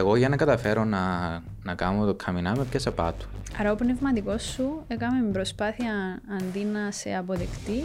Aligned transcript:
Εγώ 0.00 0.16
για 0.16 0.28
να 0.28 0.36
καταφέρω 0.36 0.84
να, 0.84 1.30
να 1.62 1.74
κάνω 1.74 2.04
το 2.04 2.16
coming 2.24 2.52
out 2.52 2.56
με 2.56 2.64
πιάσα 2.70 2.92
πάτου. 2.92 3.26
Άρα 3.58 3.72
ο 3.72 3.74
πνευματικό 3.74 4.38
σου 4.38 4.84
έκαμε 4.88 5.20
μια 5.20 5.32
προσπάθεια 5.32 6.20
αντί 6.40 6.64
να 6.64 6.90
σε 6.90 7.14
αποδεκτεί, 7.14 7.84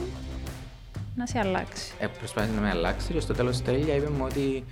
να 1.16 1.26
σε 1.26 1.39
αλλάξει. 1.39 1.94
Ε, 2.00 2.08
προσπάθησε 2.08 2.54
να 2.55 2.62
με 2.62 2.70
αλλάξει 2.70 3.13
και 3.13 3.20
στο 3.20 3.34
τέλος 3.34 3.62
τέλεια 3.62 3.96
είπε 3.96 4.10
μου 4.10 4.26
ότι 4.26 4.63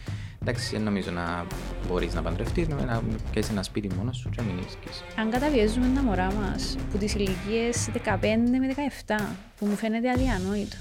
εντάξει, 0.42 0.70
δεν 0.72 0.82
νομίζω 0.82 1.12
να 1.12 1.46
μπορείς 1.88 2.14
να 2.14 2.22
παντρευτείς, 2.22 2.68
να, 2.68 2.76
να 2.76 3.02
πιάσεις 3.32 3.52
ένα 3.52 3.64
σπίτι 3.64 3.90
μόνος 3.96 4.18
σου 4.18 4.30
και 4.30 4.42
να 4.42 4.48
μην 4.48 4.58
ίσκεις. 4.68 5.04
Αν 5.20 5.30
καταβιέζουμε 5.30 5.92
τα 5.96 6.02
μωρά 6.02 6.34
μας 6.34 6.78
που 6.92 6.98
τις 6.98 7.14
ηλικίες 7.14 7.90
15 7.94 8.00
με 8.60 8.76
17, 9.08 9.16
που 9.58 9.66
μου 9.66 9.76
φαίνεται 9.76 10.10
αδιανόητο. 10.10 10.78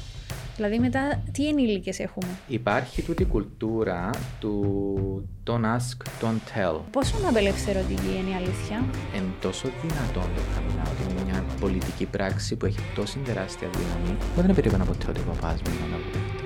Δηλαδή 0.58 0.78
μετά 0.78 1.22
τι 1.32 1.48
ενήλικες 1.48 1.98
έχουμε; 1.98 2.26
Υπάρχει 2.48 3.02
τούτη 3.02 3.24
κουλτούρα 3.24 4.10
του 4.40 5.28
don't 5.46 5.64
ask, 5.76 5.96
don't 6.22 6.40
tell. 6.54 6.80
Πόσο 6.90 7.14
απελευθερωτική 7.28 8.10
είναι 8.18 8.30
η 8.30 8.34
αλήθεια; 8.34 8.84
Είναι 9.14 9.32
τόσο 9.40 9.68
δυνατόν 9.82 10.28
το 10.36 10.42
coming 10.54 10.86
out. 10.86 11.10
Είναι 11.10 11.30
μια 11.30 11.44
πολιτική 11.60 12.04
πράξη 12.04 12.56
που 12.56 12.66
έχει 12.66 12.78
τόση 12.94 13.18
τεράστια 13.18 13.68
δύναμη. 13.68 14.18
Εγώ 14.32 14.46
δεν 14.46 14.54
περίμενα 14.54 14.84
ποτέ 14.84 15.06
ότι 15.10 15.20
ο 15.20 15.22
παπάς 15.32 15.62
μου 15.62 15.70
να 15.90 15.96
αποδεχτεί. 15.96 16.44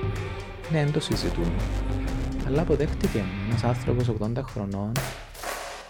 Ναι, 0.72 0.84
δεν 0.84 0.92
το 0.92 1.00
συζητούμε. 1.00 1.56
Αλλά 2.46 2.62
αποδέχτηκε 2.62 3.24
ένας 3.48 3.64
άνθρωπος 3.64 4.10
80 4.20 4.42
χρονών 4.52 4.92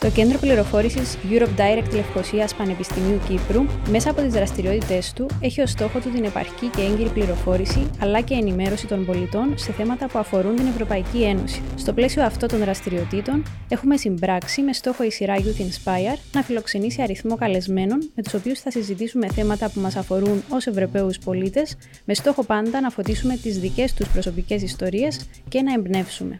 Το 0.02 0.10
Κέντρο 0.10 0.38
Πληροφόρησης 0.38 1.16
Europe 1.30 1.60
Direct 1.60 1.94
Λευκοσίας 1.94 2.54
Πανεπιστημίου 2.54 3.20
Κύπρου, 3.28 3.64
μέσα 3.90 4.10
από 4.10 4.20
τις 4.20 4.32
δραστηριότητέ 4.32 5.02
του, 5.14 5.26
έχει 5.40 5.60
ως 5.60 5.70
στόχο 5.70 5.98
του 5.98 6.10
την 6.10 6.24
επαρκή 6.24 6.66
και 6.66 6.80
έγκυρη 6.82 7.08
πληροφόρηση 7.08 7.90
αλλά 7.98 8.20
και 8.20 8.34
ενημέρωση 8.34 8.86
των 8.86 9.04
πολιτών 9.04 9.58
σε 9.58 9.72
θέματα 9.72 10.06
που 10.06 10.18
αφορούν 10.18 10.56
την 10.56 10.66
Ευρωπαϊκή 10.66 11.22
Ένωση. 11.22 11.62
Στο 11.76 11.92
πλαίσιο 11.92 12.24
αυτών 12.24 12.48
των 12.48 12.58
δραστηριοτήτων, 12.58 13.42
έχουμε 13.68 13.96
συμπράξει 13.96 14.62
με 14.62 14.72
στόχο 14.72 15.04
η 15.04 15.10
σειρά 15.10 15.34
Youth 15.36 15.60
Inspire 15.60 16.18
να 16.32 16.42
φιλοξενήσει 16.42 17.02
αριθμό 17.02 17.36
καλεσμένων 17.36 18.10
με 18.14 18.22
τους 18.22 18.34
οποίους 18.34 18.60
θα 18.60 18.70
συζητήσουμε 18.70 19.28
θέματα 19.28 19.70
που 19.70 19.80
μας 19.80 19.96
αφορούν 19.96 20.42
ως 20.48 20.66
Ευρωπαίους 20.66 21.18
πολίτες, 21.18 21.76
με 22.04 22.14
στόχο 22.14 22.44
πάντα 22.44 22.80
να 22.80 22.90
φωτίσουμε 22.90 23.36
τις 23.36 23.58
δικές 23.58 23.92
τους 23.94 24.08
προσωπικές 24.08 24.62
ιστορίες 24.62 25.26
και 25.48 25.62
να 25.62 25.72
εμπνεύσουμε. 25.72 26.38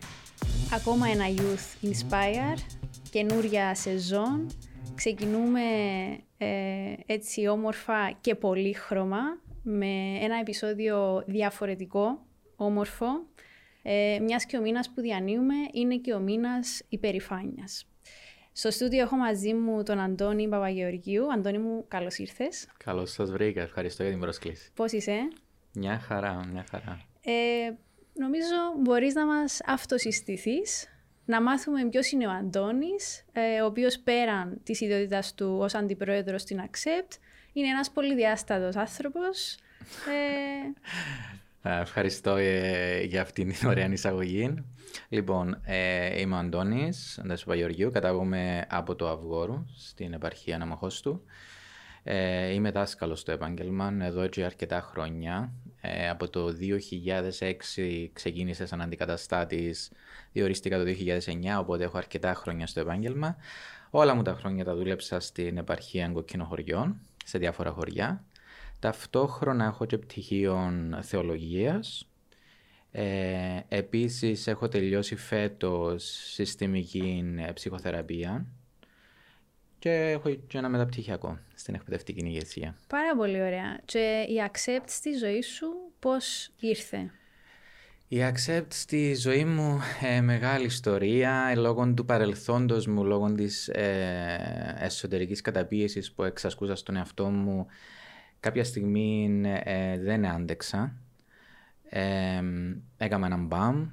Ακόμα 0.74 1.06
ένα 1.08 1.24
Youth 1.36 1.86
Inspire 1.86 2.81
καινούρια 3.12 3.74
σεζόν. 3.74 4.46
Ξεκινούμε 4.94 5.60
ε, 6.38 6.94
έτσι 7.06 7.46
όμορφα 7.46 8.18
και 8.20 8.34
πολύχρωμα 8.34 9.20
με 9.62 10.18
ένα 10.20 10.38
επεισόδιο 10.40 11.24
διαφορετικό, 11.26 12.26
όμορφο, 12.56 13.06
ε, 13.82 14.18
μιας 14.22 14.46
και 14.46 14.58
ο 14.58 14.60
μήνας 14.60 14.90
που 14.94 15.00
διανύουμε 15.00 15.54
είναι 15.72 15.96
και 15.96 16.14
ο 16.14 16.18
μήνας 16.18 16.82
υπερηφάνειας. 16.88 17.86
Στο 18.52 18.70
στούντιο 18.70 19.00
έχω 19.00 19.16
μαζί 19.16 19.54
μου 19.54 19.82
τον 19.82 20.00
Αντώνη 20.00 20.48
Παπαγεωργίου. 20.48 21.32
Αντώνη 21.32 21.58
μου, 21.58 21.84
καλώς 21.88 22.18
ήρθες. 22.18 22.68
Καλώς 22.84 23.10
σας 23.10 23.30
βρήκα. 23.30 23.62
Ευχαριστώ 23.62 24.02
για 24.02 24.12
την 24.12 24.20
πρόσκληση. 24.20 24.70
Πώς 24.74 24.92
είσαι; 24.92 25.18
Μια 25.72 25.98
χαρά, 25.98 26.46
μια 26.52 26.64
χαρά. 26.70 27.00
Ε, 27.24 27.32
νομίζω 28.12 28.56
μπορείς 28.82 29.14
να 29.14 29.26
μας 29.26 29.60
αυτοσυστηθείς 29.66 30.91
να 31.24 31.42
μάθουμε 31.42 31.88
ποιος 31.88 32.10
είναι 32.10 32.26
ο 32.26 32.30
Αντώνης, 32.30 33.24
ε, 33.32 33.60
ο 33.60 33.66
οποίος 33.66 33.98
πέραν 33.98 34.60
της 34.62 34.80
ιδιότητας 34.80 35.34
του 35.34 35.56
ως 35.60 35.74
αντιπρόεδρος 35.74 36.42
στην 36.42 36.60
Accept, 36.60 37.16
είναι 37.52 37.68
ένας 37.68 37.90
πολυδιάστατος 37.90 38.76
άνθρωπος. 38.76 39.56
Ε... 40.08 40.72
Ευχαριστώ 41.80 42.36
ε, 42.36 43.02
για 43.02 43.22
αυτήν 43.22 43.52
την 43.52 43.68
ωραία 43.68 43.92
εισαγωγή. 43.92 44.64
Λοιπόν, 45.08 45.60
ε, 45.64 46.20
είμαι 46.20 46.34
ο 46.34 46.38
Αντώνης, 46.38 47.18
Αντώνης 47.18 47.44
Παγιοργίου, 47.44 47.90
κατάγομαι 47.90 48.66
από 48.68 48.94
το 48.94 49.08
Αυγόρου, 49.08 49.64
στην 49.76 50.12
επαρχία 50.12 50.54
Αναμοχώστου. 50.54 51.22
Ε, 52.04 52.52
είμαι 52.52 52.70
δάσκαλος 52.70 53.20
στο 53.20 53.32
επάγγελμα 53.32 53.96
εδώ 54.00 54.26
και 54.26 54.44
αρκετά 54.44 54.80
χρόνια. 54.80 55.52
Ε, 55.80 56.08
από 56.08 56.28
το 56.28 56.52
2006 56.52 58.10
ξεκίνησα 58.12 58.66
σαν 58.66 58.80
αντικαταστάτης, 58.80 59.90
διορίστηκα 60.32 60.78
το 60.78 60.84
2009, 60.84 61.58
οπότε 61.58 61.84
έχω 61.84 61.98
αρκετά 61.98 62.34
χρόνια 62.34 62.66
στο 62.66 62.80
επάγγελμα. 62.80 63.36
Όλα 63.90 64.14
μου 64.14 64.22
τα 64.22 64.34
χρόνια 64.34 64.64
τα 64.64 64.74
δούλεψα 64.74 65.20
στην 65.20 65.56
επαρχία 65.56 66.08
Κοκκινοχωριών, 66.08 67.00
σε 67.24 67.38
διάφορα 67.38 67.70
χωριά. 67.70 68.24
Ταυτόχρονα 68.78 69.64
έχω 69.64 69.84
και 69.84 69.98
πτυχίο 69.98 70.72
θεολογίας. 71.00 72.06
Ε, 72.90 73.60
επίσης 73.68 74.46
έχω 74.46 74.68
τελειώσει 74.68 75.16
φέτος 75.16 76.04
συστημική 76.04 77.24
ψυχοθεραπεία 77.54 78.46
και 79.78 79.90
έχω 79.90 80.30
και 80.30 80.58
ένα 80.58 80.68
μεταπτυχιακό 80.68 81.38
στην 81.54 81.74
εκπαιδευτική 81.74 82.24
ηγεσία. 82.24 82.76
Πάρα 82.88 83.16
πολύ 83.16 83.42
ωραία. 83.42 83.80
Και 83.84 84.26
η 84.28 84.42
Accept 84.50 84.84
στη 84.86 85.12
ζωή 85.12 85.42
σου 85.42 85.66
πώς 85.98 86.50
ήρθε; 86.60 87.10
Η 88.12 88.20
Accept 88.20 88.66
στη 88.68 89.14
ζωή 89.14 89.44
μου 89.44 89.78
ε, 90.00 90.20
μεγάλη 90.20 90.64
ιστορία 90.64 91.48
ε, 91.50 91.54
λόγω 91.54 91.92
του 91.94 92.04
παρελθόντος 92.04 92.86
μου, 92.86 93.04
λόγω 93.04 93.32
της 93.32 93.68
ε, 93.68 94.76
εσωτερικής 94.78 95.40
καταπίεσης 95.40 96.12
που 96.12 96.22
εξασκούσα 96.22 96.76
στον 96.76 96.96
εαυτό 96.96 97.26
μου 97.26 97.66
κάποια 98.40 98.64
στιγμή 98.64 99.40
ε, 99.64 99.98
δεν 99.98 100.26
άντεξα. 100.26 100.94
Ε, 101.88 102.42
έκανα 102.96 103.26
έναν 103.26 103.46
μπαμ, 103.46 103.88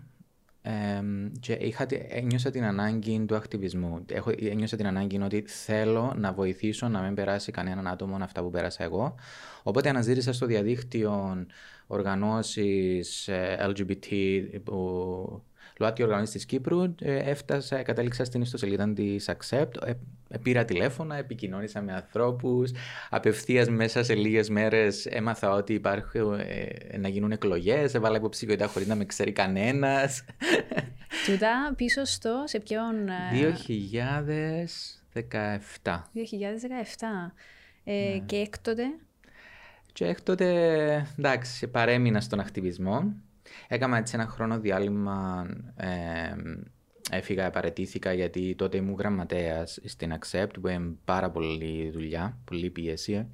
και 1.39 1.53
είχα, 1.53 1.85
ένιωσα 2.09 2.51
την 2.51 2.63
ανάγκη 2.63 3.25
του 3.25 3.35
ακτιβισμού. 3.35 4.05
Έχω, 4.09 4.31
ένιωσα 4.39 4.77
την 4.77 4.87
ανάγκη 4.87 5.21
ότι 5.21 5.43
θέλω 5.47 6.13
να 6.17 6.33
βοηθήσω 6.33 6.87
να 6.87 7.01
μην 7.01 7.13
περάσει 7.13 7.51
κανέναν 7.51 7.87
άτομο 7.87 8.17
αυτά 8.21 8.41
που 8.41 8.49
πέρασα 8.49 8.83
εγώ. 8.83 9.15
Οπότε 9.63 9.89
αναζήτησα 9.89 10.33
στο 10.33 10.45
διαδίκτυο 10.45 11.45
οργανώσεις 11.87 13.27
ε, 13.27 13.57
LGBT 13.69 14.15
που 14.63 15.43
ΛΟΑΤΚΙ 15.79 16.03
οργανώσει 16.03 16.31
της 16.31 16.45
Κύπρου, 16.45 16.81
ε, 16.81 17.17
έφτασα, 17.17 17.81
κατέληξα 17.83 18.23
στην 18.23 18.41
ιστοσελίδα 18.41 18.93
της 18.93 19.29
Accept, 19.29 19.87
ε, 19.87 19.93
πήρα 20.43 20.65
τηλέφωνα, 20.65 21.15
επικοινώνησα 21.15 21.81
με 21.81 21.93
ανθρώπους. 21.93 22.71
Απευθείας 23.09 23.69
μέσα 23.69 24.03
σε 24.03 24.15
λίγες 24.15 24.49
μέρες 24.49 25.05
έμαθα 25.05 25.51
ότι 25.51 25.73
υπάρχουν 25.73 26.33
ε, 26.39 26.97
να 26.97 27.07
γίνουν 27.07 27.31
εκλογές. 27.31 27.93
Έβαλα 27.93 28.17
υποψηφιότητα 28.17 28.67
χωρίς 28.67 28.87
να 28.87 28.95
με 28.95 29.05
ξέρει 29.05 29.31
κανένας. 29.31 30.23
Τούτα 31.25 31.73
πίσω 31.75 32.05
στο 32.05 32.43
σε 32.45 32.59
ποιον. 32.59 32.95
2017. 35.13 35.23
2017. 35.23 36.01
Ε, 37.83 37.93
ναι. 37.93 38.19
Και 38.25 38.35
έκτοτε; 38.35 38.83
Και 39.93 40.05
έκτοτε, 40.05 40.47
εντάξει, 41.17 41.67
παρέμεινα 41.67 42.21
στον 42.21 42.39
ακτιβισμό. 42.39 43.13
Έκανα 43.67 43.97
έτσι 43.97 44.15
ένα 44.15 44.27
χρόνο 44.27 44.59
διάλειμμα. 44.59 45.47
Ε, 45.75 45.87
έφυγα, 47.11 47.49
παρετήθηκα 47.49 48.13
γιατί 48.13 48.55
τότε 48.55 48.77
ήμουν 48.77 48.95
γραμματέας 48.95 49.79
στην 49.83 50.13
Accept 50.19 50.53
που 50.61 50.67
είναι 50.67 50.95
πάρα 51.05 51.29
πολύ 51.29 51.89
δουλειά, 51.89 52.37
πολύ 52.45 52.69
πίεση. 52.69 53.27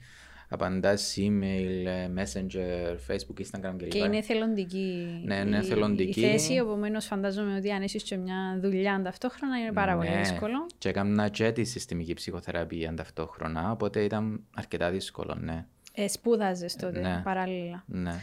Απαντά 0.49 0.95
email, 1.15 1.87
messenger, 2.19 2.95
facebook, 3.07 3.41
instagram 3.41 3.75
κλπ. 3.77 3.87
Και 3.89 3.97
είναι 3.97 4.17
εθελοντική. 4.17 5.21
Ναι, 5.25 5.35
είναι 5.35 5.57
εθελοντική. 5.57 6.19
Η, 6.19 6.23
θέση, 6.23 6.53
επομένως 6.53 7.05
φαντάζομαι 7.05 7.55
ότι 7.55 7.71
αν 7.71 7.81
είσαι 7.81 7.97
και 7.97 8.17
μια 8.17 8.59
δουλειά 8.61 9.01
ταυτόχρονα 9.03 9.59
είναι 9.59 9.71
πάρα 9.71 9.95
ναι. 9.95 10.05
πολύ 10.05 10.17
δύσκολο. 10.17 10.65
Και 10.77 10.89
έκανα 10.89 11.29
και 11.29 11.51
τη 11.51 11.63
συστημική 11.63 12.13
ψυχοθεραπεία 12.13 12.93
ταυτόχρονα, 12.93 13.71
οπότε 13.71 14.03
ήταν 14.03 14.43
αρκετά 14.55 14.91
δύσκολο, 14.91 15.37
ναι. 15.39 15.65
Ε, 15.93 16.07
σπούδαζες 16.07 16.75
τότε 16.75 16.99
ναι. 16.99 17.21
παράλληλα. 17.23 17.83
Ναι. 17.87 18.13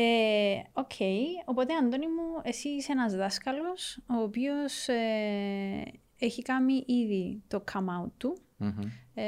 Ε, 0.00 0.62
OK, 0.72 0.90
okay. 0.98 1.22
οπότε 1.44 1.74
Αντώνη 1.74 2.06
μου, 2.06 2.40
εσύ 2.42 2.68
είσαι 2.68 2.92
ένας 2.92 3.14
δάσκαλος 3.14 4.00
ο 4.06 4.22
οποίος 4.22 4.88
ε, 4.88 5.92
έχει 6.18 6.42
κάνει 6.42 6.84
ήδη 6.86 7.42
το 7.48 7.64
come 7.72 8.04
out 8.04 8.10
του. 8.16 8.38
Mm-hmm. 8.60 8.86
Ε, 9.14 9.24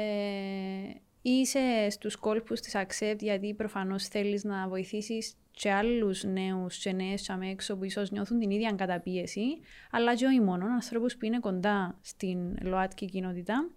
είσαι 1.21 1.89
στους 1.89 2.15
κόλπους 2.15 2.59
της 2.59 2.75
Accept 2.75 3.17
γιατί 3.19 3.53
προφανώς 3.53 4.07
θέλεις 4.07 4.43
να 4.43 4.67
βοηθήσεις 4.67 5.35
και 5.51 5.71
άλλους 5.71 6.23
νέους 6.23 6.77
και 6.77 6.91
νέες 6.91 7.21
και 7.21 7.33
έξω 7.51 7.77
που 7.77 7.83
ίσως 7.83 8.11
νιώθουν 8.11 8.39
την 8.39 8.51
ίδια 8.51 8.71
καταπίεση, 8.71 9.45
αλλά 9.91 10.15
και 10.15 10.25
όχι 10.25 10.41
μόνο, 10.41 10.65
ανθρώπους 10.65 11.17
που 11.17 11.25
είναι 11.25 11.39
κοντά 11.39 11.97
στην 12.01 12.57
ΛΟΑΤΚΙ 12.61 13.05
κοινότητα. 13.05 13.69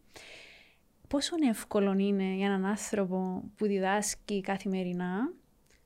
Πόσο 1.09 1.35
εύκολο 1.49 1.93
είναι 1.93 2.35
για 2.35 2.47
έναν 2.47 2.65
άνθρωπο 2.65 3.43
που 3.57 3.67
διδάσκει 3.67 4.41
καθημερινά 4.41 5.33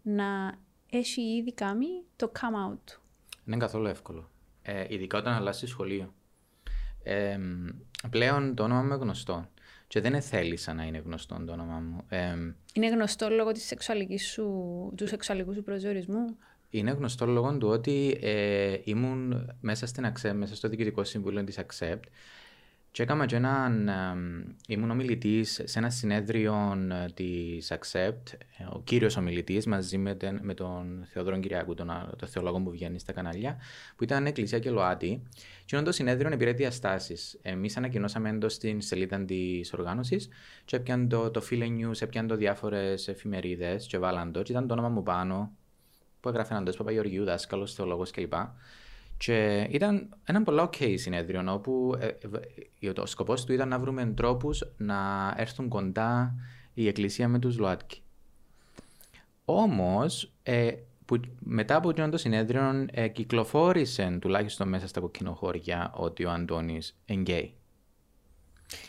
να 0.03 0.59
έχει 0.91 1.21
ήδη 1.21 1.53
κάνει 1.53 1.87
το 2.17 2.33
come 2.35 2.73
out 2.73 2.79
του. 2.85 3.01
Είναι 3.47 3.57
καθόλου 3.57 3.87
εύκολο. 3.87 4.31
Ε, 4.63 4.85
ειδικά 4.89 5.19
όταν 5.19 5.33
αλλάζει 5.33 5.67
σχολείο. 5.67 6.15
Ε, 7.03 7.39
πλέον 8.11 8.55
το 8.55 8.63
όνομα 8.63 8.81
μου 8.81 8.87
είναι 8.87 8.95
γνωστό. 8.95 9.49
Και 9.87 10.01
δεν 10.01 10.23
θέλησα 10.23 10.75
να 10.75 10.85
είναι 10.85 10.99
γνωστό 10.99 11.43
το 11.47 11.53
όνομα 11.53 11.79
μου. 11.79 12.05
Ε, 12.09 12.35
είναι 12.73 12.89
γνωστό 12.89 13.29
λόγω 13.29 13.53
της 13.53 13.65
σεξουαλικής 13.67 14.27
σου, 14.27 14.45
του 14.97 15.07
σεξουαλικού 15.07 15.55
σου 15.55 15.63
προσδιορισμού; 15.63 16.37
Είναι 16.71 16.91
γνωστό 16.91 17.27
λόγω 17.27 17.59
του 17.59 17.69
ότι 17.69 18.19
ε, 18.23 18.79
ήμουν 18.85 19.51
μέσα 19.61 19.87
στην 19.87 20.13
Accept, 20.13 20.33
μέσα 20.35 20.55
στο 20.55 20.69
διοικητικό 20.69 21.05
συμβούλιο 21.05 21.45
της 21.45 21.59
Accept 21.59 22.03
Και 22.99 23.05
έκανα 23.05 23.27
και 23.27 23.37
έναν, 23.37 23.91
ήμουν 24.69 24.91
ομιλητής 24.91 25.61
σε 25.65 25.79
ένα 25.79 25.91
συνέδριο 25.91 26.55
ε, 26.91 27.07
της 27.15 27.73
Accept, 27.73 28.33
ε, 28.59 28.65
ο 28.71 28.81
κύριος 28.85 29.17
ομιλητής 29.17 29.67
μαζί 29.67 29.99
με, 29.99 30.15
τον, 30.15 30.39
με 30.43 30.55
τον 30.55 31.07
Θεοδρόν 31.13 31.41
Κυριακού, 31.41 31.75
τον, 31.75 31.91
τον 32.19 32.29
θεολόγο 32.29 32.61
που 32.61 32.71
βγαίνει 32.71 32.99
στα 32.99 33.13
κανάλια, 33.13 33.57
που 33.97 34.05
ήταν 34.05 34.27
Εκκλησία 34.27 34.59
και 34.59 34.71
ΛΟΑΤΗ. 34.71 35.23
Και 35.65 35.81
το 35.81 35.93
συνέδριο 35.93 36.37
πήρε 36.37 36.53
διαστάσεις. 36.53 37.39
Εμείς 37.43 37.77
ανακοινώσαμε 37.77 38.29
εντός 38.29 38.53
στην 38.53 38.81
σελίδα 38.81 39.25
της 39.25 39.73
οργάνωσης, 39.73 40.29
και 40.65 40.77
έπιαν 40.77 41.09
το, 41.09 41.31
το 41.31 41.41
Φίλε 41.41 41.67
News, 41.67 42.03
έπιαν 42.03 42.27
το 42.27 42.37
διάφορες 42.37 43.09
εφημερίδες, 43.09 43.87
και 43.87 43.99
βάλαν 43.99 44.33
το, 44.33 44.43
και 44.43 44.53
ήταν 44.53 44.67
το 44.67 44.73
όνομα 44.73 44.89
μου 44.89 45.03
πάνω, 45.03 45.53
που 46.21 46.29
έγραφε 46.29 46.55
έναν 46.55 46.75
Παπαγεωργίου, 46.77 47.25
δάσκαλος, 47.25 47.75
θεολόγος 47.75 48.11
κλπ. 48.11 48.33
Και 48.33 48.39
ήταν 49.71 50.17
ένα 50.25 50.43
πολύ 50.43 50.61
ok 50.63 50.95
συνέδριο 50.99 51.53
όπου 51.53 51.95
ε, 51.99 52.07
ε, 52.81 53.01
ο 53.01 53.07
σκοπός 53.07 53.45
του 53.45 53.53
ήταν 53.53 53.69
να 53.69 53.79
βρούμε 53.79 54.07
τρόπους 54.07 54.63
να 54.77 55.35
έρθουν 55.37 55.69
κοντά 55.69 56.35
η 56.75 56.89
Εκκλησία 56.89 57.29
με 57.29 57.39
τους 57.39 57.59
ΛΟΑΤΚΙ. 57.59 58.03
Όμως, 59.45 60.33
ε, 60.43 60.73
μετά 61.39 61.77
από 61.77 61.93
το 61.93 62.17
συνέδριο, 62.17 62.87
ε, 62.91 63.09
κυκλοφόρησε 63.09 64.19
τουλάχιστον 64.21 64.69
μέσα 64.69 64.87
στα 64.87 65.01
κοκκινοχώρια 65.01 65.93
ότι 65.95 66.25
ο 66.25 66.31
Αντώνης 66.31 66.99
είναι 67.07 67.21
γκέι. 67.21 67.53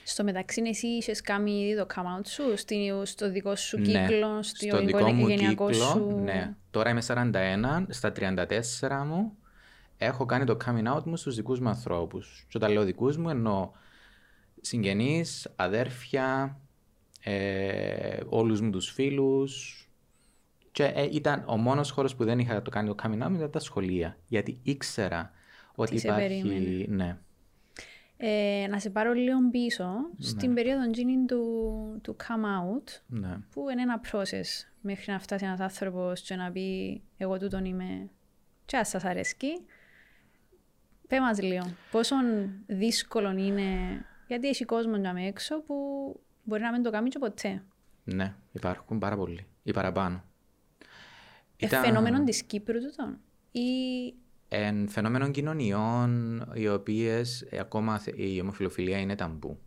Στο 0.04 0.24
μεταξύ, 0.24 0.62
εσύ 0.66 0.88
είχες 0.88 1.22
κάνει 1.22 1.52
ήδη 1.52 1.76
το 1.76 1.86
come 1.96 2.20
out 2.20 2.26
σου, 2.26 2.44
στο 3.04 3.32
δικό 3.32 3.56
σου 3.56 3.80
ναι, 3.80 3.86
κύκλο, 3.86 4.44
στο 4.44 4.86
δικό 4.86 5.12
μου 5.12 5.28
κύκλο, 5.28 5.74
σου; 5.74 6.20
Ναι. 6.24 6.54
Τώρα 6.72 6.90
είμαι 6.90 7.02
41, 7.08 7.86
στα 7.90 8.12
34 8.12 9.06
μου 9.06 9.38
έχω 10.02 10.26
κάνει 10.26 10.46
το 10.46 10.58
coming 10.66 10.96
out 10.96 11.04
μου 11.04 11.16
στους 11.16 11.36
δικούς 11.36 11.60
μου 11.60 11.70
ανθρώπους. 11.70 12.46
Και 12.50 12.58
όταν 12.58 12.72
λέω 12.72 12.84
δικούς 12.84 13.18
μου 13.18 13.30
εννοώ 13.30 13.72
συγγενείς, 14.62 15.54
αδέρφια, 15.56 16.60
ε, 17.24 18.20
όλους 18.30 18.62
μου 18.62 18.70
τους 18.70 18.92
φίλους. 18.92 19.84
Και 20.72 20.84
ε, 20.84 21.08
ήταν 21.12 21.44
ο 21.48 21.58
μόνος 21.58 21.92
χώρος 21.92 22.16
που 22.16 22.24
δεν 22.24 22.40
είχα 22.40 22.62
το 22.62 22.70
κάνει 22.70 22.88
το 22.88 22.96
coming 23.04 23.26
out 23.26 23.32
ήταν 23.36 23.52
τα 23.52 23.60
σχολεία. 23.60 24.18
Γιατί 24.28 24.60
ήξερα 24.64 25.32
ότι 25.76 25.96
Τι 25.96 26.08
υπάρχει... 26.08 26.86
Ναι. 26.90 27.18
Ε, 28.22 28.68
να 28.70 28.80
σε 28.80 28.90
πάρω 28.90 29.14
λίγο 29.14 29.50
πίσω, 29.52 29.84
ναι. 29.84 30.26
στην 30.28 30.54
περίοδο 30.54 30.92
του, 31.28 32.00
του 32.02 32.16
come 32.20 32.44
out, 32.44 33.02
ναι. 33.08 33.38
που 33.52 33.70
είναι 33.70 33.82
ένα 33.82 34.02
process 34.12 34.68
μέχρι 34.82 35.12
να 35.12 35.20
φτάσει 35.20 35.46
ένας 35.46 35.60
άνθρωπος 35.60 36.22
και 36.22 36.36
να 36.36 36.52
πει 36.52 37.02
εγώ 37.18 37.38
τούτον 37.38 37.66
είμαι 37.66 38.10
και 38.66 38.78
ας 38.78 38.90
σας 38.90 39.04
αρέσκει. 39.04 39.66
Πέ 41.10 41.20
μας 41.20 41.42
λίγο, 41.42 41.66
πόσο 41.92 42.16
δύσκολο 42.68 43.32
είναι, 43.32 43.66
γιατί 44.28 44.48
έχει 44.48 44.66
κόσμο 44.66 44.98
για 44.98 45.14
με 45.14 45.26
έξω 45.26 45.62
που 45.62 45.76
μπορεί 46.44 46.62
να 46.62 46.72
μην 46.72 46.84
το 46.84 46.92
κάνει 46.92 47.10
και 47.10 47.20
ποτέ. 47.20 47.64
Ναι, 48.04 48.34
υπάρχουν 48.52 48.98
πάρα 48.98 49.16
πολλοί, 49.16 49.46
ή 49.64 49.72
παραπάνω. 49.72 50.24
Ε, 51.58 51.66
Ήταν... 51.66 51.84
Φαινόμενο 51.84 52.24
της 52.24 52.44
Κύπρου 52.44 52.80
τούτο 52.80 53.18
ή... 53.52 53.70
Εν 54.50 54.90
φαινόμενο 54.90 55.32
κοινωνιών 55.32 56.44
οι 56.54 56.68
οποίες 56.68 57.42
ε, 57.50 57.60
ακόμα 57.60 58.02
η 58.16 58.42
ομοφιλοφιλία 58.42 59.00
είναι 59.00 59.16
ταμπού. 59.16 59.60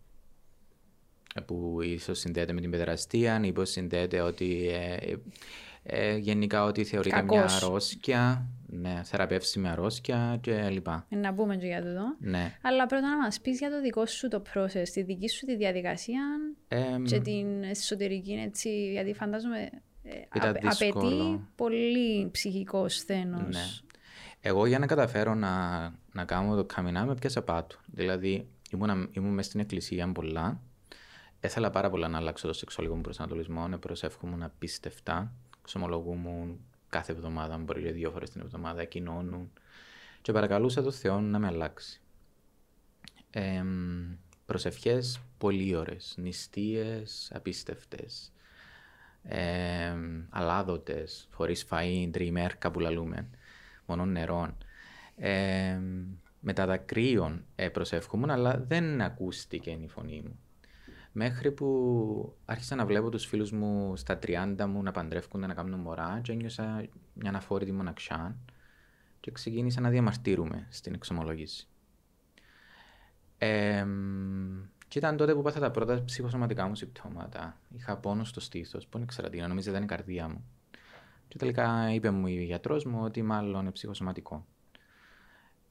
Ε, 1.34 1.40
που 1.40 1.78
ίσως 1.82 2.18
συνδέεται 2.18 2.52
με 2.52 2.60
την 2.60 2.70
παιδεραστία, 2.70 3.40
ή 3.44 3.52
συνδέεται 3.64 4.20
ότι 4.20 4.68
ε, 4.68 5.16
ε, 5.82 6.16
γενικά 6.16 6.64
ότι 6.64 6.84
θεωρείται 6.84 7.16
Κακός. 7.16 7.36
μια 7.36 7.44
αρρώστια, 7.44 8.46
ναι, 8.66 9.00
θεραπεύσιμη 9.04 9.68
αρρώστια 9.68 10.38
και 10.40 10.68
λοιπά. 10.68 11.06
Ε, 11.08 11.16
να 11.16 11.34
πούμε 11.34 11.56
και 11.56 11.66
για 11.66 11.82
το 11.82 12.16
Ναι. 12.18 12.58
Αλλά 12.62 12.86
πρώτα 12.86 13.08
να 13.08 13.16
μας 13.16 13.40
πεις 13.40 13.58
για 13.58 13.70
το 13.70 13.80
δικό 13.80 14.06
σου 14.06 14.28
το 14.28 14.42
process, 14.54 14.88
τη 14.92 15.02
δική 15.02 15.28
σου 15.28 15.46
τη 15.46 15.56
διαδικασία 15.56 16.22
ε, 16.68 16.82
και 17.04 17.20
την 17.20 17.62
εσωτερική 17.62 18.32
έτσι, 18.32 18.90
γιατί 18.92 19.14
φαντάζομαι 19.14 19.70
ε, 20.02 20.10
απαιτεί 20.62 21.40
πολύ 21.54 22.30
ψυχικό 22.30 22.88
σθένος. 22.88 23.56
Ναι. 23.56 23.64
Εγώ 24.40 24.66
για 24.66 24.78
να 24.78 24.86
καταφέρω 24.86 25.34
να, 25.34 25.80
να 26.12 26.24
κάνω 26.24 26.56
το 26.56 26.64
καμινά 26.64 27.04
με 27.04 27.14
πιάσα 27.14 27.42
πάτου. 27.42 27.80
Δηλαδή 27.86 28.48
ήμουν, 28.70 29.10
ήμουν 29.12 29.34
μέσα 29.34 29.48
στην 29.48 29.60
εκκλησία 29.60 30.12
πολλά. 30.12 30.60
Έθελα 31.40 31.70
πάρα 31.70 31.90
πολλά 31.90 32.08
να 32.08 32.18
αλλάξω 32.18 32.46
το 32.46 32.52
σεξουαλικό 32.52 32.94
μου 32.96 33.00
προσανατολισμό, 33.00 33.68
να 33.68 33.78
προσεύχομαι 33.78 34.44
απίστευτα 34.44 35.32
ξομολογούμουν 35.62 36.60
κάθε 36.88 37.12
εβδομάδα, 37.12 37.56
μπορεί 37.56 37.90
δύο 37.90 38.10
φορές 38.10 38.30
την 38.30 38.40
εβδομάδα, 38.40 38.84
κοινώνουν. 38.84 39.52
Και 40.22 40.32
παρακαλούσα 40.32 40.82
το 40.82 40.90
Θεό 40.90 41.20
να 41.20 41.38
με 41.38 41.46
αλλάξει. 41.46 42.00
Ε, 43.30 43.64
προσευχές 44.46 45.20
πολύ 45.38 45.74
ώρες, 45.74 46.14
νηστείες 46.18 47.30
απίστευτες, 47.34 48.32
ε, 49.22 49.96
αλάδοτες, 50.30 51.28
χωρίς 51.32 51.66
φαΐ, 51.70 52.08
τριμέρκα 52.12 52.70
που 52.70 52.80
λαλούμε, 52.80 53.28
μόνο 53.86 54.04
νερών. 54.04 54.56
Ε, 55.16 55.78
με 56.40 56.52
τα 56.52 56.66
δακρύων 56.66 57.44
ε, 57.54 57.68
προσεύχομαι, 57.68 58.32
αλλά 58.32 58.64
δεν 58.68 59.00
ακούστηκε 59.00 59.70
η 59.70 59.88
φωνή 59.88 60.22
μου. 60.24 60.38
Μέχρι 61.12 61.52
που 61.52 62.36
άρχισα 62.44 62.74
να 62.74 62.86
βλέπω 62.86 63.08
τους 63.08 63.26
φίλους 63.26 63.52
μου 63.52 63.96
στα 63.96 64.18
30 64.22 64.66
μου 64.68 64.82
να 64.82 64.90
παντρεύκονται, 64.90 65.46
να 65.46 65.54
κάνουν 65.54 65.80
μωρά 65.80 66.20
και 66.22 66.32
ένιωσα 66.32 66.84
μια 67.12 67.28
αναφόρητη 67.28 67.72
μοναξιά 67.72 68.36
και 69.20 69.30
ξεκίνησα 69.30 69.80
να 69.80 69.90
διαμαρτύρουμε 69.90 70.66
στην 70.70 70.94
εξομολόγηση. 70.94 71.66
Ε, 73.38 73.86
και 74.88 74.98
ήταν 74.98 75.16
τότε 75.16 75.34
που 75.34 75.42
πάθα 75.42 75.60
τα 75.60 75.70
πρώτα 75.70 76.04
ψυχοσωματικά 76.04 76.68
μου 76.68 76.74
συμπτώματα. 76.74 77.60
Είχα 77.76 77.96
πόνος 77.96 78.28
στο 78.28 78.40
στήθος, 78.40 78.86
που 78.86 78.90
δεν 78.92 79.02
ήξερα 79.02 79.28
τι 79.28 79.38
να 79.38 79.48
νομίζω 79.48 79.70
ήταν 79.70 79.82
η 79.82 79.86
καρδιά 79.86 80.28
μου. 80.28 80.44
Και 81.28 81.38
τελικά 81.38 81.92
είπε 81.92 82.10
μου 82.10 82.26
η 82.26 82.44
γιατρός 82.44 82.84
μου 82.84 83.00
ότι 83.02 83.22
μάλλον 83.22 83.60
είναι 83.60 83.70
ψυχοσωματικό. 83.70 84.46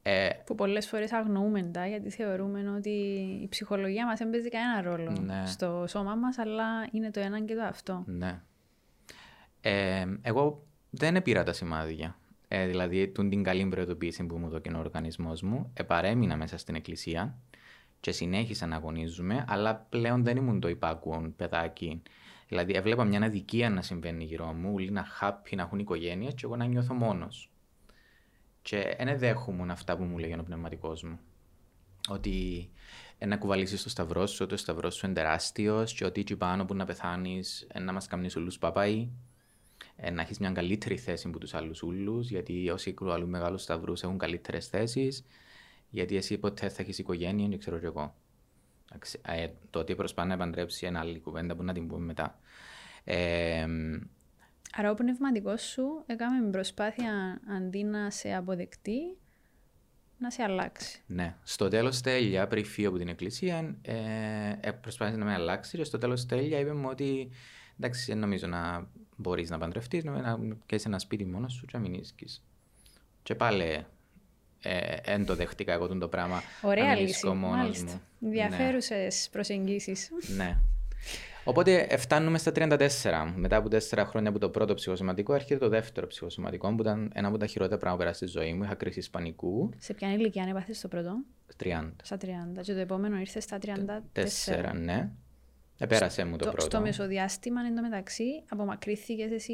Ε, 0.04 0.30
που 0.46 0.56
πολλές 0.56 0.88
φορές 0.88 1.12
αγνοούμε 1.12 1.64
τα 1.64 1.88
γιατί 1.88 2.10
θεωρούμε 2.10 2.70
ότι 2.78 2.90
η 3.44 3.48
ψυχολογία 3.48 4.06
μας 4.06 4.20
δεν 4.20 4.30
παίζει 4.30 4.50
κανένα 4.50 4.82
ρόλο 4.82 5.12
ναι. 5.22 5.44
στο 5.46 5.86
σώμα 5.88 6.16
μας 6.16 6.38
αλλά 6.38 6.88
είναι 6.92 7.12
το 7.12 7.20
ένα 7.20 7.42
και 7.42 7.56
το 7.56 7.64
αυτό. 7.64 8.04
Ναι. 8.06 8.42
Ε, 9.62 10.06
εγώ 10.22 10.64
δεν 10.90 11.22
πήρα 11.22 11.44
τα 11.44 11.54
σημάδια. 11.54 12.16
Ε, 12.48 12.68
δηλαδή, 12.68 13.08
την 13.08 13.44
καλή 13.44 13.66
προειδοποίηση 13.66 14.24
που 14.26 14.38
μου 14.38 14.50
δόκινε 14.50 14.78
ο 14.78 14.80
οργανισμός 14.80 15.42
μου, 15.42 15.72
επαρέμεινα 15.74 16.38
μέσα 16.38 16.58
στην 16.58 16.76
εκκλησία 16.76 17.38
και 18.00 18.12
συνέχισα 18.12 18.66
να 18.66 18.76
αγωνίζουμε, 18.76 19.46
αλλά 19.48 19.76
πλέον 19.90 20.24
δεν 20.24 20.38
ήμουν 20.38 20.60
το 20.60 20.70
υπάκουον 20.70 21.36
παιδάκι. 21.36 22.02
Δηλαδή, 22.48 22.74
έβλεπα 22.74 23.04
μια 23.04 23.22
αδικία 23.22 23.70
να 23.70 23.82
συμβαίνει 23.82 24.24
γύρω 24.24 24.54
μου, 24.54 24.72
όλοι 24.74 24.92
να 24.92 25.04
χάπι, 25.04 25.56
να 25.56 25.62
έχουν 25.62 25.80
οικογένειε 25.80 26.32
και 26.32 26.42
εγώ 26.44 26.56
να 26.56 26.66
νιώθω 26.66 26.94
μόνος. 26.94 27.51
Και 28.62 28.96
δεν 28.98 29.20
δέχομαι 29.20 29.72
αυτά 29.72 29.98
που 29.98 30.04
μου 30.04 30.18
λέει 30.18 30.36
ο 30.40 30.44
πνευματικός 30.44 31.04
μου. 31.04 31.20
Ότι 32.10 32.70
να 33.26 33.38
κουβαλήσεις 33.38 33.84
το 33.84 33.90
σταυρό 33.90 34.28
σου, 34.28 34.40
ότι 34.42 34.54
ο 34.54 34.58
σταυρός 34.58 34.96
σου 34.96 35.06
είναι 35.06 35.16
τεράστιος, 35.16 35.94
και 35.94 36.06
ότι 36.06 36.20
εκεί 36.20 36.36
πάνω 36.36 36.66
που 36.66 36.76
να 36.76 36.86
πεθάνεις, 36.86 37.68
να 37.80 37.92
μας 37.92 38.08
κάνει 38.08 38.28
όλου 38.38 38.52
παπάι, 38.60 39.10
να 40.14 40.22
έχεις 40.22 40.40
μια 40.40 40.52
καλύτερη 40.52 40.98
θέση 40.98 41.28
από 41.28 41.40
τους 41.40 41.54
άλλους 41.54 41.84
ούλους, 41.84 42.30
γιατί 42.30 42.70
όσοι 42.70 42.94
κουβαλούν 42.94 43.30
μεγάλους 43.30 43.62
σταυρούς 43.62 44.04
έχουν 44.04 44.18
καλύτερες 44.18 44.68
θέσεις, 44.68 45.26
γιατί 45.90 46.16
εσύ 46.16 46.38
ποτέ 46.38 46.70
θα 46.70 46.82
έχεις 46.82 46.98
οικογένεια, 46.98 47.48
δεν 47.48 47.60
ξέρω 47.60 47.80
κι 47.80 47.86
εγώ. 47.86 48.16
Ε, 49.22 49.48
το 49.70 49.80
ότι 49.80 49.96
προσπάθει 49.96 50.28
να 50.28 50.34
επαντρέψει 50.34 50.86
ένα 50.86 51.00
άλλη 51.00 51.20
κουβέντα 51.20 51.56
που 51.56 51.64
να 51.64 51.74
την 51.74 51.88
πούμε 51.88 52.06
μετά. 52.06 52.40
Ε, 53.04 53.68
Άρα 54.74 54.92
ο 54.92 54.94
πνευματικό 54.94 55.58
σου 55.58 56.04
έκαμε 56.06 56.50
προσπάθεια 56.50 57.42
αντί 57.58 57.84
να 57.84 58.10
σε 58.10 58.34
αποδεκτεί, 58.34 59.18
να 60.18 60.30
σε 60.30 60.44
αλλάξει. 60.44 61.02
Ναι. 61.06 61.36
Στο 61.44 61.68
τέλος 61.68 62.02
τέλεια, 62.02 62.48
πριν 62.48 62.66
φύγω 62.66 62.90
από 62.90 62.98
την 62.98 63.08
εκκλησία, 63.08 63.76
ε, 63.82 63.96
ε, 64.60 64.72
προσπάθησε 64.72 65.18
να 65.18 65.26
με 65.26 65.34
αλλάξει 65.34 65.78
και 65.78 65.84
στο 65.84 65.98
τέλος 65.98 66.26
τέλεια 66.26 66.60
είπε 66.60 66.74
μου 66.74 66.88
ότι 66.90 67.30
εντάξει, 67.80 68.06
δεν 68.12 68.18
νομίζω 68.18 68.48
να 68.48 68.88
μπορείς 69.16 69.50
να 69.50 69.58
παντρευτείς, 69.58 70.04
να, 70.04 70.38
να 70.38 70.56
πιάσει 70.66 70.86
ένα 70.88 71.00
σπίτι 71.00 71.26
μόνος 71.26 71.54
σου 71.54 71.66
και 71.66 71.78
να 71.78 71.84
μην 71.84 71.94
ίσκεις. 71.94 72.44
Και 73.24 73.36
πάλι 73.36 73.86
δεν 75.06 75.22
ε, 75.22 75.24
το 75.24 75.36
δεχτήκα 75.36 75.74
εγώ 75.74 75.88
το 75.88 76.08
πράγμα. 76.08 76.42
Ωραία 76.62 76.96
λύση, 76.96 77.28
μάλιστα. 77.28 78.02
Ενδιαφέρουσε 78.22 78.96
ναι. 78.96 79.08
προσεγγίσεις. 79.32 80.12
Ναι. 80.36 80.58
Οπότε 81.44 81.98
φτάνουμε 81.98 82.38
στα 82.38 82.52
34. 82.56 82.78
Μετά 83.36 83.56
από 83.56 83.70
4 83.72 84.04
χρόνια 84.06 84.30
από 84.30 84.40
το 84.40 84.50
πρώτο 84.50 84.74
ψυχοσωματικό, 84.74 85.34
έρχεται 85.34 85.60
το 85.60 85.70
δεύτερο 85.70 86.08
ψυχοσωματικό, 86.08 86.76
που 86.76 86.82
ήταν 86.82 87.12
ένα 87.14 87.28
από 87.28 87.38
τα 87.38 87.46
χειρότερα 87.46 87.78
πράγματα 87.78 88.10
που 88.10 88.16
στη 88.16 88.26
ζωή 88.26 88.54
μου. 88.54 88.64
Είχα 88.64 88.76
κρίση 88.76 89.10
πανικού. 89.10 89.70
Σε 89.78 89.94
ποια 89.94 90.14
ηλικία 90.14 90.46
έπαθες 90.50 90.82
το 90.82 90.88
πρώτο, 90.88 91.24
30. 91.64 91.92
Στα 92.04 92.18
30. 92.22 92.28
Και 92.62 92.74
το 92.74 92.80
επόμενο 92.80 93.18
ήρθε 93.18 93.40
στα 93.40 93.58
34. 93.62 93.68
4, 94.14 94.72
ναι. 94.74 95.10
Επέρασε 95.78 96.26
μου 96.26 96.38
το, 96.38 96.46
το 96.46 96.52
πρώτο. 96.52 96.66
Στο 96.66 96.82
μεσοδιάστημα 96.82 97.62
εν 97.62 97.76
τω 97.76 97.82
μεταξύ, 97.82 98.44
απομακρύνθηκε 98.50 99.24
εσύ; 99.24 99.54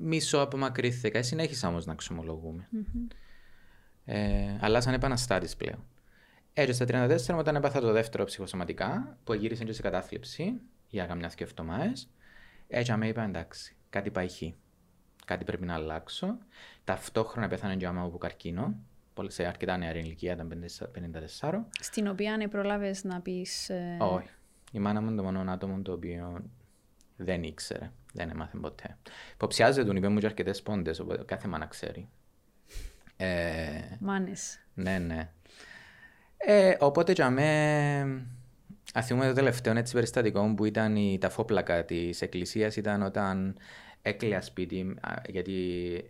Μισό 0.00 0.38
απομακρύνθηκα. 0.38 1.22
Συνέχισα 1.22 1.68
όμως 1.68 1.86
να 1.86 1.94
ξομολογούμε. 1.94 2.68
Mm-hmm. 2.72 3.14
Ε, 4.04 4.56
αλλά 4.60 4.80
σαν 4.80 4.94
επαναστάτης 4.94 5.56
πλέον. 5.56 5.84
Έτσι 6.52 6.84
στα 6.84 7.08
34 7.34 7.38
όταν 7.38 7.56
έπαθα 7.56 7.80
το 7.80 7.92
δεύτερο 7.92 8.24
ψυχοσωματικά, 8.24 9.18
που 9.24 9.34
γύρισε 9.34 9.64
και 9.64 9.72
σε 9.72 9.82
κατάθλιψη 9.82 10.60
για 10.88 11.06
καμιά 11.06 11.28
και 11.28 11.44
εβδομάδες, 11.44 12.10
έτσι 12.68 12.96
με 12.96 13.08
είπα 13.08 13.22
εντάξει, 13.22 13.76
κάτι 13.90 14.10
πάει 14.10 14.28
χει. 14.28 14.56
Κάτι 15.24 15.44
πρέπει 15.44 15.64
να 15.64 15.74
αλλάξω. 15.74 16.38
Ταυτόχρονα 16.84 17.48
πέθανε 17.48 17.76
και 17.76 17.86
άμα 17.86 18.02
από 18.02 18.18
καρκίνο, 18.18 18.74
σε 19.26 19.44
αρκετά 19.44 19.76
νεαρή 19.76 19.98
ηλικία, 19.98 20.32
ήταν 20.32 20.64
54. 21.40 21.64
Στην 21.80 22.08
οποία 22.08 22.32
αν 22.32 22.48
προλάβες 22.48 23.04
να 23.04 23.20
πεις. 23.20 23.68
Ε... 23.68 23.96
Όχι. 24.00 24.28
Η 24.72 24.78
μάνα 24.78 25.00
μου 25.00 25.06
είναι 25.08 25.16
το 25.16 25.22
μόνο 25.22 25.50
άτομο 25.50 25.82
το 25.82 25.92
οποίο 25.92 26.44
δεν 27.16 27.42
ήξερε. 27.42 27.90
Δεν 28.12 28.30
έμαθε 28.30 28.58
ποτέ. 28.58 28.96
Υποψιάζεται 29.32 29.86
τον, 29.86 29.96
είπε 29.96 30.08
μου 30.08 30.18
και 30.18 30.26
αρκετές 30.26 30.62
πόντες, 30.62 30.98
οπότε 30.98 31.24
κάθε 31.24 31.48
μάνα 31.48 31.66
ξέρει. 31.66 32.08
Ε, 33.16 33.80
Μάνες. 34.00 34.58
Ναι, 34.74 34.98
ναι. 34.98 35.32
Ε, 36.36 36.76
οπότε 36.80 37.12
για 37.12 37.30
με... 37.30 38.26
Αθιούμε 38.94 39.26
το 39.26 39.32
τελευταίο 39.32 39.76
έτσι, 39.76 39.92
περιστατικό 39.92 40.54
που 40.54 40.64
ήταν 40.64 40.96
η 40.96 41.18
ταφόπλακα 41.20 41.84
της 41.84 42.22
εκκλησίας 42.22 42.76
ήταν 42.76 43.02
όταν 43.02 43.56
έκλαια 44.02 44.42
σπίτι 44.42 44.94
γιατί 45.28 45.54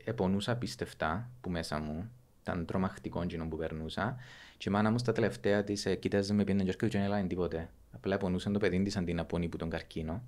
επονούσα 0.04 0.56
πιστευτά 0.56 1.30
που 1.40 1.50
μέσα 1.50 1.78
μου. 1.78 2.10
Ήταν 2.40 2.66
τρομακτικό 2.66 3.22
εκείνο 3.22 3.48
που 3.48 3.56
περνούσα. 3.56 4.16
Και 4.56 4.68
η 4.68 4.72
μάνα 4.72 4.90
μου 4.90 4.98
στα 4.98 5.12
τελευταία 5.12 5.64
της 5.64 5.86
ε, 5.86 5.94
κοίταζε 5.94 6.32
με 6.32 6.44
πίνει 6.44 6.64
και 6.64 6.88
δεν 6.88 7.02
έλαβε 7.02 7.26
τίποτε. 7.26 7.68
Απλά 7.92 8.14
επονούσε 8.14 8.50
το 8.50 8.58
παιδί 8.58 8.82
της 8.82 8.96
αντί 8.96 9.14
να 9.14 9.24
πονεί 9.24 9.48
που 9.48 9.56
τον 9.56 9.70
καρκίνο. 9.70 10.22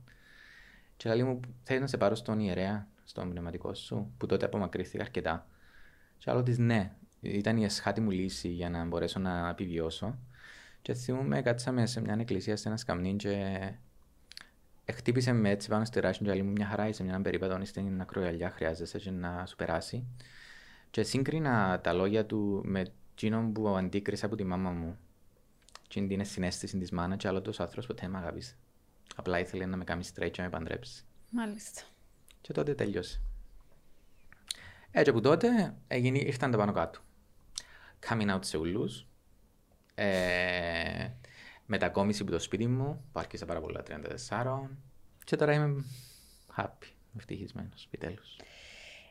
Και 0.96 1.08
λέει 1.08 1.22
μου, 1.22 1.40
θέλεις 1.62 1.82
να 1.82 1.88
σε 1.88 1.96
πάρω 1.96 2.14
στον 2.14 2.40
ιερέα, 2.40 2.88
στον 3.04 3.30
πνευματικό 3.30 3.74
σου, 3.74 4.12
που 4.18 4.26
τότε 4.26 4.44
απομακρύθηκα 4.44 5.02
αρκετά. 5.02 5.46
Και 6.18 6.30
άλλο 6.30 6.42
της 6.42 6.58
ναι, 6.58 6.92
ήταν 7.20 7.56
η 7.56 7.64
εσχάτη 7.64 8.00
μου 8.00 8.10
λύση 8.10 8.48
για 8.48 8.70
να 8.70 8.84
μπορέσω 8.84 9.18
να 9.18 9.48
επιβιώσω. 9.48 10.18
Και 10.82 10.94
θυμούμαι, 10.94 11.42
κάτσαμε 11.42 11.86
σε 11.86 12.00
μια 12.00 12.16
εκκλησία 12.20 12.56
σε 12.56 12.68
ένα 12.68 12.76
σκαμνί 12.76 13.16
και 13.16 13.32
χτύπησε 14.92 15.32
με 15.32 15.50
έτσι 15.50 15.68
πάνω 15.68 15.84
στη 15.84 16.00
ράση 16.00 16.24
και 16.24 16.24
λέει 16.24 16.42
μου 16.42 16.50
μια 16.50 16.66
χαρά 16.66 16.88
είσαι 16.88 17.02
μια 17.02 17.20
περίπατο 17.20 17.64
στην 17.64 18.00
ακρογιαλιά 18.00 18.50
χρειάζεσαι 18.50 18.98
και 18.98 19.10
να 19.10 19.46
σου 19.46 19.56
περάσει. 19.56 20.06
Και 20.90 21.02
σύγκρινα 21.02 21.80
τα 21.80 21.92
λόγια 21.92 22.26
του 22.26 22.60
με 22.64 22.92
εκείνον 23.12 23.52
που 23.52 23.68
αντίκρισα 23.68 24.26
από 24.26 24.36
τη 24.36 24.44
μάμα 24.44 24.70
μου. 24.70 24.98
Και 25.88 26.00
είναι 26.00 26.24
συνέστηση 26.24 26.78
της 26.78 26.90
μάνα 26.90 27.16
και 27.16 27.28
άλλο 27.28 27.40
τόσος 27.40 27.60
άνθρωπος 27.60 27.86
ποτέ 27.86 28.08
με 28.08 28.18
αγάπησε. 28.18 28.56
Απλά 29.16 29.38
ήθελε 29.38 29.66
να 29.66 29.76
με 29.76 29.84
κάνει 29.84 30.04
straight 30.14 30.30
και 30.30 30.42
να 30.42 30.44
με 30.44 30.50
παντρέψεις. 30.50 31.06
Μάλιστα. 31.30 31.82
Και 32.40 32.52
τότε 32.52 32.74
τελειώσε. 32.74 33.20
Έτσι 34.90 35.10
από 35.10 35.20
τότε 35.20 35.74
έγινε, 35.88 36.18
ήρθαν 36.18 36.50
τα 36.50 36.56
πάνω 36.56 36.72
κάτω. 36.72 37.00
Coming 38.08 38.34
out 38.34 38.44
σε 38.44 38.58
ούλους. 38.58 39.06
Ε, 40.02 41.10
μετακόμιση 41.66 42.22
από 42.22 42.30
το 42.30 42.38
σπίτι 42.38 42.66
μου, 42.66 43.04
που 43.12 43.20
άρχισα 43.20 43.46
πάρα 43.46 43.60
πολλά 43.60 43.82
34. 43.82 44.70
Και 45.24 45.36
τώρα 45.36 45.52
είμαι 45.54 45.84
happy, 46.56 46.86
ευτυχισμένος, 47.16 47.84
επιτέλους. 47.86 48.38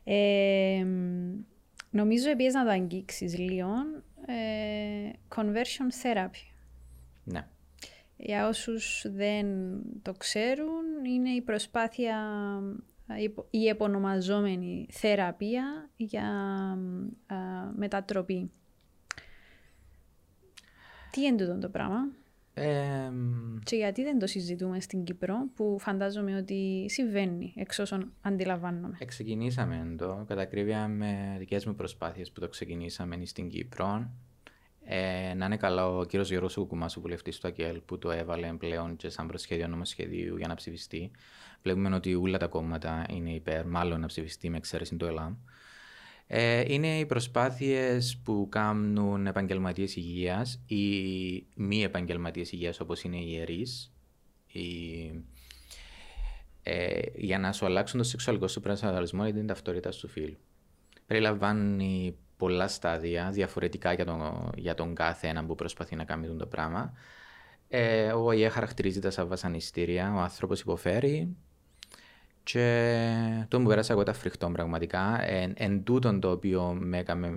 Ε, 0.03 0.85
νομίζω 1.89 2.29
επίσης 2.29 2.53
να 2.53 2.63
το 2.63 2.69
αγγίξεις 2.69 3.37
λίγο. 3.37 3.71
Ε, 4.25 5.11
conversion 5.35 6.03
therapy. 6.03 6.53
Ναι. 7.23 7.47
Για 8.17 8.47
όσους 8.47 9.05
δεν 9.09 9.47
το 10.01 10.13
ξέρουν, 10.13 11.05
είναι 11.05 11.29
η 11.29 11.41
προσπάθεια, 11.41 12.17
η 13.49 13.67
επωνομαζόμενη 13.67 14.87
θεραπεία 14.91 15.89
για 15.95 16.29
μετατροπή. 17.75 18.51
Τι 21.11 21.21
είναι 21.21 21.37
τούτο 21.37 21.57
το 21.57 21.69
πράγμα; 21.69 22.07
Ε, 22.53 23.11
και 23.63 23.75
γιατί 23.75 24.03
δεν 24.03 24.19
το 24.19 24.27
συζητούμε 24.27 24.79
στην 24.79 25.03
Κύπρο, 25.03 25.35
που 25.55 25.77
φαντάζομαι 25.79 26.37
ότι 26.37 26.85
συμβαίνει, 26.89 27.53
εξ 27.55 27.79
όσων 27.79 28.13
αντιλαμβάνομαι. 28.21 28.97
Ξεκινήσαμε 29.05 29.95
το, 29.97 30.25
κατά 30.27 30.41
ακρίβεια 30.41 30.87
με 30.87 31.35
δικές 31.39 31.65
μου 31.65 31.75
προσπάθειες 31.75 32.31
που 32.31 32.39
το 32.39 32.47
ξεκινήσαμε 32.47 33.25
στην 33.25 33.49
Κύπρο. 33.49 34.11
Ε, 34.91 35.33
να 35.33 35.45
είναι 35.45 35.57
καλά 35.57 35.87
ο 35.87 36.03
κύριος 36.05 36.29
Γιώργος 36.29 36.53
Κουκουμά, 36.53 36.89
ο 36.97 37.01
βουλευτής 37.01 37.39
του 37.39 37.47
ΑΚΕΛ, 37.47 37.81
που 37.85 37.97
το 37.97 38.11
έβαλε 38.11 38.53
πλέον 38.53 38.95
και 38.95 39.09
σαν 39.09 39.27
προσχέδιο 39.27 39.67
νομοσχεδίου 39.67 40.37
για 40.37 40.47
να 40.47 40.55
ψηφιστεί. 40.55 41.11
Βλέπουμε 41.61 41.95
ότι 41.95 42.15
όλα 42.15 42.37
τα 42.37 42.47
κόμματα 42.47 43.05
είναι 43.09 43.33
υπέρ, 43.33 43.65
μάλλον 43.65 43.99
να 43.99 44.07
ψηφιστεί 44.07 44.49
με 44.49 44.57
εξαίρεση 44.57 44.95
το 44.95 45.05
ΕΛΑΜ. 45.05 45.35
Ε, 46.31 46.73
είναι 46.73 46.99
οι 46.99 47.05
προσπάθειες 47.05 48.21
που 48.23 48.47
κάνουν 48.49 49.27
επαγγελματίες 49.27 49.95
υγείας 49.95 50.61
ή 50.65 50.83
μη 51.55 51.83
επαγγελματίες 51.83 52.51
υγείας, 52.51 52.79
όπως 52.79 53.03
είναι 53.03 53.17
οι 53.17 53.27
ιερείς, 53.27 53.93
ε, 56.63 57.01
για 57.15 57.39
να 57.39 57.51
σου 57.51 57.65
αλλάξουν 57.65 57.99
το 57.99 58.05
σεξουαλικό 58.05 58.47
σου 58.47 58.59
προσανατολισμό 58.59 59.23
ή 59.27 59.33
την 59.33 59.47
ταυτότητα 59.47 59.89
του 59.89 60.07
φίλου. 60.07 60.37
Περιλαμβάνει 61.05 62.17
πολλά 62.37 62.67
στάδια 62.67 63.29
διαφορετικά 63.31 63.93
για 63.93 64.05
τον, 64.05 64.51
για 64.55 64.73
τον 64.73 64.95
κάθε 64.95 65.27
ένα 65.27 65.45
που 65.45 65.55
προσπαθεί 65.55 65.95
να 65.95 66.03
κάνει 66.03 66.35
το 66.35 66.45
πράγμα. 66.45 66.93
Ε, 67.67 68.11
ο 68.11 68.25
ΟΗΕ 68.25 68.49
χαρακτηρίζεται 68.49 69.09
σαν 69.09 69.27
βασανιστήρια, 69.27 70.13
ο 70.15 70.19
άνθρωπος 70.19 70.61
υποφέρει. 70.61 71.35
Και 72.51 73.45
το 73.47 73.59
μου 73.59 73.67
πέρασα 73.67 73.93
εγώ 73.93 74.03
τα 74.03 74.13
φρικτό 74.13 74.49
πραγματικά. 74.49 75.23
Εν, 75.23 75.53
εν 75.57 75.83
τούτον 75.83 76.19
το 76.19 76.31
οποίο 76.31 76.77
με 76.79 76.97
έκαμε 76.97 77.33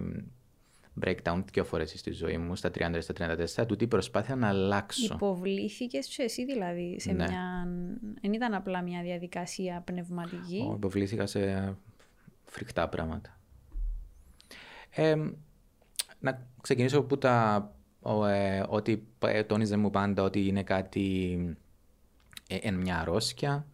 breakdown 1.01 1.43
δύο 1.53 1.65
φορές 1.65 1.91
στη 1.97 2.11
ζωή 2.11 2.39
μου, 2.39 2.57
στα 2.57 2.71
30 2.75 2.97
στα 3.01 3.37
34, 3.63 3.67
τούτη 3.67 3.87
προσπάθεια 3.87 4.37
να 4.37 4.49
αλλάξω. 4.49 5.15
Υποβλήθηκες 5.15 6.07
και 6.07 6.23
εσύ 6.23 6.45
δηλαδή 6.45 7.01
σε 7.01 7.13
ναι. 7.13 7.25
μια. 7.29 7.69
Δεν 8.21 8.33
ήταν 8.33 8.55
απλά 8.55 8.83
μια 8.83 9.03
διαδικασία 9.03 9.83
πνευματική; 9.85 10.69
Oh, 10.71 10.75
υποβλήθηκα 10.77 11.27
σε 11.27 11.75
φρικτά 12.45 12.89
πράγματα. 12.89 13.39
Ε, 14.91 15.15
να 16.19 16.47
ξεκινήσω 16.61 16.99
από 16.99 17.19
τα 17.19 17.71
ε, 18.29 18.63
ότι 18.69 19.07
ε, 19.19 19.43
τόνιζε 19.43 19.77
μου 19.77 19.91
πάντα 19.91 20.23
ότι 20.23 20.47
είναι 20.47 20.63
κάτι 20.63 21.37
ε, 22.49 22.57
εν 22.63 22.75
μια 22.75 22.99
αρρώστια. 22.99 23.67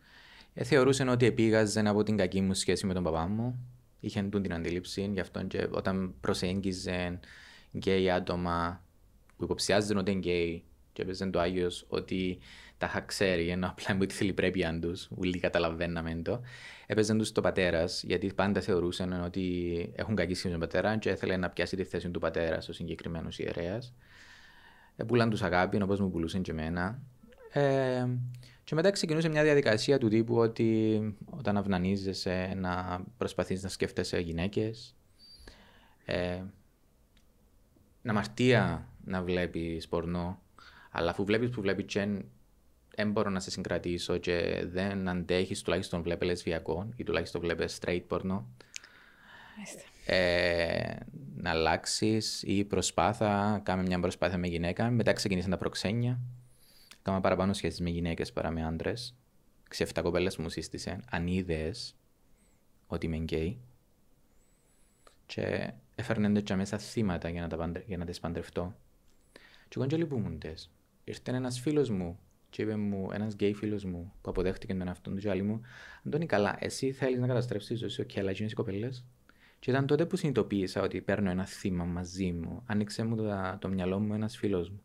Ε, 0.61 0.65
θεωρούσε 0.65 1.05
ότι 1.09 1.27
επήγαζε 1.27 1.81
από 1.81 2.03
την 2.03 2.17
κακή 2.17 2.41
μου 2.41 2.55
σχέση 2.55 2.87
με 2.87 2.95
τον 2.95 3.03
παπά 3.03 3.27
μου. 3.27 3.67
Είχε 4.01 4.23
την 4.23 4.53
αντίληψη, 4.53 5.11
γι' 5.13 5.21
αυτό 5.21 5.43
και 5.43 5.69
όταν 5.71 6.15
προσέγγιζε 6.21 7.19
γκέι 7.77 8.11
άτομα 8.11 8.85
που 9.37 9.45
υποψιάζονταν 9.45 9.97
ότι 9.97 10.11
είναι 10.11 10.21
γκέι 10.21 10.65
και 10.93 11.03
έπαιζε 11.03 11.27
το 11.27 11.41
Άγιος 11.41 11.87
ότι 11.89 12.39
τα 12.79 12.87
είχα 12.87 13.01
ξέρει, 13.01 13.49
ενώ 13.49 13.67
απλά 13.69 13.95
που 13.95 14.07
τη 14.07 14.15
θηλυπρέπεια 14.15 14.79
τους, 14.81 15.09
ούλοι 15.17 15.39
καταλαβαίναμε 15.39 16.21
το. 16.23 16.41
Έπαιζε 16.87 17.15
τους 17.15 17.33
το 17.33 17.41
πατέρας, 17.41 18.03
γιατί 18.03 18.33
πάντα 18.33 18.61
θεωρούσαν 18.61 19.25
ότι 19.25 19.93
έχουν 19.97 20.15
κακή 20.15 20.35
σχέση 20.35 20.55
με 20.55 20.59
τον 20.59 20.69
πατέρα 20.69 20.97
και 20.99 21.11
ήθελε 21.11 21.37
να 21.37 21.51
πιάσει 21.51 21.77
τη 21.77 21.85
θέση 21.85 22.11
του 22.11 22.21
πατέρας 22.21 22.69
ο 22.69 22.73
συγκεκριμένος 22.73 23.39
ιερέας. 23.39 23.95
Πούλαν 25.07 25.31
τους 25.31 25.43
αγάπη, 25.43 25.83
όπως 25.83 26.01
μου 26.01 26.11
πουλούσαν 26.11 26.43
και 26.43 26.51
εμένα. 26.51 27.03
Ε, 27.53 28.07
και 28.69 28.75
μετά 28.75 28.91
ξεκινούσε 28.91 29.29
μια 29.29 29.43
διαδικασία 29.43 29.99
του 29.99 30.09
τύπου 30.09 30.37
ότι 30.37 31.01
όταν 31.31 31.57
αυνανίζεσαι 31.57 32.53
να 32.57 33.05
προσπαθείς 33.17 33.63
να 33.63 33.69
σκέφτεσαι 33.69 34.19
γυναίκες. 34.19 34.97
Ε, 36.05 36.43
να 38.03 38.13
μαρτία 38.13 38.89
να 39.05 39.23
βλέπεις 39.23 39.89
πορνό, 39.89 40.43
αλλά 40.91 41.11
αφού 41.11 41.25
βλέπεις 41.25 41.51
που 41.51 41.61
βλέπεις 41.61 41.85
και 41.85 42.23
δεν 42.95 43.11
μπορώ 43.11 43.31
να 43.31 43.41
σε 43.41 43.51
συγκρατήσω 43.51 44.17
και 44.17 44.65
δεν 44.67 45.09
αντέχεις 45.09 45.63
τουλάχιστον 45.63 46.03
βλέπε 46.03 46.25
λεσβιακό 46.25 46.89
ή 46.97 47.05
τουλάχιστον 47.05 47.41
βλέπε 47.41 47.65
straight 47.81 48.03
πορνό. 48.07 48.47
Ε, 50.07 50.97
να 51.37 51.51
αλλάξεις 51.51 52.43
ή 52.43 52.65
προσπάθα, 52.65 53.61
κάμε 53.65 53.83
μια 53.83 54.01
προσπάθεια 54.01 54.39
με 54.39 54.47
γυναίκα. 54.47 54.91
Μετά 54.91 55.13
ξεκινήσαν 55.13 55.51
τα 55.51 55.57
προξένια. 55.57 56.21
Κάμα 57.09 57.21
παραπάνω 57.21 57.53
σχέσεις 57.53 57.81
με 57.81 57.91
γυναίκες 57.91 58.33
παρά 58.33 58.51
με 58.51 58.65
άντρες. 58.65 59.17
Έξι-εφτά 59.69 60.03
κοπέλες 60.03 60.37
μου 60.37 60.49
σύστησε 60.49 61.01
ανίδεες 61.11 61.71
ότι 62.87 63.07
είμαι 63.07 63.17
γκέι. 63.17 63.61
Και 65.27 65.73
έφερνε 65.95 66.43
το 66.43 66.57
μέσα 66.57 66.79
θύματα 66.79 67.29
για 67.29 67.41
να, 67.41 67.49
τα 67.49 67.73
για 67.87 67.97
να 67.97 68.05
τις 68.05 68.21
παντρευτώ. 68.21 68.75
Και 69.69 69.75
εγώ 69.77 69.87
και 69.87 69.97
λυπούμουν 69.97 70.41
Ήρθε 71.05 71.31
ένας 71.31 71.61
φίλος 71.61 71.91
μου 71.91 72.19
και 72.51 72.63
είπε 72.63 72.77
μου, 72.77 73.09
ένας 73.13 73.35
γκέι 73.35 73.55
φίλος 73.55 73.85
μου 73.85 74.13
που 74.21 74.31
αποδέχτηκε 74.31 74.75
τον 74.75 74.89
εαυτόν 74.89 75.15
του 75.15 75.21
και 75.21 75.43
μου 75.43 75.61
Αντώνη 76.07 76.27
καλά, 76.27 76.57
εσύ 76.61 76.93
θέλεις 76.93 77.21
να 77.21 77.27
καταστρέψεις 77.27 77.69
τη 77.69 77.75
ζωή 77.75 77.89
σου, 77.89 78.07
και 78.07 78.21
αλλά 78.21 78.31
οι 78.31 78.53
κοπέλες. 78.55 79.05
Και 79.59 79.71
ήταν 79.71 79.87
τότε 79.87 80.07
που 80.07 80.17
συνειδητοποίησα 80.17 80.83
ότι 80.83 81.01
παίρνω 81.01 81.31
ένα 81.31 81.47
θύμα 81.47 81.85
μαζί 81.85 82.33
μου. 82.33 82.63
Άνοιξε 82.67 83.05
μου 83.05 83.17
το, 83.17 83.57
το 83.61 83.69
μυαλό 83.69 83.99
μου 83.99 84.15
ένας 84.15 84.37
φίλος 84.37 84.71
μου. 84.71 84.83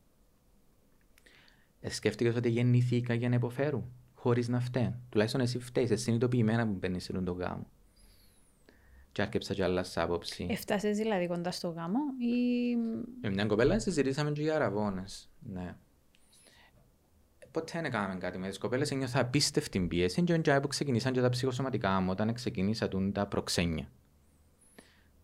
Ε, 1.85 1.89
σκέφτηκες 1.89 2.35
ότι 2.35 2.49
γεννήθηκα 2.49 3.13
για 3.13 3.29
να 3.29 3.35
υποφέρω, 3.35 3.87
χωρίς 4.13 4.47
να 4.47 4.59
φταίω. 4.59 4.99
Τουλάχιστον 5.09 5.41
εσύ 5.41 5.59
φταίεις, 5.59 5.91
εσύ 5.91 6.03
συνειδητοποιημένα 6.03 6.67
που 6.67 6.73
μπαίνεις 6.73 7.03
σε 7.03 7.13
τον 7.13 7.37
γάμο. 7.37 7.67
και 9.11 9.21
άρκεψα 9.21 9.53
και 9.53 9.63
άλλας 9.63 9.97
άποψη. 9.97 10.47
Έφτασες 10.49 10.97
δηλαδή 10.97 11.27
κοντά 11.27 11.51
στο 11.51 11.69
γάμο 11.69 11.99
ή... 12.19 12.75
Με 13.21 13.29
μια 13.29 13.45
κοπέλα 13.45 13.79
συζητήσαμε 13.79 14.31
και 14.31 14.41
για 14.41 14.55
αραβώνες. 14.55 15.29
Ναι. 15.39 15.75
Ποτέ 17.51 17.71
δεν 17.73 17.85
έκαναμε 17.85 18.19
κάτι 18.19 18.37
με 18.37 18.47
τις 18.47 18.57
κοπέλες, 18.57 18.91
ένιωθα 18.91 19.19
απίστευτη 19.19 19.79
πίεση 19.79 20.23
και 20.23 20.33
όταν 20.33 20.67
ξεκινήσαν 20.67 21.13
και 21.13 21.21
τα 21.21 21.29
ψυχοσωματικά 21.29 21.99
μου, 21.99 22.09
όταν 22.11 22.33
ξεκινήσα 22.33 22.89
τα 23.13 23.27
προξένια. 23.27 23.89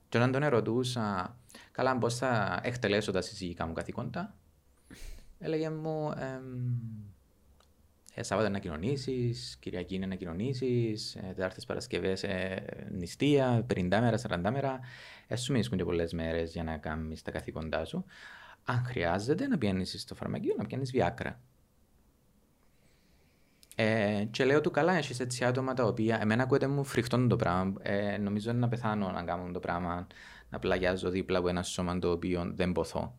Και 0.10 0.18
όταν 0.18 0.32
τον 0.32 0.44
ερωτούσα, 0.44 1.38
καλά 1.72 1.98
πώς 1.98 2.16
θα 2.16 2.60
εκτελέσω 2.64 3.12
τα 3.12 3.22
συζυγικά 3.22 3.66
μου 3.66 3.74
καθήκοντα, 3.74 4.36
έλεγε 5.40 5.70
μου, 5.70 6.12
ε, 8.14 8.24
Σάββατο 8.24 8.50
να 8.50 8.60
κοινωνήσει, 8.60 9.36
Κυριακή 9.60 9.96
είναι 9.96 10.06
να 10.06 10.16
κοινωνήσει, 10.16 10.96
ε, 11.16 11.34
Τετάρτε 11.34 11.62
Παρασκευές 11.68 12.24
ε, 12.24 12.64
νηστεία, 12.92 13.66
50 13.74 13.88
μέρα, 13.90 14.18
40 14.18 14.52
μέρα. 14.52 14.80
Έσου 15.28 15.52
μην 15.52 15.64
και 15.64 15.84
πολλές 15.84 16.14
μέρες 16.14 16.52
για 16.52 16.64
να 16.64 16.78
κάνεις 16.78 17.22
τα 17.22 17.32
καθήκοντά 17.32 17.86
σου. 17.86 18.06
Αν 18.64 18.84
χρειάζεται 18.86 19.48
να 19.48 19.58
πιάνεις 19.58 20.02
στο 20.02 20.16
φαρμακείο, 20.16 20.56
να 20.58 20.66
πιάνεις 20.66 20.92
βιάκρα. 20.92 21.40
Ε, 23.76 24.24
και 24.32 24.46
λέω 24.46 24.62
του 24.62 24.72
καλά, 24.72 24.94
έχεις 24.94 25.20
έτσι 25.20 25.46
άτομα 25.46 25.74
τα 25.74 25.84
οποία 25.84 26.20
εμένα 26.22 26.44
ακούεται 26.44 26.68
μου 26.68 26.84
φρικτό 26.84 27.28
το 27.28 27.36
πράγμα. 27.36 27.74
Ε, 27.82 28.18
νομίζω 28.18 28.50
είναι 28.50 28.60
να 28.60 28.68
πεθάνω 28.68 29.12
να 29.12 29.24
κάνω 29.24 29.52
το 29.52 29.60
πράγμα, 29.60 30.08
να 30.50 30.60
πλαγιάζω 30.60 31.10
δίπλα 31.10 31.38
από 31.38 31.48
ένα 31.48 31.64
σώμα 31.64 32.00
το 32.00 32.12
οποίο 32.12 32.52
δεν 32.56 32.72
ποθώ. 32.72 33.18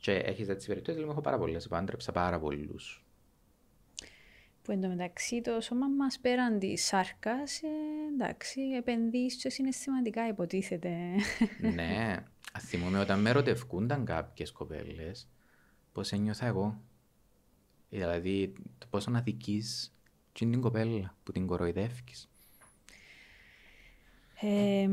Και 0.00 0.12
έχεις 0.12 0.48
έτσι 0.48 0.66
περιπτώσεις, 0.68 1.00
λέω, 1.00 1.10
έχω 1.10 1.20
πάρα 1.20 1.38
πολλές. 1.38 1.68
Πάντρεψα 1.68 2.12
πάρα 2.12 2.38
πολλούς 2.40 3.02
που 4.68 4.74
εντωμεταξύ 4.74 5.40
το 5.40 5.60
σώμα 5.60 5.88
μας 5.88 6.18
πέραν 6.18 6.58
της 6.58 6.84
σάρκας, 6.84 7.62
ε, 7.62 7.68
εντάξει, 8.14 8.60
επενδύει 8.60 9.30
στο 9.30 9.50
συναισθηματικά 9.50 10.28
υποτίθεται. 10.28 10.96
ναι, 11.74 12.16
θυμούμαι 12.58 12.98
όταν 12.98 13.20
με 13.20 13.30
ερωτευκούνταν 13.30 14.04
κάποιες 14.04 14.52
κοπέλες, 14.52 15.28
πώς 15.92 16.12
ένιωθα 16.12 16.46
εγώ. 16.46 16.80
Δηλαδή, 17.90 18.52
το 18.78 18.86
πόσο 18.90 19.10
να 19.10 19.18
αδική 19.18 19.62
την 20.32 20.60
κοπέλα 20.60 21.16
που 21.22 21.32
την 21.32 21.46
κοροϊδεύει. 21.46 22.04
Ε, 24.40 24.88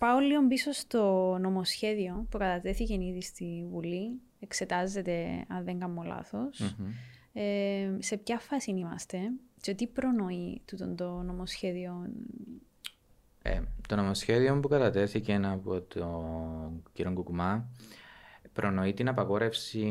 πάω 0.00 0.18
λίγο 0.18 0.46
πίσω 0.46 0.72
στο 0.72 1.36
νομοσχέδιο 1.40 2.26
που 2.30 2.38
κατατέθηκε 2.38 2.94
ήδη 2.94 3.22
στη 3.22 3.66
Βουλή. 3.70 4.20
Εξετάζεται, 4.40 5.44
αν 5.48 5.64
δεν 5.64 5.78
κάνω 5.78 6.04
ε, 7.32 7.88
σε 7.98 8.16
ποια 8.16 8.38
φάση 8.38 8.70
είμαστε 8.70 9.18
και 9.60 9.74
τι 9.74 9.86
προνοεί 9.86 10.62
τούτο 10.64 10.94
το 10.94 11.22
νομοσχέδιο; 11.22 12.10
Ε, 13.42 13.60
το 13.88 13.96
νομοσχέδιο 13.96 14.60
που 14.60 14.68
κατατέθηκε 14.68 15.40
από 15.42 15.80
τον 15.80 16.82
κύριο 16.92 17.12
Κουκουμά 17.12 17.68
προνοεί 18.52 18.92
την 18.92 19.08
απαγόρευση 19.08 19.84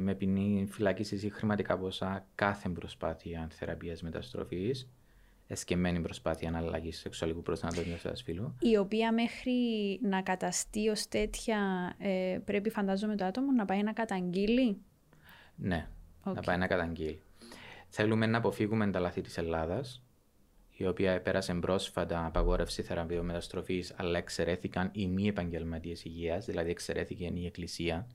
με 0.00 0.14
ποινή 0.14 0.66
φυλάκισης 0.70 1.22
ή 1.22 1.28
χρηματικά 1.30 1.78
ποσά 1.78 2.26
κάθε 2.34 2.68
προσπάθεια 2.68 3.48
θεραπείας 3.50 4.02
μεταστροφής 4.02 4.88
εσκεμμένη 5.54 6.00
προσπάθεια 6.00 6.48
αναλλαγής 6.48 6.98
σεξουαλικού 6.98 7.42
προσανατολισμού 7.42 7.96
σε 7.96 8.12
φύλου. 8.24 8.56
Η 8.60 8.76
οποία 8.76 9.12
μέχρι 9.12 9.52
να 10.02 10.22
καταστεί 10.22 10.88
ως 10.88 11.08
τέτοια 11.08 11.58
ε, 11.98 12.38
πρέπει 12.44 12.70
φαντάζομαι 12.70 13.16
το 13.16 13.24
άτομο 13.24 13.52
να 13.52 13.64
πάει 13.64 13.82
να 13.82 13.92
καταγγείλει; 13.92 14.76
Ναι, 15.56 15.88
okay. 16.24 16.34
να 16.34 16.40
πάει 16.40 16.56
να 16.56 16.66
καταγγείλει. 16.66 17.20
Θέλουμε 17.88 18.26
να 18.26 18.38
αποφύγουμε 18.38 18.90
τα 18.90 19.00
λάθη 19.00 19.20
της 19.20 19.38
Ελλάδας, 19.38 20.02
η 20.76 20.86
οποία 20.86 21.20
πέρασε 21.20 21.54
πρόσφατα 21.54 22.26
απαγόρευση 22.26 22.82
θεραπείων 22.82 23.24
μεταστροφή, 23.24 23.84
αλλά 23.96 24.18
εξαιρέθηκαν 24.18 24.90
οι 24.92 25.06
μη 25.06 25.26
επαγγελματίες 25.26 26.04
υγείας, 26.04 26.44
δηλαδή 26.44 26.70
εξαιρέθηκε 26.70 27.30
η 27.34 27.46
Εκκλησία, 27.46 28.06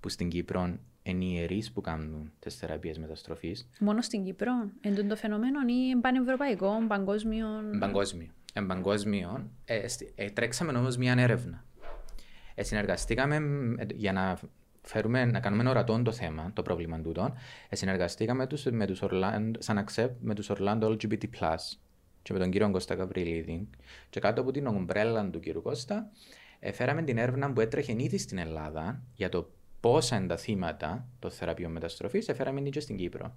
που 0.00 0.08
στην 0.08 0.28
Κύπρο 0.28 0.78
είναι 1.10 1.24
οι 1.24 1.32
ιερείς 1.32 1.72
που 1.72 1.80
κάνουν 1.80 2.32
τις 2.38 2.56
θεραπείες 2.56 2.98
μεταστροφής. 2.98 3.68
Μόνος 3.78 4.04
στην 4.04 4.24
Κύπρο, 4.24 4.52
εντούν 4.80 5.08
το 5.08 5.16
φαινόμενο 5.16 5.58
ή 5.66 5.96
πανευρωπαϊκό, 6.00 6.86
παγκόσμιο. 6.88 7.46
Παγκόσμιο. 7.78 8.28
Εμπαγκόσμιο. 8.52 9.50
Ε, 9.64 9.84
ε, 10.14 10.30
τρέξαμε 10.30 10.78
όμως 10.78 10.96
μια 10.96 11.14
έρευνα. 11.18 11.64
Ε, 12.54 12.62
συνεργαστήκαμε 12.62 13.40
για 13.94 14.12
να 14.12 14.38
φέρουμε, 14.82 15.24
να 15.24 15.40
κάνουμε 15.40 15.68
ορατό 15.68 16.02
το 16.02 16.12
θέμα, 16.12 16.50
το 16.52 16.62
πρόβλημα 16.62 17.00
τούτο, 17.00 17.34
ε, 17.68 17.76
συνεργαστήκαμε 17.76 18.46
τους, 18.46 18.64
με 18.64 18.86
τους 18.86 19.02
Orlando, 19.02 19.50
σαν 19.58 19.84
accept 19.84 20.14
με 20.20 20.34
τους 20.34 20.50
Orlando 20.50 20.82
LGBT+, 20.82 21.56
και 22.22 22.32
με 22.32 22.38
τον 22.38 22.50
κύριο 22.50 22.70
Κώστα 22.70 22.94
Καβριλίδη. 22.94 23.68
Και 24.10 24.20
κάτω 24.20 24.40
από 24.40 24.50
την 24.50 24.66
ομπρέλα 24.66 25.30
του 25.30 25.40
κύριου 25.40 25.62
Κώστα, 25.62 26.10
ε, 26.58 26.72
φέραμε 26.72 27.02
την 27.02 27.18
έρευνα 27.18 27.52
που 27.52 27.60
έτρεχε 27.60 27.94
ήδη 27.98 28.18
στην 28.18 28.38
Ελλάδα 28.38 29.02
για 29.14 29.28
το 29.28 29.50
πόσα 29.86 30.16
είναι 30.16 30.26
τα 30.26 30.36
θύματα 30.36 31.08
των 31.18 31.30
θεραπείων 31.30 31.72
μεταστροφής, 31.72 32.28
έφεραμε 32.28 32.60
και 32.60 32.80
στην 32.80 32.96
Κύπρο. 32.96 33.36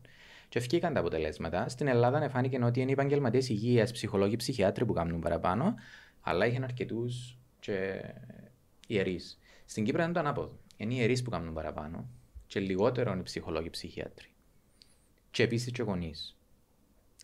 Και 0.50 0.60
ευκήκαν 0.60 0.94
τα 0.94 1.00
αποτελέσματα. 1.00 1.70
Στην 1.70 1.88
Ελλάδα 1.88 2.30
φάνηκε 2.30 2.64
ότι 2.64 2.80
είναι 2.80 2.90
οι 2.90 2.94
επαγγελματίες 2.94 3.50
υγείας, 3.50 3.92
ψυχολόγοι, 3.92 4.36
ψυχιάτροι 4.36 4.86
που 4.86 4.94
κάνουν 4.94 5.20
παραπάνω, 5.20 5.76
αλλά 6.22 6.46
είχαν 6.46 6.64
αρκετούς 6.64 7.38
και 7.60 8.02
ιερείς. 8.88 9.40
Στην 9.66 9.84
Κύπρο 9.84 10.02
ήταν 10.02 10.14
το 10.14 10.20
ανάποδο 10.20 10.58
είναι 10.78 10.94
οι 10.94 10.98
ιερείς 11.00 11.22
που 11.22 11.30
κάνουν 11.30 11.54
παραπάνω 11.54 12.10
και 12.48 12.60
λιγότερο 12.60 13.12
είναι 13.12 13.20
οι 13.20 13.24
ψυχολόγοι 13.24 13.68
οι 13.68 13.70
ψυχίατροι. 13.70 14.28
Και 15.32 15.44
επίσης 15.44 15.72
και 15.72 15.84
γονείς. 15.84 16.38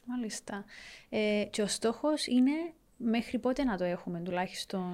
Μάλιστα. 0.05 0.65
Ε, 1.09 1.47
και 1.49 1.61
ο 1.61 1.67
στόχος 1.67 2.27
είναι 2.27 2.73
μέχρι 2.97 3.39
πότε 3.39 3.63
να 3.63 3.77
το 3.77 3.83
έχουμε 3.83 4.19
τουλάχιστον; 4.19 4.91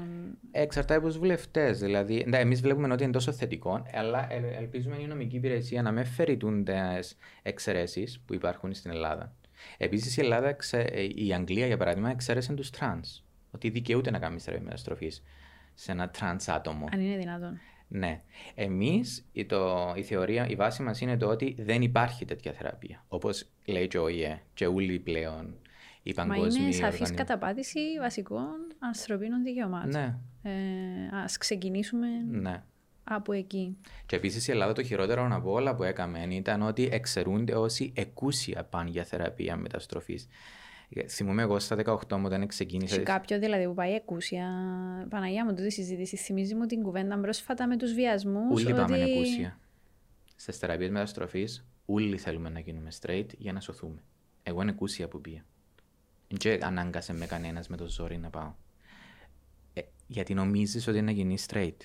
Εξαρτάται 0.51 0.95
από 0.95 1.07
τους 1.07 1.17
βουλευτές. 1.17 1.79
Δηλαδή, 1.79 2.25
εμείς 2.31 2.61
βλέπουμε 2.61 2.93
ότι 2.93 3.03
είναι 3.03 3.11
τόσο 3.11 3.31
θετικό, 3.31 3.85
αλλά 3.93 4.27
ελπίζουμε 4.57 4.95
η 4.99 5.05
νομική 5.05 5.35
υπηρεσία 5.35 5.81
να 5.81 5.91
μη 5.91 6.03
φέρει 6.03 6.37
τις 6.38 7.17
εξαιρέσεις 7.41 8.19
που 8.25 8.33
υπάρχουν 8.33 8.73
στην 8.73 8.91
Ελλάδα. 8.91 9.35
Επίσης, 9.77 10.17
η 10.17 10.21
Ελλάδα, 10.21 10.55
η 11.15 11.33
Αγγλία 11.33 11.65
για 11.65 11.77
παράδειγμα, 11.77 12.09
εξαίρεσε 12.09 12.53
τους 12.53 12.69
τρανς. 12.69 13.23
Ότι 13.51 13.69
δικαιούται 13.69 14.11
να 14.11 14.19
κάνει 14.19 14.39
θεραπεία 14.39 14.63
μεταστροφής 14.63 15.23
σε 15.73 15.91
ένα 15.91 16.09
τρανς 16.09 16.47
άτομο. 16.47 16.85
Αν 16.91 16.99
είναι 16.99 17.17
δυνατόν. 17.17 17.59
Ναι. 17.87 18.21
Εμείς, 18.55 19.25
η, 19.31 19.45
η 19.95 20.03
θεωρία, 20.03 20.47
η 20.47 20.55
βάση 20.55 20.83
μας 20.83 21.01
είναι 21.01 21.17
το 21.17 21.27
ότι 21.27 21.55
δεν 21.59 21.81
υπάρχει 21.81 22.25
τέτοια 22.25 22.51
θεραπεία. 22.51 23.05
Όπως 23.07 23.45
λέει 23.65 23.87
και 23.87 23.97
ο 23.97 24.07
ΟΗΕ, 24.07 24.41
και 24.53 24.67
όλοι 24.67 24.99
πλέον 24.99 25.55
οι 26.03 26.13
παγκόσμιοι. 26.13 26.57
Μα 26.57 26.63
είναι 26.63 26.71
σαφής 26.71 27.13
καταπάτηση 27.13 27.79
βασικών 27.99 28.57
ανθρωπίνων 28.79 29.43
δικαιωμάτων. 29.43 29.89
Ναι. 29.89 30.15
Ε, 30.43 31.17
Α 31.17 31.25
ξεκινήσουμε 31.39 32.07
ναι. 32.29 32.63
από 33.03 33.33
εκεί. 33.33 33.77
Και 34.05 34.15
επίσης 34.15 34.47
η 34.47 34.51
Ελλάδα 34.51 34.73
το 34.73 34.83
χειρότερο 34.83 35.27
από 35.31 35.51
όλα 35.51 35.75
που 35.75 35.83
έκαμε 35.83 36.27
ήταν 36.29 36.61
ότι 36.61 36.89
εξαιρούνται 36.91 37.55
όσοι 37.55 37.91
εκούσια 37.95 38.63
πάνε 38.63 38.89
για 38.89 39.03
θεραπεία 39.03 39.55
μεταστροφής. 39.55 40.27
Θυμούμαι 41.07 41.41
εγώ 41.41 41.59
στα 41.59 41.77
18 41.85 42.17
μου 42.17 42.23
όταν 42.25 42.47
ξεκίνησα. 42.47 42.93
Σε 42.93 43.01
κάποιο 43.01 43.39
δηλαδή 43.39 43.65
που 43.65 43.73
πάει 43.73 43.93
εκούσια. 43.93 44.47
Παναγία 45.09 45.45
μου, 45.45 45.53
τούτη 45.53 45.71
συζήτηση. 45.71 46.15
Θυμίζει 46.15 46.55
μου 46.55 46.65
την 46.65 46.83
κουβέντα 46.83 47.19
πρόσφατα 47.19 47.67
με 47.67 47.77
τους 47.77 47.93
βιασμούς. 47.93 48.63
Όλοι 48.63 48.71
ότι... 48.71 48.81
πάμε 48.81 48.97
εκούσια. 48.97 49.59
Στις 50.35 50.57
θεραπείες 50.57 50.89
μεταστροφής, 50.89 51.65
όλοι 51.85 52.17
θέλουμε 52.17 52.49
να 52.49 52.59
γίνουμε 52.59 52.89
straight 53.01 53.27
για 53.37 53.53
να 53.53 53.59
σωθούμε. 53.59 54.03
Εγώ 54.43 54.61
είναι 54.61 54.71
εκούσια 54.71 55.07
που 55.07 55.21
πήγα. 55.21 55.43
Δεν 56.39 56.63
ανάγκασε 56.63 57.13
με 57.13 57.25
κανένας 57.25 57.67
με 57.67 57.77
το 57.77 57.87
ζόρι 57.87 58.17
να 58.17 58.29
πάω. 58.29 58.53
Ε, 59.73 59.81
γιατί 60.07 60.33
νομίζεις 60.33 60.87
ότι 60.87 60.97
είναι 60.97 61.05
να 61.05 61.11
γίνεις 61.11 61.45
straight. 61.49 61.77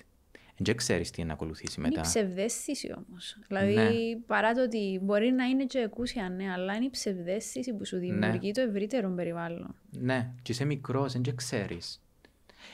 Δεν 0.59 0.76
ξέρεις 0.76 1.11
τι 1.11 1.24
να 1.24 1.32
ακολουθήσει 1.32 1.80
μετά. 1.80 1.94
Είναι 1.94 2.06
ψευδέστηση 2.06 2.94
όμως. 2.96 3.38
Δηλαδή, 3.46 3.74
ναι. 3.74 4.20
παρά 4.26 4.52
το 4.52 4.62
ότι 4.62 5.00
μπορεί 5.02 5.30
να 5.30 5.44
είναι 5.44 5.64
και 5.64 5.78
εκούσια, 5.78 6.28
ναι, 6.28 6.52
αλλά 6.52 6.74
είναι 6.74 6.85
η 6.85 6.90
ψευδέστηση 6.90 7.74
που 7.74 7.87
σου 7.87 7.98
δημιουργεί 7.98 8.46
ναι. 8.46 8.52
το 8.52 8.61
ευρύτερο 8.61 9.11
περιβάλλον. 9.11 9.74
Ναι, 9.90 10.30
και 10.42 10.52
είσαι 10.52 10.64
μικρός, 10.64 11.12
δεν 11.12 11.37
ξέρεις. 11.37 12.02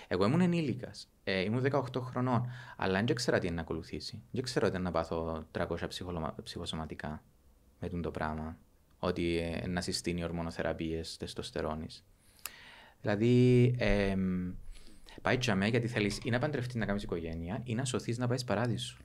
Εγώ 0.08 0.24
ήμουν 0.24 0.40
ενήλικας. 0.40 1.08
Ε, 1.24 1.40
ήμουν 1.40 1.64
18 1.70 2.00
χρονών, 2.00 2.50
αλλά 2.76 3.02
δεν 3.02 3.14
ξέρα 3.14 3.38
τι 3.38 3.46
είναι 3.46 3.54
να 3.54 3.61
ακολουθήσει. 3.61 4.22
Δεν 4.30 4.42
ξέρω 4.42 4.66
ότι 4.66 4.78
να 4.78 4.90
πάθω 4.90 5.46
300 5.52 5.76
ψυχοσωματικά 6.42 7.22
με 7.78 8.00
το 8.00 8.11
πράγμα. 8.11 8.58
Ότι 9.05 9.38
ε, 9.38 9.67
να 9.67 9.81
συστήνει 9.81 10.25
ορμονοθεραπείες 10.25 11.17
τεστοστερόνη. 11.17 11.87
Δηλαδή, 13.01 13.75
ε, 13.79 14.17
Πάει 15.23 15.38
τσαμέ 15.38 15.67
γιατί 15.67 15.88
θέλεις 15.88 16.21
ή 16.23 16.31
να 16.31 16.38
παντρευτείς 16.38 16.75
να 16.75 16.87
κάνεις 16.87 17.03
οικογένεια 17.03 17.61
ή 17.65 17.75
να 17.75 17.85
σωθείς 17.85 18.19
να 18.19 18.27
πάεις 18.27 18.45
παράδεισο. 18.45 18.97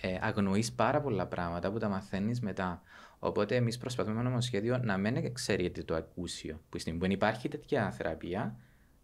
Ε, 0.00 0.18
Αγνοείς 0.20 0.72
πάρα 0.72 1.00
πολλά 1.00 1.26
πράγματα 1.26 1.72
που 1.72 1.78
τα 1.78 1.88
μαθαίνεις 1.88 2.40
μετά. 2.40 2.82
Οπότε 3.18 3.56
εμείς 3.56 3.78
προσπαθούμε 3.78 4.16
με 4.16 4.22
νομοσχέδιο 4.22 4.78
να 4.78 4.96
μην 4.96 5.34
ξέρετε 5.34 5.82
το 5.82 5.94
ακούσιο. 5.94 6.60
Που 6.68 6.78
στην 6.78 6.98
που 6.98 7.06
υπάρχει 7.06 7.48
τέτοια 7.48 7.90
θεραπεία, 7.90 8.56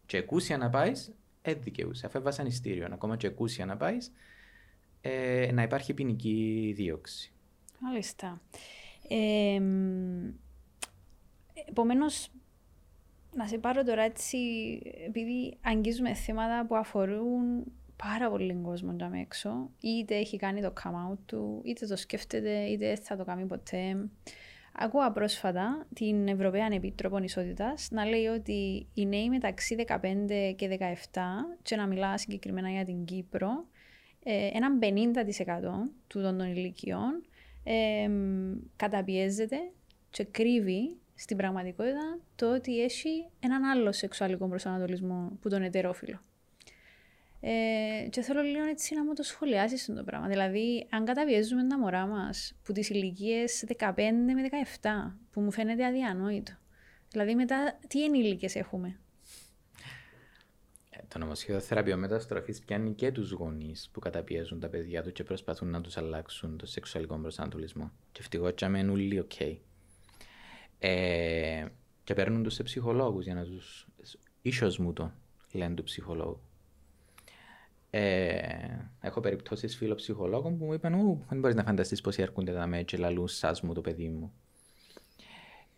και 0.07 0.17
ακούσια 0.17 0.59
να 0.59 0.71
πάεις, 0.71 1.13
ε, 1.43 1.55
δικαιούσε. 1.55 2.07
Αφού 2.07 2.23
βασανιστήριο, 2.23 2.89
ακόμα 2.93 3.17
και 3.17 3.27
ακούσια 3.27 3.67
να 3.67 3.77
πάεις, 3.77 4.13
ε, 5.01 5.51
να 5.53 5.63
υπάρχει 5.63 5.95
ποινική 5.95 6.73
δίωξη. 6.77 7.33
Μάλιστα. 7.79 8.41
Ε, 9.09 9.61
Επομένως, 11.69 12.29
να 13.35 13.47
σε 13.47 13.59
πάρω 13.59 13.85
τώρα 13.85 14.03
έτσι, 14.03 14.39
επειδή 15.07 15.57
αγγίζουμε 15.61 16.15
θέματα 16.15 16.67
που 16.67 16.77
αφορούν 16.77 17.65
πάρα 17.97 18.31
πολύ 18.31 18.61
κόσμο 18.63 18.93
για 18.97 19.11
έξω, 19.21 19.71
είτε 19.81 20.17
έχει 20.17 20.37
κάνει 20.37 20.61
το 20.61 20.73
come 20.83 21.13
out 21.13 21.19
του, 21.27 21.61
είτε 21.65 21.87
το 21.87 21.97
σκέφτεται, 21.97 22.61
είτε 22.61 22.97
θα 22.97 23.17
το 23.17 23.25
κάνει 23.25 23.47
ποτέ. 23.47 24.09
Ακούω 24.73 25.13
πρόσφατα 25.13 25.87
την 25.95 26.29
Ευρωπαία 26.29 26.69
Επίτροπο 26.73 27.19
Ισότητας 27.19 27.89
να 27.91 28.05
λέει 28.05 28.27
ότι 28.27 28.87
οι 28.95 29.07
νέοι 29.07 29.29
μεταξύ 29.29 29.85
15 29.87 30.53
και 30.57 30.79
17, 31.13 31.21
και 31.63 31.77
να 31.77 31.87
μιλά 31.87 32.19
συγκεκριμένα 32.19 32.71
για 32.71 32.85
την 32.85 33.05
Κύπρο, 33.05 33.67
ε, 34.25 34.51
έναν 34.53 34.79
50% 34.79 35.91
του 36.07 36.21
των 36.21 36.41
ηλικιών 36.41 37.23
ε, 37.65 38.11
καταπιέζεται 38.77 39.57
και 40.11 40.25
κρύβει 40.25 40.97
στην 41.15 41.37
πραγματικότητα 41.37 42.21
το 42.37 42.55
ότι 42.55 42.83
έχει 42.83 43.29
έναν 43.41 43.65
άλλο 43.65 43.93
σεξουαλικό 43.93 44.49
προσανατολισμό 44.49 45.39
που 45.41 45.49
τον 45.49 45.63
ετερόφιλο. 45.63 46.23
Ε, 47.45 48.09
και 48.11 48.21
θέλω 48.21 48.41
λίγο 48.41 48.65
έτσι 48.65 48.95
να 48.95 49.05
μου 49.05 49.15
το 49.15 49.23
σχολιάσεις 49.23 49.85
το 49.85 50.03
πράγμα. 50.05 50.29
Δηλαδή, 50.29 50.87
αν 50.91 51.05
καταβιέζουμε 51.05 51.67
τα 51.67 51.79
μωρά 51.79 52.07
μας 52.07 52.55
που 52.63 52.73
τις 52.73 52.91
ηλικίες 52.91 53.65
15 53.79 53.93
με 54.35 54.43
17, 54.81 55.17
που 55.31 55.41
μου 55.41 55.51
φαίνεται 55.51 55.87
αδιανόητο. 55.87 56.53
Δηλαδή, 57.11 57.35
μετά 57.35 57.79
τι 57.89 58.05
ενήλικες 58.05 58.55
έχουμε; 58.55 59.01
Ε, 61.13 61.19
το 61.19 61.19
νομοσχέδιο 61.19 61.61
θεραπείο 61.61 61.97
μεταστροφής 61.97 62.61
πιάνει 62.61 62.95
και 62.95 63.13
τους 63.13 63.31
γονείς 63.31 63.89
που 63.93 64.01
καταπιέζουν 64.01 64.61
τα 64.61 64.69
παιδιά 64.69 65.03
τους 65.03 65.13
και 65.13 65.25
προσπαθούν 65.25 65.71
να 65.71 65.81
τους 65.81 65.97
αλλάξουν 65.97 66.57
το 66.57 66.67
σεξουαλικό 66.67 67.17
προσανατολισμό. 67.17 67.93
Και 68.13 68.21
ευτυχώς 68.21 68.53
και 68.55 68.65
όλοι 68.65 69.19
οκ. 69.19 69.31
Okay. 69.39 69.57
Ε, 70.79 71.67
και 72.05 72.15
παίρνουν 72.15 72.43
τους 72.43 72.55
σε 72.55 72.63
ψυχολόγους 72.63 73.25
για 73.25 73.35
να 73.35 73.45
τους. 73.45 73.87
ίσως 74.43 74.79
μου 74.79 74.93
το 74.93 75.13
λένε 75.53 75.75
του 75.75 75.83
ψυχολόγου. 75.83 76.41
Ε, 77.91 78.41
έχω 79.01 79.21
περιπτώσεις 79.21 79.77
φίλων 79.77 79.97
ψυχολόγων 79.97 80.59
που 80.59 80.65
μου 80.65 80.73
είπαν: 80.73 80.95
Ού, 80.95 81.25
δεν 81.29 81.39
μπορείς 81.39 81.57
να 81.57 81.65
φανταστείς 81.65 82.01
πώ 82.01 82.11
έρχονται 82.17 82.53
τα 82.53 82.67
μέτια, 82.67 82.99
λαλού 82.99 83.27
σας 83.27 83.61
μου 83.61 83.73
το 83.75 83.81
παιδί 83.81 84.09
μου. 84.09 84.33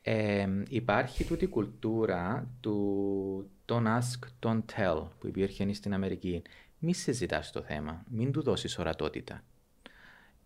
Ε, 0.07 0.47
υπάρχει 0.69 1.25
τούτη 1.25 1.47
κουλτούρα 1.47 2.51
του 2.61 3.51
don't 3.67 3.87
ask, 3.87 4.47
don't 4.47 4.63
tell 4.77 5.09
που 5.19 5.27
υπήρχε 5.27 5.73
στην 5.73 5.95
Αμερική. 5.95 6.43
Μη 6.79 6.95
συζητάς 6.95 7.53
το 7.53 7.63
θέμα, 7.63 8.05
μην 8.09 8.33
του 8.33 8.43
δώσεις 8.43 8.79
ορατότητα. 8.79 9.45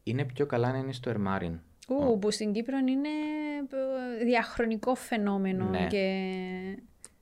Είναι 0.02 0.24
πιο 0.24 0.46
καλά 0.46 0.72
να 0.72 0.78
είναι 0.78 0.92
στο 0.92 1.10
ερμάριν. 1.10 1.60
Ού, 1.88 2.18
που 2.18 2.30
στην 2.30 2.52
Κύπρο 2.52 2.76
είναι 2.76 3.08
διαχρονικό 4.24 4.94
φαινόμενο. 4.94 5.64
Ναι, 5.64 5.86
και... 5.86 6.04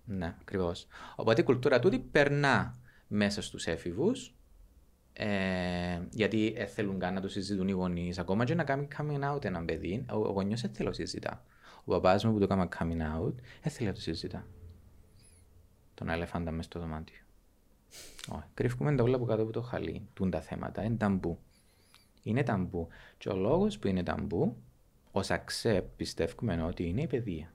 ναι 0.04 0.34
ακριβώς. 0.40 0.86
Οπότε 1.16 1.40
η 1.40 1.44
κουλτούρα 1.44 1.78
τούτη 1.78 1.98
περνά 1.98 2.74
μέσα 3.08 3.42
στους 3.42 3.66
έφηβους 3.66 4.34
ε, 5.12 6.00
γιατί 6.10 6.54
ε, 6.56 6.66
θέλουν 6.66 6.98
καν 6.98 7.14
να 7.14 7.20
το 7.20 7.28
συζητούν 7.28 7.68
οι 7.68 7.72
γονείς. 7.72 8.18
Ακόμα 8.18 8.44
και 8.44 8.54
να 8.54 8.64
κάνει 8.64 8.88
coming 8.96 9.34
out 9.34 9.44
έναν 9.44 9.64
παιδί, 9.64 10.04
ο, 10.10 10.16
ο 10.16 10.30
γονιός 10.30 10.60
δεν 10.60 10.70
θέλει 10.74 10.88
να 10.88 10.94
συζητά. 10.94 11.44
Ο 11.88 12.00
παπά 12.00 12.20
μου 12.24 12.32
που 12.32 12.38
το 12.38 12.46
κάνει 12.46 12.68
coming 12.78 13.20
out, 13.20 13.34
δεν 13.62 13.72
θέλει 13.72 13.88
να 13.88 13.94
το 13.94 14.00
συζητά. 14.00 14.46
Τον 15.94 16.08
ελεφάντα 16.08 16.50
μέσα 16.50 16.62
στο 16.62 16.80
δωμάτιο. 16.80 17.18
Όχι. 18.28 18.44
Κρύφουμε 18.54 18.94
τα 18.94 19.02
όλα 19.02 19.16
από 19.16 19.24
κάτω 19.24 19.42
από 19.42 19.52
το 19.52 19.62
χαλί. 19.62 20.08
Τούν 20.14 20.30
τα 20.30 20.40
θέματα. 20.40 20.82
Είναι 20.82 20.96
ταμπού. 20.96 21.38
Είναι 22.22 22.42
ταμπού. 22.42 22.88
Και 23.18 23.28
ο 23.28 23.36
λόγος 23.36 23.78
που 23.78 23.88
είναι 23.88 24.02
ταμπού, 24.02 24.56
ω 25.12 25.20
accept 25.20 25.84
πιστεύουμε 25.96 26.62
ότι 26.62 26.88
είναι 26.88 27.02
η 27.02 27.06
παιδεία. 27.06 27.54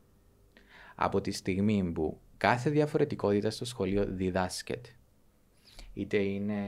Από 0.96 1.22
τη 1.22 1.32
στιγμή 1.32 1.91
που 1.91 2.20
κάθε 2.38 2.70
διαφορετικότητα 2.70 3.50
στο 3.50 3.65
σχολείο 3.65 4.06
διδάσκεται, 4.06 4.89
είτε 5.94 6.17
είναι 6.17 6.62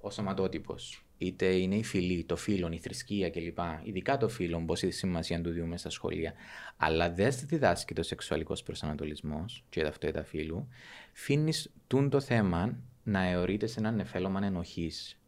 ο 0.00 0.10
σωματότυπος. 0.10 1.06
Είτε 1.24 1.46
είναι 1.46 1.74
η 1.74 1.84
φυλή, 1.84 2.24
το 2.24 2.36
φίλο, 2.36 2.68
η 2.72 2.78
θρησκεία 2.78 3.30
κλπ. 3.30 3.58
Ειδικά 3.82 4.16
το 4.16 4.28
φίλο, 4.28 4.64
πώς 4.64 4.82
η 4.82 4.90
σημασία 4.90 5.40
του 5.40 5.50
διούμε 5.50 5.76
στα 5.76 5.90
σχολεία. 5.90 6.32
Αλλά 6.76 7.12
δεν 7.12 7.32
διδάσκεται 7.44 8.00
ο 8.00 8.02
σεξουαλικός 8.02 8.62
προσανατολισμός 8.62 9.64
και 9.68 9.80
η 9.80 9.82
ταυτότητα 9.82 10.24
φίλου. 10.24 10.68
Φύνεις 11.12 11.72
τούν 11.86 12.10
το 12.10 12.20
θέμα 12.20 12.78
να 13.02 13.22
αιωρείται 13.22 13.66
σε 13.66 13.80
έναν 13.80 13.94
νεφέλωμα 13.94 14.46
ενοχής. 14.46 15.18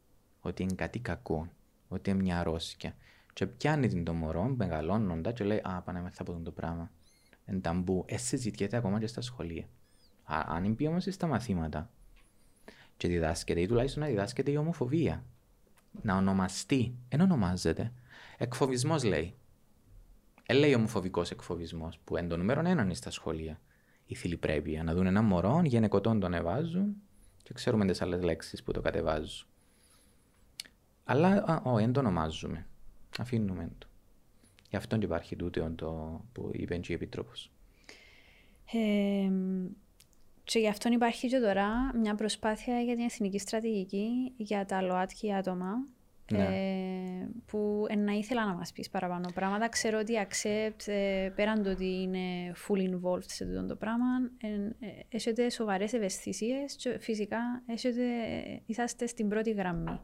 Ότι 0.40 0.62
είναι 0.62 0.74
κάτι 0.74 0.98
κακό. 0.98 1.50
Ότι 1.88 2.10
είναι 2.10 2.22
μια 2.22 2.38
αρρώστια. 2.38 2.96
Και 3.32 3.46
πιάνει 3.46 3.88
την 3.88 4.04
το 4.04 4.12
μωρό, 4.12 4.54
μεγαλώνοντα, 4.56 5.32
και 5.32 5.44
λέει: 5.44 5.60
Α, 5.62 5.82
πάνε 5.82 6.00
μέσα 6.00 6.22
από 6.22 6.40
το 6.44 6.50
πράγμα. 6.50 6.90
Εν 7.44 7.60
ταμπού. 7.60 8.04
Ε, 8.06 8.16
συζητιέται 8.16 8.76
ακόμα 8.76 8.98
και 8.98 9.06
στα 9.06 9.20
σχολεία. 9.20 9.64
Α, 10.24 10.42
αν 10.48 10.76
πει 10.76 10.86
όμω 10.86 11.00
στα 11.00 11.26
μαθήματα, 11.26 11.90
και 12.96 13.08
διδάσκεται 13.08 13.60
ή 13.60 13.66
τουλάχιστον 13.66 14.02
να 14.02 14.08
διδάσκεται 14.08 14.50
η 14.50 14.56
ομοφοβία. 14.56 15.24
Να 16.02 16.16
ονομαστεί. 16.16 16.94
Εν 17.08 17.20
ονομάζεται. 17.20 17.92
Εκφοβισμός 18.38 19.04
λέει. 19.04 19.34
Ε, 20.46 20.54
λέει 20.54 20.74
ομοφοβικός 20.74 21.30
εκφοβισμός 21.30 21.98
που 22.04 22.16
εν 22.16 22.28
το 22.28 22.36
νούμερο 22.36 22.60
έναν 22.60 22.78
είναι 22.78 22.94
στα 22.94 23.10
σχολεία. 23.10 23.60
Η 24.06 24.14
θηλυπρέπεια. 24.14 24.82
Να 24.82 24.94
δουν 24.94 25.06
ένα 25.06 25.22
μωρό, 25.22 25.62
γενεκοτών 25.64 26.20
τον 26.20 26.34
εβάζουν 26.34 26.94
και 27.42 27.52
ξέρουμε 27.52 27.86
τις 27.86 28.02
άλλες 28.02 28.22
λέξεις 28.22 28.62
που 28.62 28.72
το 28.72 28.80
κατεβάζουν. 28.80 29.46
Αλλά, 31.04 31.60
όχι, 31.64 31.84
δεν 31.84 31.92
το 31.92 32.00
ονομάζουμε. 32.00 32.66
Αφήνουμε 33.18 33.70
το. 33.78 33.86
Γι' 34.70 34.76
αυτό 34.76 34.98
και 34.98 35.04
υπάρχει 35.04 35.36
τούτο 35.36 35.70
το 35.70 36.20
που 36.32 36.50
είπε 36.52 36.76
και 36.76 36.92
η 36.92 36.94
Επίτροπος. 36.94 37.50
Ε, 38.72 39.30
και 40.44 40.58
γι' 40.58 40.68
αυτό 40.68 40.92
υπάρχει 40.92 41.28
και 41.28 41.38
τώρα 41.38 41.68
μια 41.94 42.14
προσπάθεια 42.14 42.80
για 42.80 42.94
την 42.94 43.04
εθνική 43.04 43.38
στρατηγική 43.38 44.32
για 44.36 44.64
τα 44.64 44.82
ΛΟΑΤΚΙ 44.82 45.34
άτομα. 45.34 45.86
Ναι. 46.32 46.44
Ε, 46.44 47.28
που 47.46 47.86
να 48.04 48.12
ήθελα 48.12 48.46
να 48.46 48.54
μας 48.54 48.72
πεις 48.72 48.90
παραπάνω 48.90 49.28
πράγματα. 49.34 49.68
Ξέρω 49.68 49.98
ότι 49.98 50.12
Accept, 50.28 50.92
ε, 50.92 51.30
πέραν 51.34 51.62
το 51.62 51.70
ότι 51.70 52.02
είναι 52.02 52.52
full 52.66 52.78
involved 52.78 53.24
σε 53.26 53.44
αυτό 53.44 53.66
το 53.66 53.76
πράγμα, 53.76 54.06
ε, 54.40 54.96
έχετε 55.08 55.50
σοβαρές 55.50 55.92
ευαισθησίες 55.92 56.76
και 56.76 56.98
φυσικά 56.98 57.62
έχετε, 57.66 58.02
είσαστε 58.66 59.06
στην 59.06 59.28
πρώτη 59.28 59.50
γραμμή. 59.50 60.00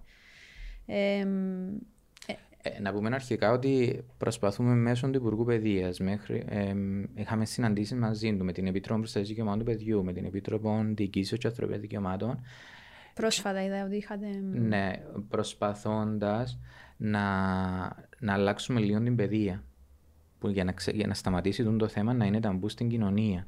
Ε, 2.63 2.69
ε, 2.69 2.81
να 2.81 2.93
πούμε 2.93 3.11
αρχικά 3.15 3.53
ότι 3.53 4.05
προσπαθούμε 4.19 4.75
μέσω 4.75 5.11
του 5.11 5.17
Υπουργού 5.17 5.45
Παιδείας. 5.45 6.01
Ε, 6.01 6.75
είχαμε 7.15 7.45
συναντήσεις 7.45 7.99
μαζί 7.99 8.37
του 8.37 8.45
με 8.45 8.53
την 8.53 8.67
Επιτροπή 8.67 9.01
Προστασίας 9.01 9.29
Δικαιωμάτων 9.29 9.59
του 9.59 9.65
Παιδιού, 9.65 10.05
με 10.05 10.13
την 10.13 10.25
Επιτροπή 10.25 10.93
Διοικήσεως 10.95 11.41
και 11.41 11.47
Ανθρωπίνων 11.47 11.81
Δικαιωμάτων. 11.81 12.41
Πρόσφατα 13.15 13.65
είδα 13.65 13.85
ότι 13.85 13.97
είχατε. 13.97 14.27
Ναι, 14.53 14.93
προσπαθώντας 15.29 16.59
να, 16.97 17.21
να 18.19 18.33
αλλάξουμε 18.33 18.81
λίγο 18.81 19.03
την 19.03 19.17
παιδεία. 19.17 19.65
Που 20.39 20.49
για, 20.49 20.65
να, 20.65 20.75
για 20.93 21.07
να 21.07 21.15
σταματήσει 21.15 21.65
το 21.65 21.89
θέμα 21.89 22.13
να 22.13 22.25
είναι 22.25 22.41
ταμπού 22.41 22.69
στην 22.69 22.89
κοινωνία. 22.89 23.47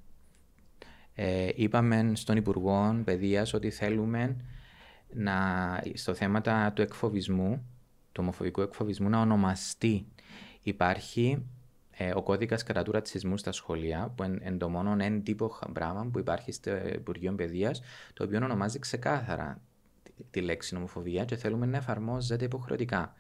Ε, 1.14 1.48
είπαμε 1.55 2.12
στον 2.14 2.37
Υπουργό 2.37 3.01
Παιδείας 3.05 3.55
ότι 3.55 3.70
θέλουμε 3.70 4.37
να, 5.14 5.35
στο 5.94 6.14
θέμα 6.14 6.40
του 6.72 6.83
εκφοβισμού 6.83 7.66
του 8.12 8.20
ομοφοβικού 8.22 8.61
εκφοβισμού 8.61 9.09
να 9.09 9.20
ονομαστεί. 9.20 10.07
Υπάρχει 10.62 11.46
ε, 11.90 12.12
ο 12.14 12.22
κώδικας 12.22 12.62
κατά 12.62 12.83
του 12.83 12.92
ρατσισμού 12.92 13.37
στα 13.37 13.53
σχολεία, 13.53 14.12
που 14.16 14.22
εν, 14.22 14.59
το 14.59 14.68
μόνο 14.68 14.96
ένα 15.05 15.20
τύπο 15.20 15.59
πράγμα 15.72 16.09
που 16.12 16.18
υπάρχει 16.18 16.53
στο 16.53 16.70
Υπουργείο 16.94 17.33
Παιδείας, 17.33 17.83
το 18.14 18.25
οποίο 18.25 18.44
ονομάζει 18.44 18.79
ξεκάθαρα 18.79 19.61
τη, 20.31 20.40
λέξη 20.40 20.75
νομοφοβία 20.75 21.25
και 21.25 21.37
θέλουμε 21.37 21.66
να 21.66 21.77
εφαρμόζεται 21.77 22.44
υποχρεωτικά. 22.44 23.14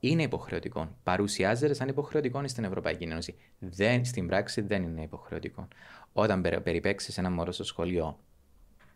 Είναι 0.00 0.22
υποχρεωτικό. 0.22 0.96
Παρουσιάζεται 1.02 1.74
σαν 1.74 1.88
υποχρεωτικό 1.88 2.48
στην 2.48 2.64
Ευρωπαϊκή 2.64 3.04
Ένωση. 3.04 3.34
Δεν, 3.58 4.04
στην 4.04 4.26
πράξη 4.26 4.60
δεν 4.60 4.82
είναι 4.82 5.02
υποχρεωτικό. 5.02 5.68
Όταν 6.12 6.42
περιπέξεις 6.42 7.18
ένα 7.18 7.30
μωρό 7.30 7.52
στο 7.52 7.64
σχολείο 7.64 8.18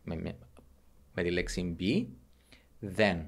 με, 0.03 0.17
με, 0.17 0.37
με 1.15 1.23
τη 1.23 1.31
λέξη 1.31 1.77
B, 1.81 2.07
δεν 2.79 3.27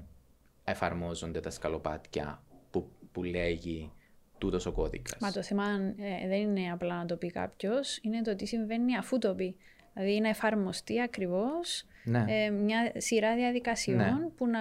εφαρμόζονται 0.65 1.39
τα 1.39 1.49
σκαλοπάτια 1.49 2.43
που, 2.71 2.91
που 3.11 3.23
λέγει 3.23 3.91
τούτος 4.37 4.65
ο 4.65 4.71
κώδικας. 4.71 5.17
Μα 5.19 5.31
το 5.31 5.43
θέμα 5.43 5.63
ε, 5.97 6.27
δεν 6.27 6.39
είναι 6.39 6.71
απλά 6.71 6.97
να 6.97 7.05
το 7.05 7.15
πει 7.15 7.31
κάποιος, 7.31 7.99
είναι 8.01 8.21
το 8.21 8.35
τι 8.35 8.45
συμβαίνει 8.45 8.97
αφού 8.97 9.17
το 9.17 9.35
πει. 9.35 9.55
Δηλαδή 9.93 10.19
να 10.19 10.29
εφαρμοστεί 10.29 11.01
ακριβώς 11.01 11.85
ναι. 12.03 12.25
ε, 12.27 12.49
μια 12.49 12.91
σειρά 12.97 13.35
διαδικασιών 13.35 13.97
ναι. 13.97 14.29
που 14.37 14.47
να 14.47 14.59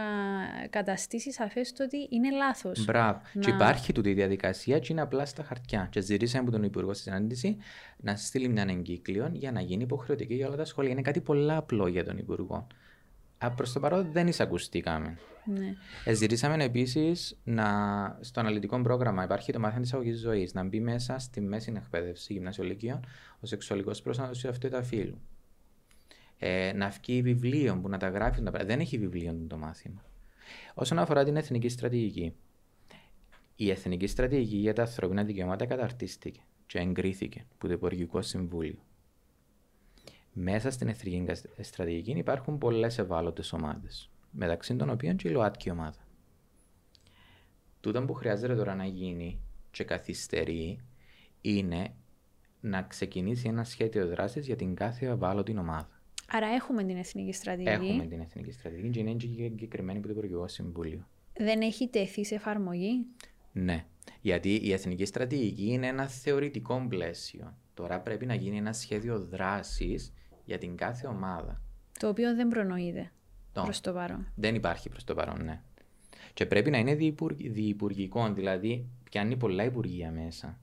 καταστήσει 0.71 1.33
σαφές 1.33 1.73
το 1.73 1.85
ότι 1.85 2.07
είναι 2.11 2.31
λάθος. 2.31 2.85
Μπράβο. 2.85 3.21
Να... 3.33 3.41
Και 3.41 3.51
υπάρχει 3.51 3.93
τούτη 3.93 4.11
η 4.11 4.15
διαδικασία 4.15 4.79
και 4.79 4.89
είναι 4.91 5.01
απλά 5.01 5.27
στα 5.27 5.43
χαρτιά. 5.43 5.89
Και 5.91 6.01
ζητήσαμε 6.01 6.43
από 6.43 6.51
τον 6.51 6.63
Υπουργό 6.63 6.95
στη 6.95 7.03
συνάντηση 7.03 7.57
να 7.97 8.17
στείλει 8.17 8.49
μια 8.49 8.67
εγκύκλιο 8.69 9.31
για 9.33 9.53
να 9.53 9.61
γίνει 9.61 9.83
υποχρεωτική 9.83 10.35
για 10.35 10.47
όλα 10.47 10.57
τα 10.57 10.65
σχόλια. 10.65 10.91
Είναι 10.91 11.03
κάτι 11.03 11.21
πολύ 11.21 11.53
απλό 11.53 11.87
για 11.87 12.05
τον 12.05 12.19
Υπουργό. 12.19 12.67
Προς 13.51 13.73
το 13.73 13.81
παρόν 13.81 14.09
δεν 14.13 14.27
εισακουστήκαμε. 14.27 15.19
Ναι. 15.45 15.75
Ε, 16.05 16.13
ζητήσαμε 16.13 16.65
επίσης 16.65 17.37
να 17.45 17.67
στο 18.21 18.41
αναλυτικό 18.41 18.83
πρόγραμμα 18.83 19.25
υπάρχει 19.25 19.53
το 19.53 19.61
μάθημα 19.61 19.81
της 19.81 19.95
αγωγής 19.95 20.21
ζωής 20.21 20.55
να 20.55 20.65
μπει 20.65 20.81
μέσα 20.81 21.19
στη 21.19 21.41
μέση 21.41 21.73
εκπαίδευση 21.77 22.33
γυμνασιολικίων 22.33 23.07
ο 23.41 23.47
σεξουαλικός 23.47 24.03
προσανατολισμός 24.03 24.55
αυτού 24.55 24.85
φύλου. 24.85 25.21
Ε, 26.39 26.73
να 26.75 26.89
βγει 26.89 27.23
βιβλίο 27.23 27.79
που 27.83 27.89
να 27.89 27.99
τα 27.99 28.09
γράφεις. 28.09 28.43
Δεν 28.65 28.81
έχει 28.81 28.99
βιβλίο 28.99 29.37
το 29.49 29.57
μάθημα. 29.57 30.05
Όσον 30.75 30.99
αφορά 30.99 31.25
την 31.25 31.37
εθνική 31.37 31.69
στρατηγική, 31.69 32.35
η 33.57 33.71
εθνική 33.71 34.07
στρατηγική 34.07 34.57
για 34.57 34.73
τα 34.73 34.83
ανθρώπινα 34.83 35.25
δικαιώματα 35.25 35.67
καταρτίστηκε 35.67 36.41
και 36.67 36.79
εγκρίθηκε 36.79 37.45
από 37.55 37.67
το 37.67 37.73
Υπουργικό 37.73 38.23
Συμβούλιο. 38.23 38.79
Μέσα 40.37 40.71
στην 40.71 40.89
εθνική 40.89 41.33
στρατηγική 41.61 42.11
υπάρχουν 42.11 42.59
πολλές 42.59 42.99
ευάλωτες 42.99 43.53
ομάδες, 43.53 44.11
μεταξύ 44.31 44.77
των 44.77 44.91
οποίων 44.91 45.17
και 45.17 45.29
η 45.29 45.31
ΛΟΑΤΚΙ 45.31 45.71
ομάδα. 45.71 46.09
Τούτο 47.81 48.05
που 48.05 48.15
χρειάζεται 48.15 48.55
τώρα 48.55 48.75
να 48.75 48.85
γίνει 48.85 49.41
και 49.71 49.85
καθυστερεί 49.85 50.81
είναι 51.41 51.95
να 52.61 52.83
ξεκινήσει 52.83 53.49
ένα 53.49 53.65
σχέδιο 53.65 54.07
δράσης 54.07 54.47
για 54.47 54.57
την 54.57 54.75
κάθε 54.75 55.07
ευάλωτη 55.07 55.59
ομάδα. 55.59 56.01
Άρα 56.29 56.47
έχουμε 56.47 56.85
την 56.85 56.97
εθνική 56.97 57.33
στρατηγική. 57.33 57.87
Έχουμε 57.87 58.07
την 58.07 58.21
εθνική 58.21 58.51
στρατηγική 58.53 58.91
και 58.91 59.01
είναι 59.01 59.45
εγκεκριμένη 59.45 59.99
από 59.99 60.07
το 60.07 60.13
Υπουργικό 60.13 60.49
Συμβούλιο. 60.49 61.09
Δεν 61.37 61.61
έχει 61.61 61.89
τεθεί 61.89 62.25
σε 62.25 62.35
εφαρμογή; 62.35 63.07
Ναι. 63.53 63.85
Γιατί 64.21 64.55
η 64.55 64.73
εθνική 64.73 65.05
στρατηγική 65.05 65.67
είναι 65.67 65.87
ένα 65.87 66.09
θεωρητικό 66.09 66.87
πλαίσιο. 66.89 67.57
Τώρα 67.75 68.01
πρέπει 68.01 68.27
να 68.27 68.35
γίνει 68.35 68.57
ένα 68.57 68.73
σχέδιο 68.73 69.21
δράσης 69.21 70.13
για 70.45 70.59
την 70.59 70.77
κάθε 70.77 71.07
ομάδα. 71.07 71.61
Το 71.99 72.09
οποίο 72.09 72.35
δεν 72.35 72.49
προνοείται 72.49 73.13
προς 73.53 73.81
το 73.81 73.93
παρόν. 73.93 74.27
Δεν 74.35 74.55
υπάρχει 74.55 74.89
προς 74.89 75.05
το 75.05 75.15
παρόν, 75.15 75.45
ναι. 75.45 75.61
Και 76.33 76.47
πρέπει 76.47 76.71
να 76.71 76.79
είναι 76.79 76.95
διυπουργικό, 77.39 78.33
δηλαδή 78.33 78.89
πιάνει 79.11 79.37
πολλά 79.37 79.65
υπουργεία 79.65 80.11
μέσα. 80.11 80.59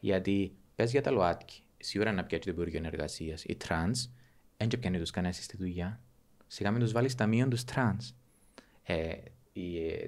Γιατί 0.00 0.56
πες 0.74 0.90
για 0.90 1.02
τα 1.02 1.10
ΛΟΑΤΚΙ, 1.10 1.62
σίγουρα 1.78 2.12
να 2.12 2.24
πιάσει 2.24 2.44
το 2.44 2.50
Υπουργείο 2.50 2.82
Εργασίας. 2.84 3.44
Οι 3.44 3.56
τρανς, 3.56 4.08
δεν 4.56 4.78
πιάνει 4.80 4.98
τους 4.98 5.10
κανένας 5.10 5.36
στη 5.36 5.56
δουλειά. 5.56 6.00
Σιγά 6.46 6.70
μην 6.70 6.80
τους 6.80 6.92
βάλεις 6.92 7.14
ταμία 7.14 7.50
τους 7.50 7.64
τρανς. 7.64 8.14
Ε, 8.82 9.14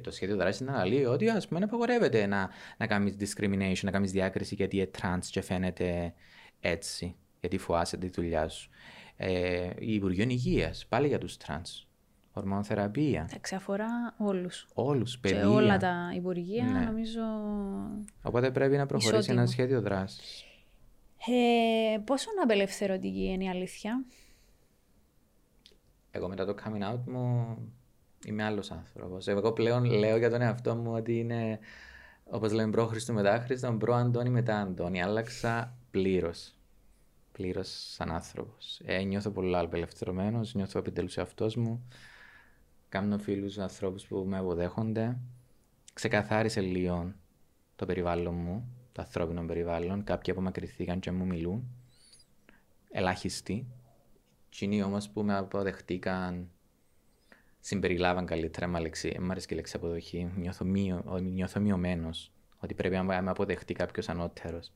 το 0.00 0.10
σχέδιο 0.10 0.36
δράσης 0.36 0.60
να 0.60 0.86
λέει 0.86 1.04
ότι 1.04 1.28
ας 1.28 1.48
πούμε 1.48 1.64
απαγορεύεται 1.64 2.26
να, 2.26 2.50
να 2.76 2.86
κάνεις 2.86 3.16
discrimination, 3.18 3.82
να 3.82 3.90
κάνεις 3.90 4.12
διάκριση 4.12 4.54
γιατί 4.54 4.76
είναι 4.76 4.90
trans 5.00 5.24
και 5.30 5.40
φαίνεται 5.40 6.14
έτσι, 6.60 7.16
γιατί 7.44 7.58
φοάσαι 7.58 7.96
τη 7.96 8.08
δουλειάς 8.08 8.54
σου. 8.54 8.70
Ε, 9.16 9.70
η 9.78 9.94
Υπουργείο 9.94 10.24
Υγείας, 10.28 10.86
πάλι 10.88 11.08
για 11.08 11.18
τους 11.18 11.36
trans. 11.46 11.86
Ορμονοθεραπεία. 12.32 13.26
Εντάξει, 13.30 13.54
αφορά 13.54 14.14
όλους. 14.18 14.66
Όλους, 14.74 15.18
παιδιά. 15.18 15.40
Και 15.40 15.46
όλα 15.46 15.76
τα 15.78 16.12
υπουργεία, 16.14 16.64
ναι. 16.64 16.84
νομίζω. 16.84 17.22
Οπότε 18.22 18.50
πρέπει 18.50 18.76
να 18.76 18.86
προχωρήσει 18.86 19.18
ισότιμο. 19.18 19.40
ένα 19.40 19.50
σχέδιο 19.50 19.80
δράσης. 19.80 20.44
Ε, 21.26 21.98
πόσο 21.98 22.28
απελευθερωτική 22.42 23.24
είναι 23.24 23.44
η 23.44 23.48
αλήθεια; 23.48 24.04
Εγώ 26.10 26.28
μετά 26.28 26.44
το 26.44 26.54
coming 26.64 26.92
out 26.92 27.00
μου 27.06 27.56
είμαι 28.26 28.44
άλλος 28.44 28.70
άνθρωπος. 28.70 29.28
Εγώ 29.28 29.52
πλέον 29.52 29.84
λέω 29.84 30.16
για 30.16 30.30
τον 30.30 30.40
εαυτό 30.40 30.74
μου 30.74 30.92
ότι 30.92 31.18
είναι, 31.18 31.58
όπως 32.24 32.52
λέμε, 32.52 32.70
προ 32.70 32.86
Χριστού 32.86 33.12
μετά 33.12 33.38
Χριστό, 33.38 33.72
προ 33.72 33.94
Αντώνη 33.94 34.30
μετά 34.30 34.60
Αντώνη. 34.60 35.02
Άλλαξα 35.02 35.76
πλήρως. 35.90 36.54
Πλήρως 37.36 37.92
σαν 37.92 38.10
άνθρωπος. 38.10 38.80
Ε, 38.84 39.02
νιώθω 39.02 39.30
πολύ 39.30 39.56
απελευθερωμένος, 39.56 40.54
νιώθω 40.54 40.78
επιτέλους 40.78 41.16
εαυτός 41.16 41.56
μου. 41.56 41.88
Κάνω 42.88 43.18
φίλους 43.18 43.58
ανθρώπους 43.58 44.06
που 44.06 44.24
με 44.26 44.38
αποδέχονται. 44.38 45.18
Ξεκαθάρισε 45.92 46.60
λίγο 46.60 47.14
το 47.76 47.86
περιβάλλον 47.86 48.34
μου, 48.34 48.68
το 48.92 49.02
ανθρώπινο 49.02 49.44
περιβάλλον. 49.44 50.04
Κάποιοι 50.04 50.32
απομακρυνθήκαν 50.32 51.00
και 51.00 51.10
μου 51.10 51.26
μιλούν. 51.26 51.64
Ελάχιστοι. 52.90 53.66
Κοινοί 54.48 54.82
όμως 54.82 55.08
που 55.08 55.22
με 55.22 55.36
αποδεχτήκαν 55.36 56.50
συμπεριλάβαν 57.60 58.26
καλύτερα 58.26 58.66
με 58.66 58.80
λέξη. 58.80 59.16
Μ' 59.20 59.30
αρέσει 59.30 59.46
και 59.46 59.54
η 59.54 59.56
λέξη 59.56 59.76
αποδοχή. 59.76 60.32
Νιώθω, 60.36 60.64
μειω, 60.64 61.18
νιώθω 61.22 61.60
μειωμένος. 61.60 62.32
Ότι 62.58 62.74
πρέπει 62.74 62.94
να 62.94 63.02
με 63.02 63.30
αποδεχτεί 63.30 63.74
κάποιος 63.74 64.08
ανώτερος. 64.08 64.72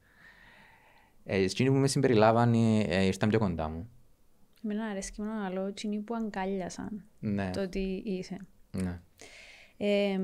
Ε, 1.31 1.43
εκείνοι 1.43 1.69
που 1.69 1.75
με 1.75 1.89
συμπεριλάβαν 1.89 2.55
ε, 2.55 3.05
ήρθαν 3.05 3.29
πιο 3.29 3.39
κοντά 3.39 3.69
μου. 3.69 3.91
Εμένα 4.65 4.85
αρέσει 4.85 5.13
και 5.13 5.23
μόνο 5.23 5.45
άλλο 5.45 5.67
εκείνοι 5.67 5.99
που 5.99 6.15
αγκάλιασαν 6.15 7.05
ναι. 7.19 7.51
το 7.51 7.61
ότι 7.61 8.03
είσαι. 8.05 8.37
Ναι. 8.71 9.01
Ε, 9.77 10.21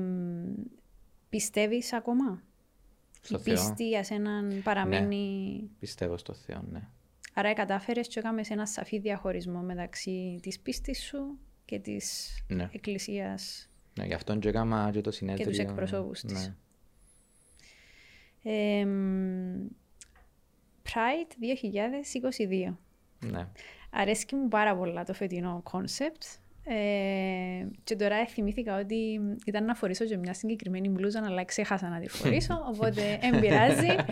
πιστεύεις 1.29 1.93
ακόμα; 1.93 2.43
Στο 3.21 3.37
η 3.37 3.41
πίστη 3.41 3.87
για 3.87 4.03
σέναν 4.03 4.61
παραμένει... 4.63 5.59
Ναι. 5.61 5.67
Πιστεύω 5.79 6.17
στο 6.17 6.33
Θεό, 6.33 6.65
ναι. 6.71 6.87
Άρα 7.33 7.53
κατάφερες 7.53 8.07
και 8.07 8.19
έκαμες 8.19 8.49
ένα 8.49 8.65
σαφή 8.65 8.99
διαχωρισμό 8.99 9.59
μεταξύ 9.59 10.39
της 10.41 10.59
πίστης 10.59 11.03
σου 11.03 11.37
και 11.65 11.79
της 11.79 12.37
ναι. 12.47 12.69
εκκλησίας. 12.71 13.69
Ναι, 13.97 14.05
γι' 14.05 14.13
αυτόν 14.13 14.39
και 14.39 14.49
έκανα 14.49 14.89
και 14.93 15.01
το 15.01 15.11
συνέδριο. 15.11 15.45
Και 15.45 15.51
τους 15.51 15.59
εκπροσώπους 15.59 16.21
της. 16.21 16.47
Ναι. 16.47 16.55
Ε, 18.51 18.87
Pride 20.95 21.31
2022. 22.69 22.75
Ναι. 23.31 23.47
Αρέσκει 23.89 24.35
μου 24.35 24.47
πάρα 24.47 24.75
πολλά 24.75 25.03
το 25.03 25.13
φετινό 25.13 25.61
concept. 25.63 26.23
Ε, 26.67 27.67
και 27.83 27.95
τώρα 27.95 28.25
θυμήθηκα 28.25 28.79
ότι 28.79 29.19
ήταν 29.45 29.65
να 29.65 29.75
φορήσω 29.75 30.05
και 30.05 30.17
μια 30.17 30.33
συγκεκριμένη 30.33 30.89
μπλούζα, 30.89 31.23
αλλά 31.25 31.45
ξέχασα 31.45 31.89
να 31.89 31.99
τη 31.99 32.09
φορήσω, 32.09 32.53
οπότε 32.73 33.19
δεν 33.21 33.39
πειράζει. 33.39 33.95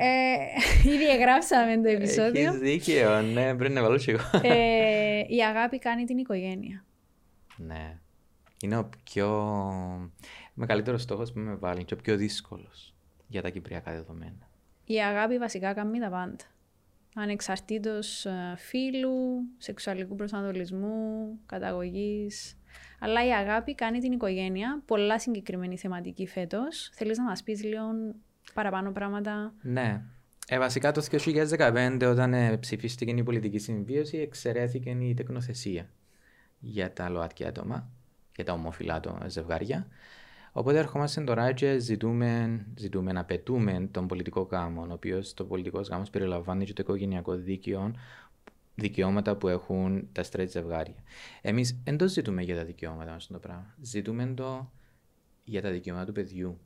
Ε, 0.00 0.90
ήδη 0.90 1.10
εγγράψαμε 1.10 1.76
το 1.76 1.88
επεισόδιο. 1.88 2.48
Έχεις 2.48 2.58
δίκαιο, 2.58 3.22
ναι, 3.22 3.54
πρέπει 3.54 3.74
να 3.74 3.82
βάλω 3.82 3.96
και 3.96 4.10
εγώ. 4.10 4.22
Ε, 4.42 5.24
η 5.36 5.44
αγάπη 5.44 5.78
κάνει 5.78 6.04
την 6.04 6.18
οικογένεια. 6.18 6.84
Ναι. 7.56 7.98
Είναι 8.62 8.76
ο 8.76 8.88
πιο 9.04 9.28
μεγαλύτερος 10.54 11.02
στόχος 11.02 11.32
που 11.32 11.38
με 11.38 11.54
βάλει 11.54 11.84
και 11.84 11.94
ο 11.94 11.96
πιο 11.96 12.16
δύσκολος 12.16 12.94
για 13.26 13.42
τα 13.42 13.50
κυπριακά 13.50 13.92
δεδομένα. 13.92 14.47
Η 14.88 15.02
αγάπη 15.02 15.38
βασικά 15.38 15.72
κάνει 15.72 15.98
τα 15.98 16.08
πάντα 16.08 16.44
ανεξαρτήτως 17.14 18.26
ε, 18.26 18.54
φίλου, 18.56 19.16
σεξουαλικού 19.58 20.14
προσανατολισμού, 20.14 21.38
καταγωγής. 21.46 22.56
Αλλά 23.00 23.26
η 23.26 23.30
αγάπη 23.30 23.74
κάνει 23.74 23.98
την 23.98 24.12
οικογένεια, 24.12 24.82
πολλά 24.84 25.18
συγκεκριμένη 25.18 25.78
θεματική 25.78 26.26
φέτος. 26.26 26.90
Θέλεις 26.94 27.18
να 27.18 27.24
μας 27.24 27.42
πεις 27.42 27.64
λίγο 27.64 27.86
παραπάνω 28.54 28.92
πράγματα; 28.92 29.54
Ναι. 29.62 30.02
Ε, 30.48 30.58
βασικά 30.58 30.92
το 30.92 31.06
2015 31.10 32.02
όταν 32.10 32.34
ε, 32.34 32.56
ψηφίστηκε 32.56 33.10
η 33.10 33.22
πολιτική 33.22 33.58
συμβίωση 33.58 34.16
εξαιρέθηκε 34.18 34.90
η 34.90 35.14
τεκνοθεσία 35.14 35.90
για 36.58 36.92
τα 36.92 37.08
ΛΟΑΤΚΙ 37.08 37.44
άτομα, 37.46 37.90
για 38.36 38.44
τα 38.44 38.52
ομόφυλα 38.52 39.00
ζευγάρια. 39.26 39.86
Οπότε 40.58 40.78
ερχόμαστε 40.78 41.20
τώρα 41.20 41.52
και 41.52 41.78
ζητούμε, 41.78 42.60
ζητούμε 42.76 43.12
να 43.12 43.24
πετούμε 43.24 43.88
τον 43.90 44.06
πολιτικό 44.06 44.40
γάμο, 44.40 44.86
ο 44.88 44.92
οποίος 44.92 45.34
το 45.34 45.44
πολιτικός 45.44 45.88
γάμος 45.88 46.10
περιλαμβάνει 46.10 46.64
και 46.64 46.72
το 46.72 46.82
οικογενειακό 46.82 47.34
δίκαιο, 47.34 47.92
δικαιώματα 48.74 49.36
που 49.36 49.48
έχουν 49.48 50.08
τα 50.12 50.24
straight 50.30 50.48
ζευγάρια. 50.48 51.02
Εμείς 51.42 51.80
δεν 51.84 51.96
το 51.96 52.08
ζητούμε 52.08 52.42
για 52.42 52.56
τα 52.56 52.64
δικαιώματα 52.64 53.10
μας 53.12 53.26
το 53.26 53.38
πράγμα. 53.38 53.74
Ζητούμε 53.80 54.26
το 54.26 54.70
για 55.44 55.62
τα 55.62 55.70
δικαιώματα 55.70 56.06
του 56.06 56.12
παιδιού. 56.12 56.58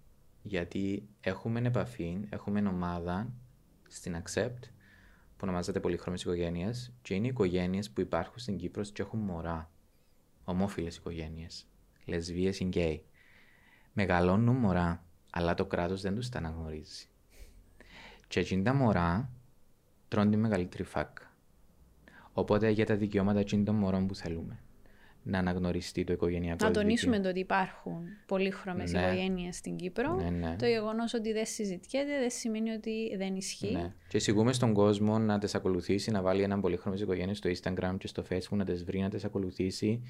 Γιατί 0.42 1.08
έχουμε 1.20 1.60
επαφή, 1.60 2.20
έχουμε 2.30 2.68
ομάδα 2.68 3.32
στην 3.88 4.16
Accept 4.22 4.60
που 5.36 5.42
ονομάζεται 5.42 5.80
Πολύχρωμες 5.80 6.22
Οικογένειες 6.22 6.92
και 7.02 7.14
είναι 7.14 7.26
οικογένειες 7.26 7.90
που 7.90 8.00
υπάρχουν 8.00 8.38
στην 8.38 8.56
Κύπρο 8.56 8.82
και 8.82 9.02
έχουν 9.02 9.20
μωρά. 9.20 9.70
Ομόφυλες 10.44 10.96
οικογένειες. 10.96 11.66
Λεσβείε 12.04 12.52
ή 12.58 12.64
γκέι 12.64 13.04
μεγαλώνουν 13.92 14.56
μωρά, 14.56 15.04
αλλά 15.30 15.54
το 15.54 15.66
κράτος 15.66 16.00
δεν 16.00 16.14
τους 16.14 16.28
τα 16.28 16.38
αναγνωρίζει. 16.38 17.06
Και 18.28 18.40
εκείνη 18.40 18.62
τα 18.62 18.74
μωρά 18.74 19.30
τρώνε 20.08 20.30
τη 20.30 20.36
μεγαλύτερη 20.36 20.82
φάκα. 20.82 21.32
Οπότε 22.32 22.70
για 22.70 22.86
τα 22.86 22.96
δικαιώματα 22.96 23.38
εκείνων 23.38 23.64
των 23.64 23.74
μωρών 23.74 24.06
που 24.06 24.14
θέλουμε 24.14 24.58
να 25.22 25.38
αναγνωριστεί 25.38 26.04
το 26.04 26.12
οικογενειακό 26.12 26.64
Να 26.64 26.70
τονίσουμε 26.70 27.20
το 27.20 27.28
ότι 27.28 27.38
υπάρχουν 27.38 28.02
πολύχρωμες 28.26 28.92
ναι. 28.92 29.00
οικογένειες 29.00 29.56
στην 29.56 29.76
Κύπρο. 29.76 30.14
Ναι, 30.14 30.30
ναι. 30.30 30.56
Το 30.58 30.66
γεγονός 30.66 31.14
ότι 31.14 31.32
δεν 31.32 31.46
συζητιέται 31.46 32.18
δεν 32.18 32.30
σημαίνει 32.30 32.70
ότι 32.70 33.16
δεν 33.16 33.36
ισχύει. 33.36 33.72
Ναι. 33.72 33.92
Και 34.08 34.18
συγγούμε 34.18 34.52
στον 34.52 34.72
κόσμο 34.72 35.18
να 35.18 35.38
τις 35.38 35.54
ακολουθήσει, 35.54 36.10
να 36.10 36.22
βάλει 36.22 36.42
έναν 36.42 36.60
πολύχρωμες 36.60 37.00
οικογένειε 37.00 37.34
στο 37.34 37.50
Instagram 37.50 37.94
και 37.98 38.06
στο 38.06 38.24
Facebook, 38.30 38.56
να 38.56 38.64
τις 38.64 38.84
βρει, 38.84 39.00
να 39.00 39.08
τις 39.08 39.24
ακολουθήσει 39.24 40.02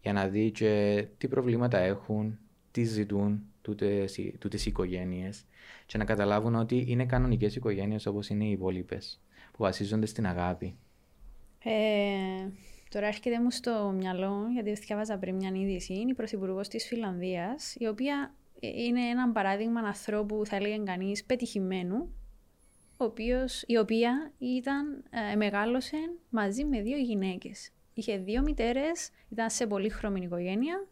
για 0.00 0.12
να 0.12 0.28
δει 0.28 0.50
και 0.50 1.04
τι 1.18 1.28
προβλήματα 1.28 1.78
έχουν, 1.78 2.38
τι 2.74 2.84
ζητούν 2.84 3.42
τούτε 3.62 4.08
οι 4.18 4.62
οικογένειες 4.64 5.44
και 5.86 5.98
να 5.98 6.04
καταλάβουν 6.04 6.54
ότι 6.54 6.84
είναι 6.88 7.06
κανονικές 7.06 7.56
οικογένειες 7.56 8.06
όπως 8.06 8.28
είναι 8.28 8.44
οι 8.44 8.50
υπόλοιπες 8.50 9.20
που 9.52 9.62
βασίζονται 9.62 10.06
στην 10.06 10.26
αγάπη. 10.26 10.76
Ε, 11.64 12.48
Τώρα 12.88 13.06
έρχεται 13.06 13.40
μου 13.40 13.50
στο 13.50 13.94
μυαλό, 13.96 14.46
γιατί 14.52 14.72
διάβαζα 14.72 15.18
πριν 15.18 15.34
μια 15.34 15.52
είδηση, 15.54 15.94
είναι 15.94 16.10
η 16.10 16.14
Πρωθυπουργός 16.14 16.68
της 16.68 16.86
Φιλανδίας, 16.86 17.74
η 17.78 17.86
οποία 17.86 18.34
είναι 18.60 19.00
ένα 19.00 19.32
παράδειγμα 19.32 19.80
ανθρώπου, 19.80 20.46
θα 20.46 20.56
έλεγε 20.56 20.82
κανείς, 20.84 21.24
πετυχημένου, 21.24 22.14
ο 22.96 23.04
οποίος, 23.04 23.62
η 23.66 23.76
οποία 23.76 24.32
ήταν, 24.38 25.04
ε, 25.32 25.36
μεγάλωσε 25.36 25.96
μαζί 26.30 26.64
με 26.64 26.82
δύο 26.82 26.96
γυναίκες. 26.96 27.70
Είχε 27.94 28.16
δύο 28.16 28.42
μητέρες, 28.42 29.10
ήταν 29.28 29.50
σε 29.50 29.66
πολύ 29.66 29.88
χρώμη 29.88 30.20
οικογένεια 30.20 30.86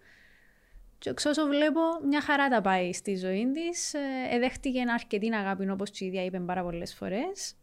και 1.03 1.11
εξ 1.11 1.25
όσο 1.25 1.47
βλέπω, 1.47 1.81
μια 2.09 2.21
χαρά 2.21 2.49
τα 2.49 2.61
πάει 2.61 2.93
στη 2.93 3.17
ζωή 3.17 3.51
της. 3.53 3.95
Ε, 3.95 3.99
εδέχτηκε 4.31 4.79
ένα 4.79 4.93
αρκετή 4.93 5.35
αγάπη, 5.35 5.71
όπως 5.71 6.01
η 6.01 6.07
ίδια 6.07 6.25
είπε 6.25 6.41
πάρα 6.41 6.63
πολλές 6.63 6.95
φορές. 6.95 7.55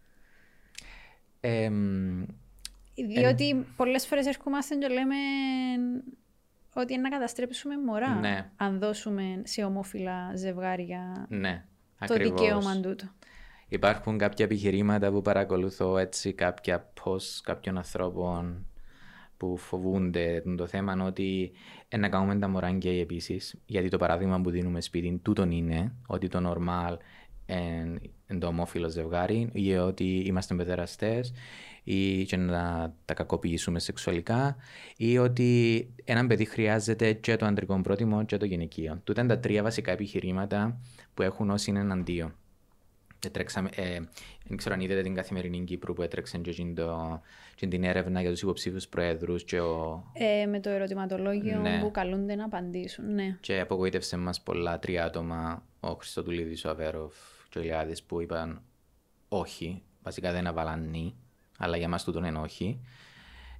Ε, 1.40 1.70
Διότι 2.96 3.50
ε, 3.50 3.64
πολλές 3.76 4.08
φορές 4.08 4.26
έρχομαστε 4.26 4.76
και 4.76 4.88
λέμε 4.88 5.16
ότι 6.74 6.94
είναι 6.94 7.02
να 7.02 7.10
καταστρέψουμε 7.10 7.78
μωρά. 7.78 8.16
Ναι. 8.16 8.50
Αν 8.56 8.80
δώσουμε 8.80 9.42
σε 9.44 9.64
ομόφυλα 9.64 10.32
ζευγάρια 10.36 11.26
ναι, 11.30 11.66
το 12.08 12.16
δικαίωμα 12.16 12.80
τούτο. 12.80 13.06
Υπάρχουν 13.68 14.18
κάποια 14.18 14.46
επιχειρήματα 14.46 15.12
που 15.12 15.22
παρακολουθώ 15.22 15.98
έτσι, 15.98 16.34
κάποια 16.34 16.92
πώ 17.04 17.16
κάποιων 17.44 17.78
ανθρώπων 17.78 18.69
που 19.40 19.58
φοβούνται 19.58 20.44
το 20.58 20.68
θέμα 20.68 21.06
ότι 21.06 21.52
να 21.98 22.10
κάνουμε 22.10 22.40
τα 22.40 22.48
μωρά 22.48 22.70
γκέι 22.70 23.00
επίσης. 23.00 23.62
Γιατί 23.66 23.90
το 23.90 23.98
παράδειγμα 23.98 24.42
που 24.42 24.50
δίνουμε 24.50 24.82
σπίτι 24.82 25.20
τούτον 25.24 25.52
είναι 25.52 25.94
ότι 26.08 26.28
το 26.28 26.52
normal 26.52 26.98
είναι 28.30 28.40
το 28.40 28.48
ομόφυλο 28.48 28.90
ζευγάρι 28.90 29.50
ή 29.54 29.74
ότι 29.76 30.04
είμαστε 30.04 30.56
παιδεραστές 30.56 31.34
ή 31.84 32.24
και 32.24 32.38
να 32.38 32.94
τα 33.06 33.14
κακοποιήσουμε 33.14 33.80
σεξουαλικά 33.80 34.56
ή 34.98 35.18
ότι 35.18 35.90
ένα 36.04 36.28
παιδί 36.28 36.46
χρειάζεται 36.46 37.14
και 37.14 37.36
το 37.36 37.46
αντρικό 37.46 37.82
πρότιμο 37.82 38.26
και 38.26 38.38
το 38.38 38.46
γυναικείο. 38.46 39.02
Τούτα 39.04 39.22
είναι 39.22 39.34
τα 39.34 39.40
τρία 39.40 39.64
βασικά 39.64 39.92
επιχειρήματα 39.92 40.80
που 41.14 41.22
έχουν 41.22 41.50
όσοι 41.50 41.70
είναι 41.70 41.80
εναντίον. 41.80 42.34
Έτρεξαμε, 43.26 43.70
ε, 43.76 44.00
δεν 44.48 44.58
ξέρω 44.58 44.76
αν 44.76 44.82
είδατε 44.82 45.02
την 45.02 45.16
καθημερινή 45.16 45.64
Κύπρου 45.64 45.94
που 45.94 46.02
έτρεξε 46.02 46.38
και, 46.38 46.74
το, 46.76 47.22
και 47.56 47.68
την 47.68 47.84
έρευνα 47.84 48.22
για 48.22 48.30
τους 48.30 48.42
υποψήφιους 48.42 48.88
προέδρους 48.88 49.44
και 49.44 49.60
ο... 49.60 50.04
ε, 50.14 50.46
με 50.46 50.60
το 50.60 50.70
ερωτηματολόγιο 50.70 51.60
ναι. 51.60 51.80
που 51.82 51.92
καλούνται 51.92 52.36
να 52.36 52.46
απαντήσουν, 52.46 53.14
ναι. 53.14 53.38
Και 53.42 53.60
απογοήτευσε 53.60 54.18
μας 54.18 54.42
πολλά 54.42 54.80
τρία 54.80 55.06
άτομα, 55.06 55.64
ο 55.80 55.92
Χριστοτουλίδης, 55.92 56.66
ο 56.66 56.70
Αβέροφ 56.70 57.14
και 57.50 57.60
ο 57.60 57.62
Ηλιάδης 57.62 58.04
που 58.04 58.22
είπαν 58.22 58.62
όχι, 59.30 59.82
βασικά 60.04 60.32
δεν 60.32 60.48
αβαλαν 60.48 60.90
νη, 60.90 61.16
αλλά 61.58 61.78
για 61.78 61.88
μας 61.88 62.04
τούτον 62.04 62.24
είναι 62.24 62.40
όχι, 62.40 62.82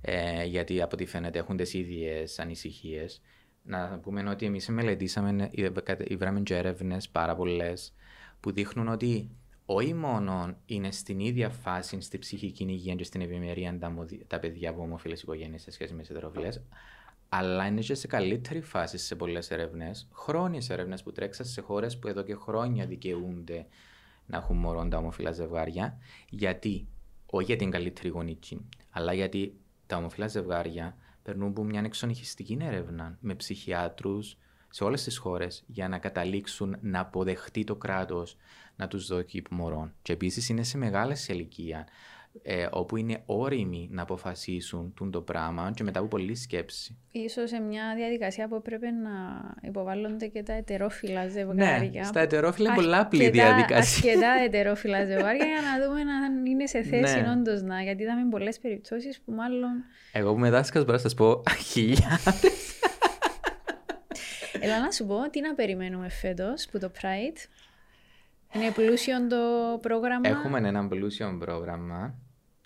ε, 0.02 0.44
γιατί 0.44 0.82
από 0.82 0.90
ό,τι 0.94 1.06
φαίνεται 1.06 1.40
έχουν 1.40 1.58
τις 1.58 1.74
ίδιες 1.74 2.40
ανησυχίες. 2.40 3.22
Να 3.64 4.00
πούμε 4.00 4.30
ότι 4.30 4.46
εμείς 4.46 4.68
μελετήσαμε, 4.68 5.50
βράμε 6.18 6.42
και 6.42 6.56
έρευνες 6.56 7.10
πάρα 7.10 7.36
πολλές 7.36 7.94
που 8.40 8.52
δείχνουν 8.52 8.88
ότι 8.88 9.30
όχι 9.72 9.94
μόνο 9.94 10.56
είναι 10.66 10.92
στην 10.92 11.20
ίδια 11.20 11.50
φάση 11.50 12.02
στη 12.02 12.18
ψυχική 12.18 12.64
υγεία 12.64 12.96
και 12.96 13.04
στην 13.04 13.22
ευημερία 13.22 13.78
τα, 13.80 14.06
τα 14.28 14.40
παιδιά 14.40 14.70
από 14.70 14.82
ομοφυλές 14.82 15.22
οικογένειες 15.22 15.62
σε 15.62 15.72
σχέση 15.72 15.94
με 15.94 16.02
τις 16.02 16.10
ετεροφιλέ, 16.10 16.50
αλλά 17.30 17.66
είναι 17.66 17.82
και 17.82 17.94
σε 17.94 18.08
καλύτερη 18.08 18.62
φάση 18.62 18.98
σε 18.98 19.16
πολλές 19.16 19.52
ερευνές, 19.52 20.08
χρόνιες 20.14 20.70
ερευνές 20.70 21.04
που 21.04 21.12
τρέξαν 21.12 21.46
σε 21.46 21.62
χώρες 21.62 22.00
που 22.00 22.08
εδώ 22.08 22.22
και 22.22 22.36
χρόνια 22.36 22.86
δικαιούνται 22.86 23.66
να 24.26 24.38
έχουν 24.38 24.58
μωρό 24.58 24.88
τα 24.88 24.98
ομοφυλά 24.98 25.32
ζευγάρια. 25.32 25.98
Γιατί, 26.30 26.88
όχι 27.26 27.46
για 27.46 27.56
την 27.56 27.72
καλύτερη 27.72 28.08
γονική, 28.08 28.66
αλλά 28.90 29.14
γιατί 29.14 29.60
τα 29.88 29.98
ομοφυλά 29.98 30.28
ζευγάρια 30.28 30.96
περνούν 31.24 31.48
από 31.48 31.64
μια 31.64 31.82
εξονυχιστική 31.86 32.58
έρευνα 32.62 33.18
με 33.22 33.36
ψυχιάτρους 33.36 34.38
σε 34.70 34.84
όλες 34.84 35.04
τις 35.04 35.18
χώρες 35.18 35.64
για 35.68 35.88
να 35.88 35.98
καταλήξουν 35.98 36.78
να 36.82 37.00
αποδεχτεί 37.00 37.64
το 37.64 37.76
κράτος 37.76 38.38
να 38.80 38.88
τους 38.88 39.08
δώσει 39.08 39.44
μωρών. 39.50 39.94
Και 40.02 40.14
επίσης 40.14 40.50
είναι 40.50 40.64
σε 40.64 40.78
μεγάλε 40.78 41.14
ηλικία, 41.28 41.88
ε, 42.42 42.68
όπου 42.72 42.98
είναι 42.98 43.22
όριμοι 43.26 43.90
να 43.92 44.02
αποφασίσουν 44.02 44.94
το 45.12 45.22
πράγμα 45.22 45.72
και 45.76 45.84
μετά 45.84 46.00
από 46.00 46.08
πολλή 46.08 46.36
σκέψη. 46.36 46.98
Ίσως 47.12 47.50
σε 47.50 47.60
μια 47.60 47.94
διαδικασία 47.96 48.48
που 48.48 48.62
πρέπει 48.62 48.86
να 48.86 49.10
υποβάλλονται 49.68 50.28
και 50.28 50.44
τα 50.44 50.54
ετερόφιλα 50.54 51.28
ζευγάρια. 51.28 52.02
Ναι, 52.02 52.04
στα 52.04 52.20
ετερόφιλα 52.20 52.68
είναι 52.68 52.76
πολλά 52.82 53.00
απλή 53.00 53.30
διαδικασία. 53.30 54.12
Αρκετά 54.12 54.32
ετερόφιλα 54.48 55.06
ζευγάρια 55.06 55.46
για 55.46 55.62
να 55.62 55.88
δούμε 55.88 56.02
αν 56.02 56.46
είναι 56.46 56.68
σε 56.68 56.84
θέση 56.84 57.22
ναι. 57.22 57.32
όντως 57.32 57.62
να. 57.62 57.82
Γιατί 57.82 58.04
είδαμε 58.04 58.30
πολλές 58.30 58.60
περιπτώσεις 58.60 59.22
που 59.26 59.32
μάλλον. 59.32 59.84
Εγώ 60.12 60.34
που 60.34 60.40
με 60.40 60.50
δάσκαλος 60.50 60.86
μπορώ 60.86 60.98
να 60.98 61.04
σας 61.04 61.14
πω 61.14 61.44
χιλιάδες. 61.72 62.80
Έλα 64.60 64.80
να 64.80 64.92
σου 64.92 65.06
πω 65.06 65.30
τι 65.30 65.42
να 65.42 65.54
περιμένουμε 65.54 66.10
φέτος 66.10 66.68
που 66.72 66.80
το 66.80 66.92
Pride. 67.02 67.38
Είναι 68.54 68.72
πλούσιο 68.72 69.28
το 69.28 69.38
πρόγραμμα; 69.82 70.30
Έχουμε 70.30 70.68
ένα 70.68 70.88
πλούσιο 70.88 71.38
πρόγραμμα. 71.40 72.14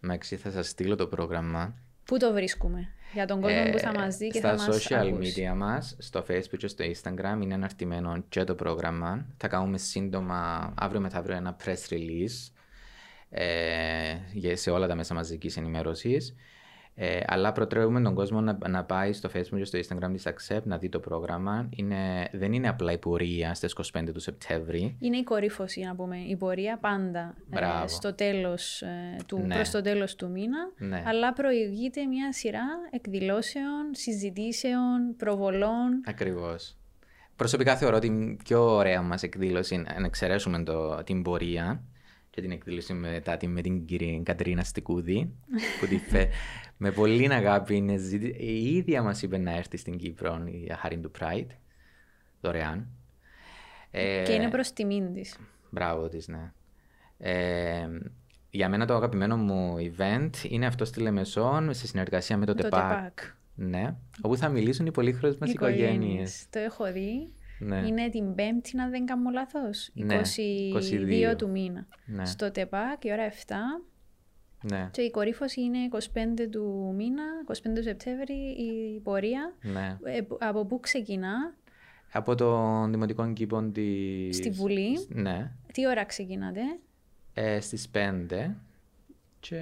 Μαξί 0.02 0.36
θα 0.36 0.52
σας 0.52 0.68
στείλω 0.68 0.96
το 0.96 1.08
πρόγραμμα. 1.08 1.74
Πού 2.06 2.18
το 2.18 2.34
βρίσκουμε, 2.34 2.88
για 3.14 3.26
τον 3.26 3.42
κόσμο 3.42 3.64
ε, 3.66 3.70
που 3.72 3.80
θα 3.80 3.94
μας 3.94 4.18
δει 4.18 4.28
και 4.28 4.40
θα 4.40 4.54
μας 4.54 4.62
Στα 4.62 5.02
social 5.02 5.14
media 5.14 5.56
μας, 5.56 5.96
στο 6.00 6.26
facebook 6.30 6.58
και 6.58 6.68
στο 6.68 6.86
instagram 6.86 7.42
είναι 7.42 7.54
αναρτημένο 7.54 8.24
και 8.30 8.44
το 8.44 8.56
πρόγραμμα. 8.56 9.26
Θα 9.38 9.48
κάνουμε 9.48 9.78
σύντομα, 9.78 10.74
αύριο 10.78 11.02
μεθαύριο, 11.02 11.36
ένα 11.36 11.56
press 11.66 11.94
release 11.94 12.52
ε, 13.30 14.56
σε 14.56 14.72
όλα 14.72 14.88
τα 14.88 14.96
μέσα 14.96 15.14
μαζικής 15.14 15.58
ενημέρωσης. 15.58 16.36
Ε, 16.96 17.20
αλλά 17.26 17.52
προτρέπουμε 17.52 18.02
τον 18.02 18.16
κόσμο 18.16 18.42
να, 18.42 18.58
να 18.68 18.84
πάει 18.84 19.14
στο 19.14 19.30
Facebook 19.34 19.58
και 19.58 19.64
στο 19.64 19.80
Instagram 19.80 20.10
της 20.14 20.28
Accept 20.28 20.64
να 20.64 20.78
δει 20.78 20.90
το 20.90 21.00
πρόγραμμα. 21.00 21.70
Είναι, 21.76 22.30
δεν 22.32 22.54
είναι 22.54 22.70
απλά 22.70 22.92
η 22.92 22.98
πορεία 22.98 23.54
στις 23.54 23.76
25 23.94 24.04
του 24.14 24.20
Σεπτέμβρη. 24.20 24.96
Είναι 25.00 25.18
η 25.18 25.24
κορύφωση, 25.24 25.82
να 25.82 25.96
πούμε. 25.96 26.18
Η 26.18 26.36
πορεία 26.36 26.78
πάντα 26.78 27.36
ε, 27.50 27.88
στο 27.88 28.14
τέλος, 28.14 28.82
ε, 28.82 29.16
του, 29.26 29.38
ναι. 29.38 29.56
προς 29.56 29.70
το 29.70 29.82
τέλος 29.82 30.16
του 30.16 30.30
μήνα. 30.30 30.58
Ναι. 30.78 31.04
Αλλά 31.06 31.34
προηγείται 31.34 32.06
μια 32.06 32.34
σειρά 32.34 32.66
εκδηλώσεων, 32.92 33.90
συζητήσεων, 33.92 35.16
προβολών. 35.18 36.02
Ακριβώς. 36.06 36.78
Προσωπικά 37.36 37.78
θεωρώ 37.78 37.96
ότι 37.96 38.08
η 38.08 38.38
πιο 38.44 38.76
ωραία 38.76 39.02
μας 39.02 39.24
εκδήλωση, 39.24 39.84
αν 39.96 40.04
εξαιρέσουμε 40.04 40.64
το, 40.64 41.04
την 41.04 41.22
πορεία, 41.22 41.84
και 42.34 42.42
την 42.42 42.52
εκδήλωση 42.52 42.94
μετά 42.94 43.38
με 43.46 43.62
την 43.62 43.86
κυρία 43.86 44.22
Κατρίνα 44.24 44.64
Στικούδη 44.64 45.34
που 45.80 45.88
τη 45.88 45.98
φε... 46.10 46.28
με 46.84 46.92
πολύ 46.92 47.34
αγάπη 47.34 47.76
είναι 47.76 47.94
η 48.38 48.76
ίδια 48.76 49.02
μας 49.02 49.22
είπε 49.22 49.38
να 49.38 49.56
έρθει 49.56 49.78
στην 49.78 49.98
Κύπρο 49.98 50.44
για 50.48 50.78
χάρη 50.78 50.98
του 50.98 51.12
Pride 51.20 51.56
δωρεάν 52.42 52.88
και 54.26 54.34
είναι 54.34 54.50
προς 54.50 54.74
τιμήν 54.74 55.14
της 55.14 55.38
μπράβο 55.70 56.08
της 56.08 56.28
ναι 56.28 56.52
ε, 57.18 57.88
για 58.50 58.70
μένα 58.70 58.86
το 58.86 58.94
αγαπημένο 58.94 59.38
μου 59.38 59.76
event 59.78 60.30
είναι 60.50 60.66
αυτό 60.66 60.86
στη 60.86 61.00
Λεμεσόν 61.00 61.74
σε 61.74 61.88
συνεργασία 61.88 62.38
με 62.38 62.46
το, 62.46 62.54
το 62.54 62.64
ΤΕΠΑΚ. 62.64 63.20
Ναι, 63.56 63.96
όπου 64.22 64.38
θα 64.38 64.50
μιλήσουν 64.50 64.86
οι 64.86 64.92
πολύχρονες 64.92 65.38
μας 65.38 65.52
οικογένειες. 65.52 66.46
Το 66.50 66.60
έχω 66.60 66.92
δει. 66.92 67.34
Ναι. 67.60 67.78
Είναι 67.88 68.10
την 68.10 68.36
Πέμπτη, 68.36 68.80
αν 68.80 68.90
δεν 68.90 69.06
κάνω 69.06 69.30
λάθος. 69.30 69.92
22, 69.98 71.32
22 71.32 71.38
του 71.38 71.50
μήνα. 71.50 71.88
Ναι. 72.06 72.26
Στο 72.26 72.52
ΤΕΠΑΚ, 72.52 73.04
η 73.04 73.12
ώρα 73.12 73.24
7. 73.30 73.54
Ναι. 74.64 74.90
Και 74.92 75.02
η 75.02 75.12
κορύφωση 75.12 75.62
είναι 75.62 75.78
25 75.92 75.98
του 76.52 76.94
μήνα, 76.96 77.24
25 77.48 77.54
του 77.76 77.84
Σεπτέμβρη, 77.84 78.34
η 78.34 79.00
πορεία. 79.00 79.54
Ναι. 79.62 79.98
Ε, 80.04 80.20
από 80.40 80.66
πού 80.66 80.80
ξεκινά; 80.80 81.54
Από 82.12 82.36
τον 82.36 82.92
Δημοτικό 82.92 83.34
Κήπο 83.34 83.64
τη. 83.64 84.32
Στη 84.34 84.50
Βουλή. 84.50 85.08
Ναι. 85.10 85.52
Τι 85.74 85.88
ώρα 85.88 86.06
ξεκινάτε; 86.06 86.62
Ε, 87.34 87.60
Στις 87.60 87.90
5 87.94 88.56
και 89.40 89.58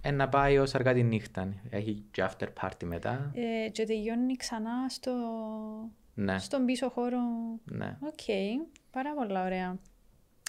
ε, 0.00 0.10
να 0.10 0.28
πάει 0.28 0.58
ως 0.58 0.74
αργά 0.74 0.92
τη 0.92 1.02
νύχτα. 1.02 1.54
Έχει 1.70 2.04
και 2.10 2.28
after 2.30 2.46
party 2.60 2.84
μετά. 2.84 3.32
Ε, 3.34 3.68
και 3.68 3.84
τελειώνει 3.84 4.36
ξανά 4.36 4.88
στο 4.88 5.12
ναι. 6.14 6.38
Στον 6.38 6.64
πίσω 6.64 6.88
χώρο. 6.88 7.18
Ναι. 7.64 7.96
OK. 8.00 8.12
Okay. 8.26 8.68
Πάρα 8.90 9.14
πολλά 9.14 9.44
ωραία. 9.44 9.78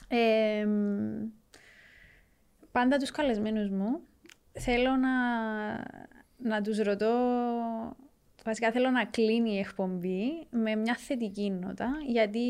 Ε, 0.08 0.68
πάντα 2.72 2.98
τους 2.98 3.12
καλεσμένους 3.12 3.70
μου 3.70 4.00
θέλω 4.52 4.96
να, 4.96 5.12
να 6.38 6.62
τους 6.62 6.78
ρωτώ 6.78 7.14
Βασικά 8.44 8.72
θέλω 8.72 8.90
να 8.90 9.06
κλείνει 9.06 9.54
η 9.54 9.58
εκπομπή 9.58 10.48
με 10.50 10.76
μια 10.76 10.96
θετική 10.96 11.50
νότα, 11.52 11.92
γιατί 12.08 12.46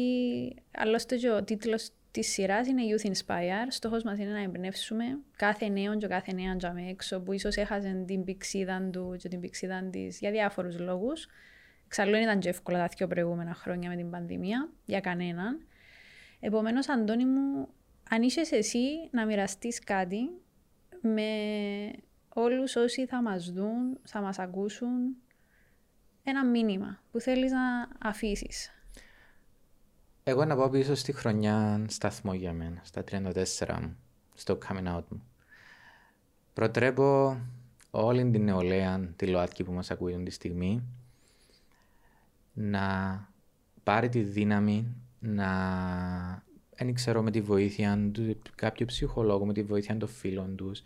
άλλωστε 0.72 1.16
και 1.16 1.30
ο 1.30 1.44
τίτλος 1.44 1.90
της 2.12 2.32
σειράς 2.32 2.68
είναι 2.68 2.82
Youth 2.82 3.08
Inspire. 3.08 3.68
Στόχος 3.70 4.04
μας 4.04 4.18
είναι 4.18 4.32
να 4.32 4.42
εμπνεύσουμε 4.42 5.04
κάθε 5.36 5.70
νέο 5.70 5.98
και 5.98 6.08
κάθε 6.08 6.34
νέα 6.34 6.56
τζαμί 6.56 6.90
έξω 6.90 7.22
που 7.22 7.34
ίσως 7.34 7.56
έχασε 7.56 8.04
την 8.08 8.24
πηξίδα 8.24 8.90
του 8.92 9.16
και 9.18 9.28
την 9.28 9.40
πηξίδα 9.40 9.90
της 9.92 10.20
για 10.20 10.32
διάφορους 10.32 10.80
λόγους. 10.80 11.28
Εξάλλου 11.86 12.12
δεν 12.12 12.22
ήταν 12.22 12.40
και 12.40 12.50
εύκολα 12.50 12.78
τα 12.78 12.90
δύο 12.98 13.08
προηγούμενα 13.08 13.54
χρόνια 13.54 13.90
με 13.90 13.96
την 13.96 14.10
πανδημία, 14.10 14.70
για 14.86 15.00
κανέναν. 15.00 15.66
Επομένως, 16.40 16.90
Αντώνη 16.90 17.26
μου, 17.26 17.68
αν 18.14 18.22
είσαι 18.22 18.42
εσύ 18.52 19.10
να 19.12 19.26
μοιραστείς 19.26 19.80
κάτι 19.80 20.30
με 21.02 21.32
όλους 22.30 22.76
όσοι 22.76 23.06
θα 23.06 23.22
μας 23.22 23.52
δουν, 23.52 23.98
θα 24.04 24.22
μας 24.22 24.40
ακούσουν 24.40 25.16
ένα 26.24 26.46
μήνυμα 26.46 27.02
που 27.12 27.20
θέλεις 27.20 27.52
να 27.52 27.88
αφήσεις. 28.00 28.72
Εγώ 30.24 30.46
να 30.46 30.56
πάω 30.56 30.70
πίσω 30.70 30.96
στη 30.96 31.12
χρονιά 31.12 31.86
σταθμό 31.88 32.34
για 32.34 32.54
μένα, 32.54 32.82
στα 32.84 33.04
34 33.12 33.80
μου, 33.82 33.98
στο 34.36 34.58
coming 34.68 34.96
out 34.96 35.08
μου. 35.10 35.24
Προτρέπω 36.54 37.40
όλη 37.92 38.32
την 38.32 38.44
νεολαία, 38.44 39.14
τη 39.16 39.28
ΛΟΑΤΚΙ 39.28 39.64
που 39.64 39.72
μας 39.72 39.92
ακούει 39.92 40.24
τη 40.24 40.32
στιγμή, 40.32 40.84
να 42.54 43.28
πάρει 43.84 44.10
τη 44.10 44.22
δύναμη 44.22 44.96
να 45.20 45.50
δεν 46.78 46.94
ξέρω 46.94 47.22
με 47.22 47.32
τη 47.32 47.42
βοήθεια 47.42 48.10
του 48.14 48.36
κάποιου 48.56 48.86
ψυχολόγου, 48.86 49.46
με 49.46 49.54
τη 49.54 49.64
βοήθεια 49.64 49.98
των 49.98 50.10
φίλων 50.10 50.56
τους, 50.56 50.82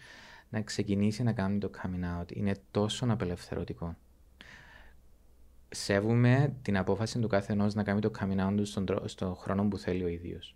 να 0.49 0.61
ξεκινήσει 0.61 1.23
να 1.23 1.33
κάνει 1.33 1.57
το 1.57 1.69
coming 1.81 2.21
out. 2.21 2.31
Είναι 2.36 2.55
τόσο 2.71 3.05
απελευθερωτικό. 3.09 3.95
Σέβουμε 5.69 6.55
την 6.61 6.77
απόφαση 6.77 7.19
του 7.19 7.27
καθενό 7.27 7.67
να 7.73 7.83
κάνει 7.83 7.99
το 7.99 8.11
coming 8.19 8.47
out 8.47 8.53
του 8.55 8.65
στον, 8.65 8.86
στον 9.05 9.36
χρόνο 9.36 9.67
που 9.67 9.77
θέλει 9.77 10.03
ο 10.03 10.07
ίδιος. 10.07 10.55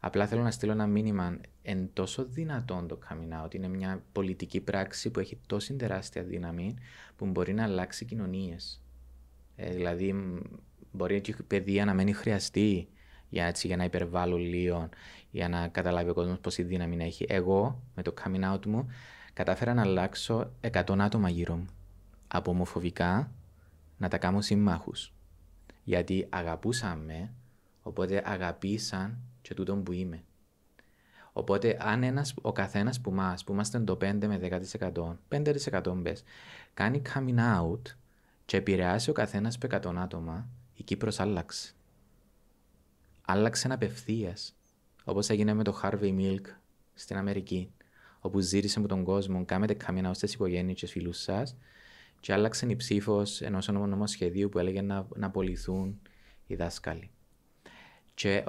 Απλά 0.00 0.26
θέλω 0.26 0.42
να 0.42 0.50
στείλω 0.50 0.72
ένα 0.72 0.86
μήνυμα. 0.86 1.38
Εν 1.62 1.90
τόσο 1.92 2.24
δυνατόν 2.24 2.88
το 2.88 2.98
coming 3.08 3.44
out 3.44 3.54
είναι 3.54 3.68
μια 3.68 4.02
πολιτική 4.12 4.60
πράξη 4.60 5.10
που 5.10 5.20
έχει 5.20 5.38
τόση 5.46 5.74
τεράστια 5.74 6.22
δύναμη 6.22 6.74
που 7.16 7.26
μπορεί 7.26 7.52
να 7.52 7.62
αλλάξει 7.62 8.04
κοινωνίες. 8.04 8.82
Ε, 9.56 9.70
δηλαδή, 9.70 10.14
μπορεί 10.92 11.20
και 11.20 11.34
η 11.38 11.42
παιδεία 11.42 11.84
να 11.84 11.94
μένει 11.94 12.12
χρειαστεί 12.12 12.88
για, 13.28 13.46
έτσι, 13.46 13.66
για 13.66 13.76
να 13.76 13.84
υπερβάλλω 13.84 14.36
λίγο, 14.36 14.88
για 15.30 15.48
να 15.48 15.68
καταλάβει 15.68 16.10
ο 16.10 16.14
κόσμος 16.14 16.38
πόση 16.38 16.62
δύναμη 16.62 16.96
να 16.96 17.04
έχει. 17.04 17.26
Εγώ, 17.28 17.82
με 17.94 18.02
το 18.02 18.14
coming 18.24 18.54
out 18.54 18.66
μου, 18.66 18.88
κατάφερα 19.32 19.74
να 19.74 19.82
αλλάξω 19.82 20.50
100 20.60 20.98
άτομα 20.98 21.28
γύρω 21.28 21.56
μου. 21.56 21.66
Από 22.28 22.50
ομοφοβικά 22.50 23.30
να 23.96 24.08
τα 24.08 24.18
κάνω 24.18 24.40
συμμάχους. 24.40 25.12
Γιατί 25.84 26.26
αγαπούσαμε, 26.30 27.32
οπότε 27.82 28.22
αγαπήσαν 28.24 29.18
και 29.42 29.54
τούτον 29.54 29.82
που 29.82 29.92
είμαι. 29.92 30.22
Οπότε, 31.32 31.76
αν 31.80 32.02
ένας, 32.02 32.34
ο 32.42 32.52
καθένας 32.52 33.00
που 33.00 33.10
μας, 33.10 33.44
που 33.44 33.52
είμαστε 33.52 33.80
το 33.80 33.96
5 33.96 34.26
με 34.26 34.38
10%, 34.38 35.18
5% 35.28 35.94
μπες, 35.96 36.22
κάνει 36.74 37.02
coming 37.14 37.38
out 37.58 37.80
και 38.44 38.56
επηρεάσει 38.56 39.10
ο 39.10 39.12
καθένας 39.12 39.58
με 39.58 39.68
100 39.68 39.96
άτομα, 39.96 40.48
η 40.74 40.82
Κύπρος 40.82 41.20
άλλαξε 41.20 41.74
άλλαξε 43.24 43.72
απευθείας. 43.72 44.54
Όπως 45.04 45.28
έγινε 45.28 45.54
με 45.54 45.64
το 45.64 45.80
Harvey 45.82 46.18
Milk 46.18 46.46
στην 46.94 47.16
Αμερική, 47.16 47.72
όπου 48.20 48.40
ζήτησε 48.40 48.80
με 48.80 48.86
τον 48.86 49.04
κόσμο 49.04 49.44
κάμετε 49.44 49.74
καμία 49.74 50.14
στι 50.14 50.32
οικογένειε 50.32 50.74
και 50.74 50.86
φίλους 50.86 51.18
σας, 51.18 51.56
και 52.20 52.32
άλλαξε 52.32 52.66
η 52.66 52.76
ψήφος 52.76 53.40
ενός 53.40 53.68
νομοσχεδίου 53.68 54.48
που 54.48 54.58
έλεγε 54.58 54.82
να, 54.82 55.06
να 55.14 55.26
απολυθούν 55.26 56.00
οι 56.46 56.54
δάσκαλοι. 56.54 57.10
Και 58.14 58.44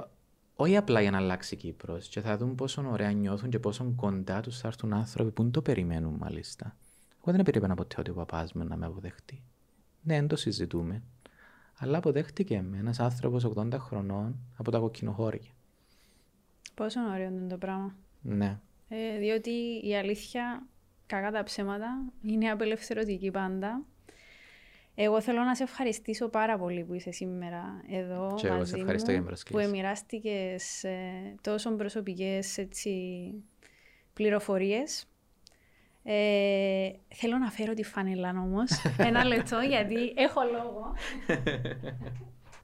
όχι 0.56 0.76
απλά 0.76 1.00
για 1.00 1.10
να 1.10 1.16
αλλάξει 1.16 1.54
η 1.54 1.56
Κύπρος, 1.56 2.08
και 2.08 2.20
θα 2.20 2.36
δουν 2.36 2.54
πόσο 2.54 2.88
ωραία 2.90 3.12
νιώθουν 3.12 3.50
και 3.50 3.58
πόσο 3.58 3.92
κοντά 3.96 4.40
τους 4.40 4.58
θα 4.58 4.68
έρθουν 4.68 4.92
άνθρωποι 4.92 5.30
που 5.30 5.42
δεν 5.42 5.52
το 5.52 5.62
περιμένουν 5.62 6.14
μάλιστα. 6.14 6.76
Εγώ 7.20 7.36
δεν 7.36 7.44
περίμενα 7.44 7.74
ποτέ 7.74 7.96
ότι 7.98 8.10
ο 8.10 8.14
παπάς 8.14 8.52
μου 8.52 8.64
να 8.64 8.76
με 8.76 8.86
αποδεχτεί. 8.86 9.42
Ναι, 10.02 10.14
δεν 10.14 10.28
το 10.28 10.36
συζητούμε 10.36 11.02
αλλά 11.78 11.98
αποδέχτηκε 11.98 12.62
με 12.62 12.78
ένα 12.78 12.94
άνθρωπος 12.98 13.52
80 13.56 13.72
χρονών 13.78 14.36
από 14.56 14.70
τα 14.70 14.78
κοκκινοχώρια. 14.78 15.50
Πόσο 16.74 17.00
ωραίο 17.12 17.28
είναι 17.28 17.46
το 17.46 17.56
πράγμα. 17.56 17.96
Ναι. 18.22 18.58
Ε, 18.88 19.18
διότι 19.18 19.80
η 19.84 19.96
αλήθεια, 19.96 20.66
κακά 21.06 21.30
τα 21.30 21.42
ψέματα, 21.42 22.12
είναι 22.22 22.50
απελευθερωτική 22.50 23.30
πάντα. 23.30 23.84
Εγώ 24.94 25.20
θέλω 25.20 25.42
να 25.42 25.54
σε 25.54 25.62
ευχαριστήσω 25.62 26.28
πάρα 26.28 26.58
πολύ 26.58 26.84
που 26.84 26.94
είσαι 26.94 27.10
σήμερα 27.10 27.82
εδώ 27.90 28.34
και 28.36 28.50
μαζί 28.50 28.72
εγώ 28.72 28.80
ευχαριστώ 28.80 29.12
μου, 29.12 29.26
που 29.50 29.58
εμοιράστηκες 29.58 30.84
ε, 30.84 31.34
τόσο 31.40 31.76
προσωπικές 31.76 32.66
πληροφορίες 34.12 35.06
ε, 36.08 36.90
θέλω 37.14 37.38
να 37.38 37.50
φέρω 37.50 37.74
τη 37.74 37.82
φανελά 37.82 38.30
όμως. 38.30 38.70
Ένα 39.08 39.24
λεπτό 39.24 39.58
γιατί 39.58 40.12
έχω 40.16 40.40
λόγο. 40.52 40.94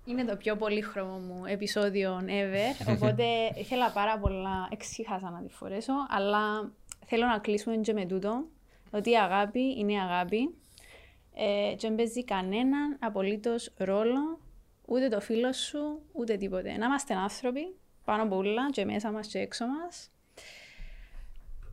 Είναι 0.05 0.25
το 0.25 0.37
πιο 0.37 0.57
πολύχρωμο 0.57 1.19
μου 1.19 1.43
επεισόδιο 1.47 2.21
ever. 2.27 2.93
Οπότε 2.93 3.25
ήθελα 3.55 3.91
πάρα 3.91 4.19
πολλά. 4.19 4.69
Εξήχασα 4.71 5.31
να 5.31 5.43
τη 5.43 5.49
φορέσω. 5.49 5.93
Αλλά 6.09 6.73
θέλω 7.07 7.27
να 7.27 7.39
κλείσουμε 7.39 7.77
και 7.77 7.93
με 7.93 8.05
τούτο. 8.05 8.45
Ότι 8.91 9.11
η 9.11 9.17
αγάπη 9.17 9.79
είναι 9.79 10.01
αγάπη. 10.01 10.55
Ε, 11.35 11.75
και 11.77 11.87
δεν 11.87 11.95
παίζει 11.95 12.25
κανέναν 12.25 12.97
απολύτως 13.01 13.73
ρόλο 13.77 14.41
ούτε 14.87 15.09
το 15.09 15.21
φίλο 15.21 15.53
σου, 15.53 16.03
ούτε 16.13 16.37
τίποτε. 16.37 16.77
Να 16.77 16.87
είμαστε 16.87 17.15
άνθρωποι 17.15 17.75
πάνω 18.05 18.23
από 18.23 18.37
όλα 18.37 18.71
και 18.71 18.85
μέσα 18.85 19.11
μας 19.11 19.27
και 19.27 19.39
έξω 19.39 19.65
μας 19.67 20.12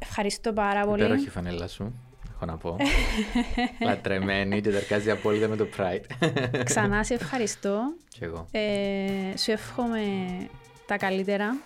Ευχαριστώ 0.10 0.54
πάρα 0.54 0.86
πολύ. 0.86 1.04
Υπέροχη 1.04 1.30
φανέλα 1.30 1.68
σου, 1.68 1.94
έχω 2.34 2.46
να 2.46 2.58
πω. 2.58 2.78
Λατρεμένη 3.86 4.62
και 4.62 4.70
τερκάζει 4.70 5.12
απόλυτα 5.12 5.48
με 5.48 5.56
το 5.56 5.68
Pride. 5.78 6.30
Ξανά 6.64 7.04
σε 7.08 7.14
ευχαριστώ. 7.14 7.80
Και 8.08 8.26
εγώ. 8.26 8.48
Ε, 8.52 9.38
σου 9.38 9.52
εύχομαι 9.52 10.02
τα 10.86 10.98
καλύτερα. 10.98 11.58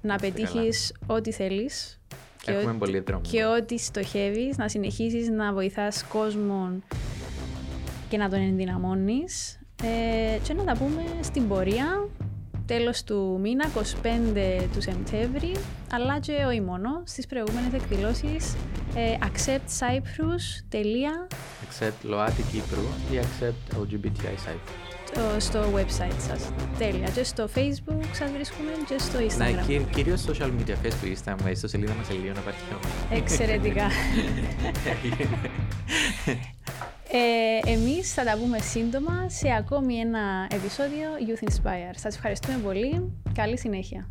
Να 0.00 0.16
πετύχεις 0.16 0.94
ό,τι 1.06 1.32
θέλεις. 1.32 2.00
Και 2.42 2.50
Έχουμε 2.50 2.70
ό,τι, 2.70 2.78
πολύ 2.78 3.00
δρόμο. 3.00 3.22
Και 3.30 3.44
ό,τι 3.44 3.78
στοχεύεις, 3.78 4.56
να 4.56 4.68
συνεχίσεις 4.68 5.28
να 5.28 5.52
βοηθάς 5.52 6.04
κόσμο 6.04 6.78
και 8.08 8.16
να 8.16 8.28
τον 8.28 8.40
ενδυναμώνεις. 8.40 9.58
Ε, 9.82 10.38
και 10.42 10.54
να 10.54 10.64
τα 10.64 10.76
πούμε 10.76 11.04
στην 11.20 11.48
πορεία 11.48 12.08
τέλος 12.66 13.04
του 13.04 13.38
μήνα, 13.40 13.70
25 13.74 14.68
του 14.72 14.80
Σεπτέμβρη, 14.80 15.52
αλλά 15.92 16.18
και 16.18 16.44
όχι 16.48 16.60
μόνο, 16.60 17.02
στις 17.04 17.26
προηγούμενες 17.26 17.72
εκδηλώσεις 17.72 18.54
ε, 18.94 19.14
acceptcyprus.com 19.20 20.76
Accept 21.64 22.00
Loati 22.12 22.42
Κύπρου 22.52 22.86
ή 23.12 23.20
Accept 23.20 23.76
LGBTI 23.76 24.36
Cyprus. 24.46 24.86
Στο 25.38 25.72
website 25.74 26.20
σας. 26.28 26.52
Τέλεια. 26.78 27.08
Και 27.08 27.24
στο 27.24 27.48
facebook 27.54 28.04
σας 28.12 28.30
βρίσκουμε 28.30 28.70
και 28.88 28.98
στο 28.98 29.18
instagram. 29.18 29.66
Ναι, 29.68 29.78
κυρίως 29.94 30.24
social 30.28 30.50
media, 30.58 30.76
facebook, 30.84 31.14
instagram, 31.16 31.52
στο 31.54 31.68
σελίδα 31.68 31.94
μας 31.94 32.10
λίγο 32.10 32.34
να 32.34 32.40
υπάρχει 32.40 32.60
Εξαιρετικά. 33.10 33.86
Ε, 37.10 37.70
εμείς 37.70 38.12
θα 38.12 38.24
τα 38.24 38.38
πούμε 38.38 38.58
σύντομα 38.58 39.28
σε 39.28 39.54
ακόμη 39.58 39.96
ένα 39.96 40.48
επεισόδιο 40.50 41.08
Youth 41.26 41.48
Inspire. 41.48 41.94
Σας 41.96 42.14
ευχαριστούμε 42.14 42.58
πολύ. 42.58 43.12
Καλή 43.34 43.58
συνέχεια. 43.58 44.08